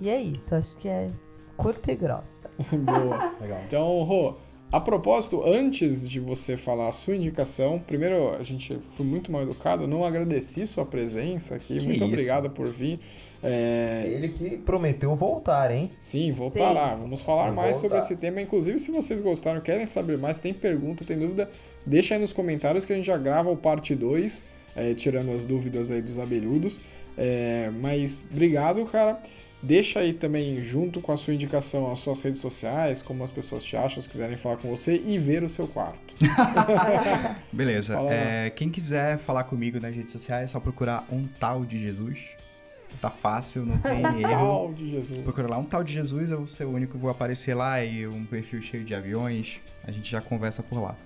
E 0.00 0.10
é 0.10 0.20
isso. 0.20 0.54
Acho 0.54 0.76
que 0.78 0.88
é 0.88 1.10
curta 1.56 1.92
e 1.92 1.96
grossa. 1.96 2.50
Boa. 2.72 3.32
Legal. 3.40 3.60
Então, 3.66 4.02
Rô, 4.02 4.34
a 4.72 4.80
propósito, 4.80 5.44
antes 5.44 6.08
de 6.08 6.18
você 6.18 6.56
falar 6.56 6.88
a 6.88 6.92
sua 6.92 7.14
indicação, 7.14 7.78
primeiro 7.78 8.30
a 8.34 8.42
gente 8.42 8.78
foi 8.96 9.04
muito 9.04 9.30
mal 9.30 9.42
educado, 9.42 9.86
não 9.86 10.02
agradeci 10.02 10.66
sua 10.66 10.86
presença 10.86 11.54
aqui. 11.54 11.78
Que 11.78 11.84
muito 11.84 11.96
isso. 11.96 12.04
obrigado 12.04 12.48
por 12.48 12.68
vir. 12.70 12.98
É, 13.42 14.04
Ele 14.06 14.28
que 14.28 14.56
prometeu 14.56 15.14
voltar, 15.14 15.70
hein? 15.70 15.90
Sim, 16.00 16.32
voltará. 16.32 16.94
Vamos 16.94 17.20
falar 17.20 17.46
Vou 17.46 17.56
mais 17.56 17.76
sobre 17.76 17.90
voltar. 17.90 18.04
esse 18.04 18.16
tema. 18.16 18.40
Inclusive, 18.40 18.78
se 18.78 18.90
vocês 18.90 19.20
gostaram, 19.20 19.60
querem 19.60 19.84
saber 19.84 20.16
mais, 20.16 20.38
tem 20.38 20.54
pergunta, 20.54 21.04
tem 21.04 21.18
dúvida, 21.18 21.50
deixa 21.84 22.14
aí 22.14 22.20
nos 22.20 22.32
comentários 22.32 22.84
que 22.86 22.92
a 22.92 22.96
gente 22.96 23.04
já 23.06 23.18
grava 23.18 23.50
o 23.50 23.56
parte 23.56 23.94
2, 23.94 24.42
é, 24.74 24.94
tirando 24.94 25.32
as 25.32 25.44
dúvidas 25.44 25.90
aí 25.90 26.00
dos 26.00 26.18
abelhudos. 26.18 26.80
É, 27.18 27.70
mas 27.80 28.24
obrigado, 28.30 28.86
cara. 28.86 29.20
Deixa 29.62 30.00
aí 30.00 30.12
também, 30.12 30.60
junto 30.60 31.00
com 31.00 31.12
a 31.12 31.16
sua 31.16 31.34
indicação, 31.34 31.90
as 31.92 32.00
suas 32.00 32.20
redes 32.20 32.40
sociais, 32.40 33.00
como 33.00 33.22
as 33.22 33.30
pessoas 33.30 33.62
te 33.62 33.76
acham, 33.76 34.02
se 34.02 34.08
quiserem 34.08 34.36
falar 34.36 34.56
com 34.56 34.68
você 34.68 35.00
e 35.06 35.16
ver 35.18 35.44
o 35.44 35.48
seu 35.48 35.68
quarto. 35.68 36.14
Beleza. 37.52 37.96
É, 38.10 38.50
quem 38.50 38.68
quiser 38.68 39.18
falar 39.18 39.44
comigo 39.44 39.78
nas 39.78 39.94
redes 39.94 40.10
sociais, 40.10 40.44
é 40.44 40.46
só 40.48 40.58
procurar 40.58 41.06
um 41.12 41.28
tal 41.38 41.64
de 41.64 41.80
Jesus. 41.80 42.18
Tá 43.00 43.08
fácil, 43.08 43.64
não 43.64 43.78
tem 43.78 44.02
erro. 44.20 44.46
Pau 44.46 44.74
de 44.74 44.90
Jesus. 44.90 45.18
Procura 45.18 45.48
lá 45.48 45.58
um 45.58 45.64
tal 45.64 45.84
de 45.84 45.92
Jesus, 45.94 46.32
eu 46.32 46.38
vou 46.38 46.48
ser 46.48 46.64
o 46.64 46.70
único 46.70 46.94
que 46.94 46.98
vou 46.98 47.10
aparecer 47.10 47.54
lá 47.54 47.84
e 47.84 48.04
um 48.06 48.26
perfil 48.26 48.60
cheio 48.60 48.84
de 48.84 48.96
aviões. 48.96 49.60
A 49.84 49.92
gente 49.92 50.10
já 50.10 50.20
conversa 50.20 50.62
por 50.62 50.80
lá. 50.82 50.96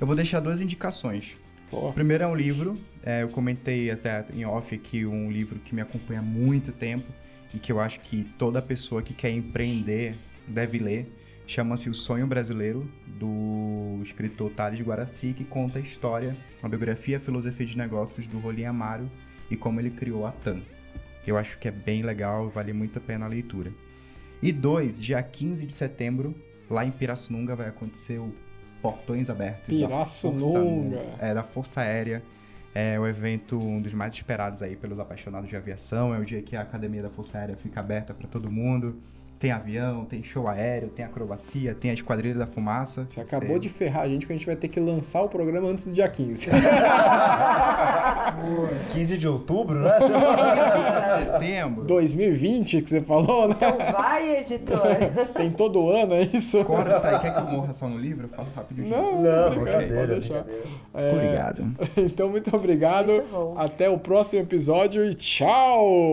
Eu 0.00 0.06
vou 0.06 0.16
deixar 0.16 0.40
duas 0.40 0.62
indicações. 0.62 1.36
O 1.70 1.92
primeiro 1.92 2.24
é 2.24 2.26
um 2.26 2.34
livro, 2.34 2.76
é, 3.04 3.22
eu 3.22 3.28
comentei 3.28 3.90
até 3.90 4.24
em 4.34 4.44
off 4.44 4.74
aqui 4.74 5.06
um 5.06 5.30
livro 5.30 5.60
que 5.60 5.72
me 5.72 5.80
acompanha 5.80 6.18
há 6.18 6.22
muito 6.22 6.72
tempo 6.72 7.06
e 7.54 7.58
que 7.58 7.72
eu 7.72 7.80
acho 7.80 8.00
que 8.00 8.24
toda 8.38 8.60
pessoa 8.62 9.02
que 9.02 9.14
quer 9.14 9.30
empreender 9.30 10.16
deve 10.46 10.78
ler. 10.78 11.16
Chama-se 11.46 11.90
O 11.90 11.94
Sonho 11.94 12.26
Brasileiro, 12.26 12.88
do 13.06 13.98
escritor 14.02 14.52
Thales 14.52 14.80
Guaraci, 14.80 15.32
que 15.32 15.44
conta 15.44 15.78
a 15.78 15.82
história, 15.82 16.36
a 16.62 16.68
biografia 16.68 17.14
e 17.14 17.16
a 17.16 17.20
filosofia 17.20 17.66
de 17.66 17.76
negócios 17.76 18.26
do 18.28 18.38
Rolim 18.38 18.64
Amaro 18.64 19.10
e 19.50 19.56
como 19.56 19.80
ele 19.80 19.90
criou 19.90 20.24
a 20.26 20.30
TAM. 20.30 20.62
Eu 21.26 21.36
acho 21.36 21.58
que 21.58 21.66
é 21.66 21.70
bem 21.70 22.02
legal 22.02 22.48
vale 22.48 22.72
muito 22.72 22.98
a 22.98 23.00
pena 23.00 23.26
a 23.26 23.28
leitura. 23.28 23.72
E 24.40 24.52
dois, 24.52 24.98
dia 24.98 25.22
15 25.22 25.66
de 25.66 25.72
setembro, 25.72 26.34
lá 26.70 26.84
em 26.84 26.90
Pirassununga 26.90 27.56
vai 27.56 27.68
acontecer 27.68 28.18
o 28.18 28.32
Portões 28.80 29.28
Abertos 29.28 29.68
da 29.78 29.86
Pirassununga. 29.86 30.98
Força, 30.98 31.24
é, 31.24 31.34
da 31.34 31.42
Força 31.42 31.80
Aérea. 31.80 32.22
É 32.74 32.98
o 33.00 33.06
evento 33.06 33.58
um 33.58 33.80
dos 33.82 33.92
mais 33.92 34.14
esperados 34.14 34.62
aí 34.62 34.76
pelos 34.76 35.00
apaixonados 35.00 35.48
de 35.48 35.56
aviação. 35.56 36.14
É 36.14 36.18
o 36.18 36.24
dia 36.24 36.40
que 36.40 36.56
a 36.56 36.62
Academia 36.62 37.02
da 37.02 37.10
Força 37.10 37.38
Aérea 37.38 37.56
fica 37.56 37.80
aberta 37.80 38.14
para 38.14 38.28
todo 38.28 38.50
mundo. 38.50 39.00
Tem 39.40 39.50
avião, 39.52 40.04
tem 40.04 40.22
show 40.22 40.46
aéreo, 40.46 40.90
tem 40.90 41.02
acrobacia, 41.02 41.74
tem 41.74 41.90
a 41.90 41.94
Esquadrilha 41.94 42.34
da 42.34 42.46
Fumaça. 42.46 43.06
você 43.08 43.22
acabou 43.22 43.58
de 43.58 43.70
ferrar 43.70 44.02
a 44.02 44.08
gente 44.08 44.26
que 44.26 44.32
a 44.34 44.36
gente 44.36 44.44
vai 44.44 44.54
ter 44.54 44.68
que 44.68 44.78
lançar 44.78 45.22
o 45.22 45.30
programa 45.30 45.66
antes 45.66 45.82
do 45.86 45.92
dia 45.92 46.06
15. 46.06 46.46
15 48.90 49.16
de 49.16 49.26
outubro, 49.26 49.80
né? 49.80 49.92
setembro. 51.32 51.84
2020 51.84 52.82
que 52.82 52.90
você 52.90 53.00
falou, 53.00 53.48
né? 53.48 53.54
Então 53.56 53.78
vai, 53.90 54.36
editor. 54.40 54.82
Tem 55.34 55.50
todo 55.50 55.88
ano, 55.88 56.16
é 56.16 56.24
isso? 56.24 56.62
Corta 56.62 57.08
aí, 57.08 57.20
quer 57.20 57.32
que 57.32 57.40
eu 57.40 57.46
morra 57.46 57.72
só 57.72 57.88
no 57.88 57.98
livro? 57.98 58.26
Eu 58.30 58.36
faço 58.36 58.52
rapidinho. 58.54 58.90
Não, 58.90 59.22
Não, 59.22 59.50
brincadeira, 59.54 59.54
brincadeira, 59.54 60.06
pode 60.06 60.20
deixar. 60.20 60.44
É, 60.92 61.12
Obrigado. 61.12 61.76
Então, 61.96 62.28
muito 62.28 62.54
obrigado. 62.54 63.08
Muito 63.08 63.30
bom. 63.32 63.54
Até 63.56 63.88
o 63.88 63.98
próximo 63.98 64.42
episódio 64.42 65.02
e 65.06 65.14
tchau! 65.14 66.12